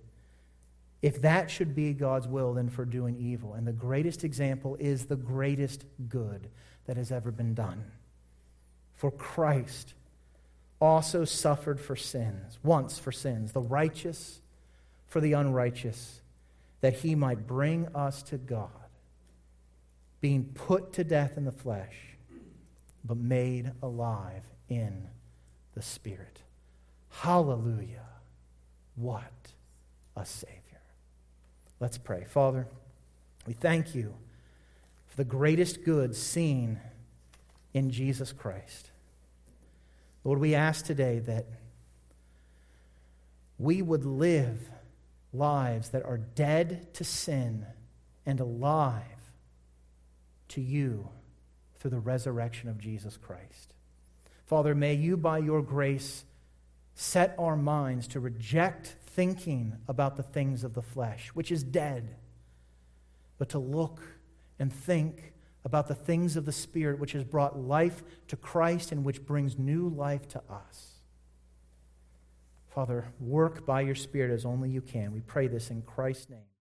if 1.02 1.22
that 1.22 1.52
should 1.52 1.76
be 1.76 1.94
God's 1.94 2.28
will 2.28 2.54
than 2.54 2.70
for 2.70 2.86
doing 2.86 3.18
evil. 3.18 3.54
And 3.54 3.68
the 3.68 3.74
greatest 3.74 4.24
example 4.24 4.78
is 4.80 5.06
the 5.06 5.18
greatest 5.18 5.84
good 6.08 6.48
that 6.86 6.96
has 6.96 7.12
ever 7.12 7.32
been 7.32 7.54
done. 7.54 7.84
For 8.94 9.12
Christ 9.12 9.94
also 10.80 11.26
suffered 11.26 11.80
for 11.80 11.98
sins, 11.98 12.58
once 12.64 13.00
for 13.00 13.12
sins, 13.12 13.52
the 13.52 13.62
righteous 13.62 14.40
for 15.08 15.20
the 15.20 15.34
unrighteous, 15.34 16.22
that 16.82 16.94
he 16.96 17.16
might 17.16 17.48
bring 17.48 17.88
us 17.94 18.24
to 18.24 18.38
God, 18.38 18.70
being 20.24 20.46
put 20.54 20.94
to 20.94 21.04
death 21.04 21.36
in 21.36 21.44
the 21.44 21.52
flesh, 21.52 22.16
but 23.04 23.18
made 23.18 23.70
alive 23.82 24.46
in 24.70 25.10
the 25.76 25.82
Spirit. 25.82 26.40
Hallelujah. 27.10 28.06
What 28.96 29.52
a 30.16 30.26
Savior. 30.26 30.80
Let's 31.82 31.98
pray. 31.98 32.24
Father, 32.24 32.68
we 33.46 33.52
thank 33.52 33.94
you 33.94 34.14
for 35.08 35.18
the 35.18 35.26
greatest 35.26 35.84
good 35.84 36.16
seen 36.16 36.80
in 37.74 37.90
Jesus 37.90 38.32
Christ. 38.32 38.92
Lord, 40.24 40.40
we 40.40 40.56
ask 40.56 40.86
today 40.86 41.20
that 41.20 41.48
we 43.60 43.82
would 43.82 44.06
live 44.06 44.70
lives 45.34 45.90
that 45.90 46.06
are 46.06 46.18
dead 46.18 46.94
to 46.94 47.04
sin 47.04 47.66
and 48.26 48.40
alive 48.40 49.04
to 50.54 50.62
you 50.62 51.10
through 51.76 51.92
the 51.92 52.00
resurrection 52.00 52.70
of 52.70 52.80
Jesus 52.80 53.18
Christ. 53.18 53.74
Father, 54.46 54.76
may 54.76 54.94
you, 54.94 55.18
by 55.18 55.40
your 55.40 55.62
grace, 55.62 56.26
set 56.94 57.36
our 57.38 57.56
minds 57.56 58.08
to 58.10 58.20
reject 58.20 58.96
thinking 59.08 59.78
about 59.88 60.16
the 60.16 60.24
things 60.24 60.64
of 60.64 60.74
the 60.74 60.82
flesh, 60.82 61.30
which 61.30 61.52
is 61.52 61.64
dead, 61.64 62.16
but 63.38 63.50
to 63.50 63.60
look 63.60 64.02
and 64.60 64.72
think 64.72 65.34
about 65.66 65.88
the 65.88 65.96
things 65.96 66.36
of 66.36 66.46
the 66.46 66.52
Spirit, 66.52 67.00
which 67.00 67.14
has 67.14 67.24
brought 67.24 67.58
life 67.58 68.04
to 68.28 68.36
Christ 68.36 68.92
and 68.92 69.04
which 69.04 69.26
brings 69.26 69.58
new 69.58 69.90
life 69.90 70.28
to 70.30 70.42
us. 70.50 71.00
Father, 72.70 73.06
work 73.20 73.66
by 73.66 73.82
your 73.82 73.96
Spirit 73.96 74.32
as 74.32 74.46
only 74.46 74.70
you 74.70 74.82
can. 74.82 75.14
We 75.14 75.22
pray 75.22 75.48
this 75.48 75.70
in 75.70 75.82
Christ's 75.84 76.30
name. 76.30 76.53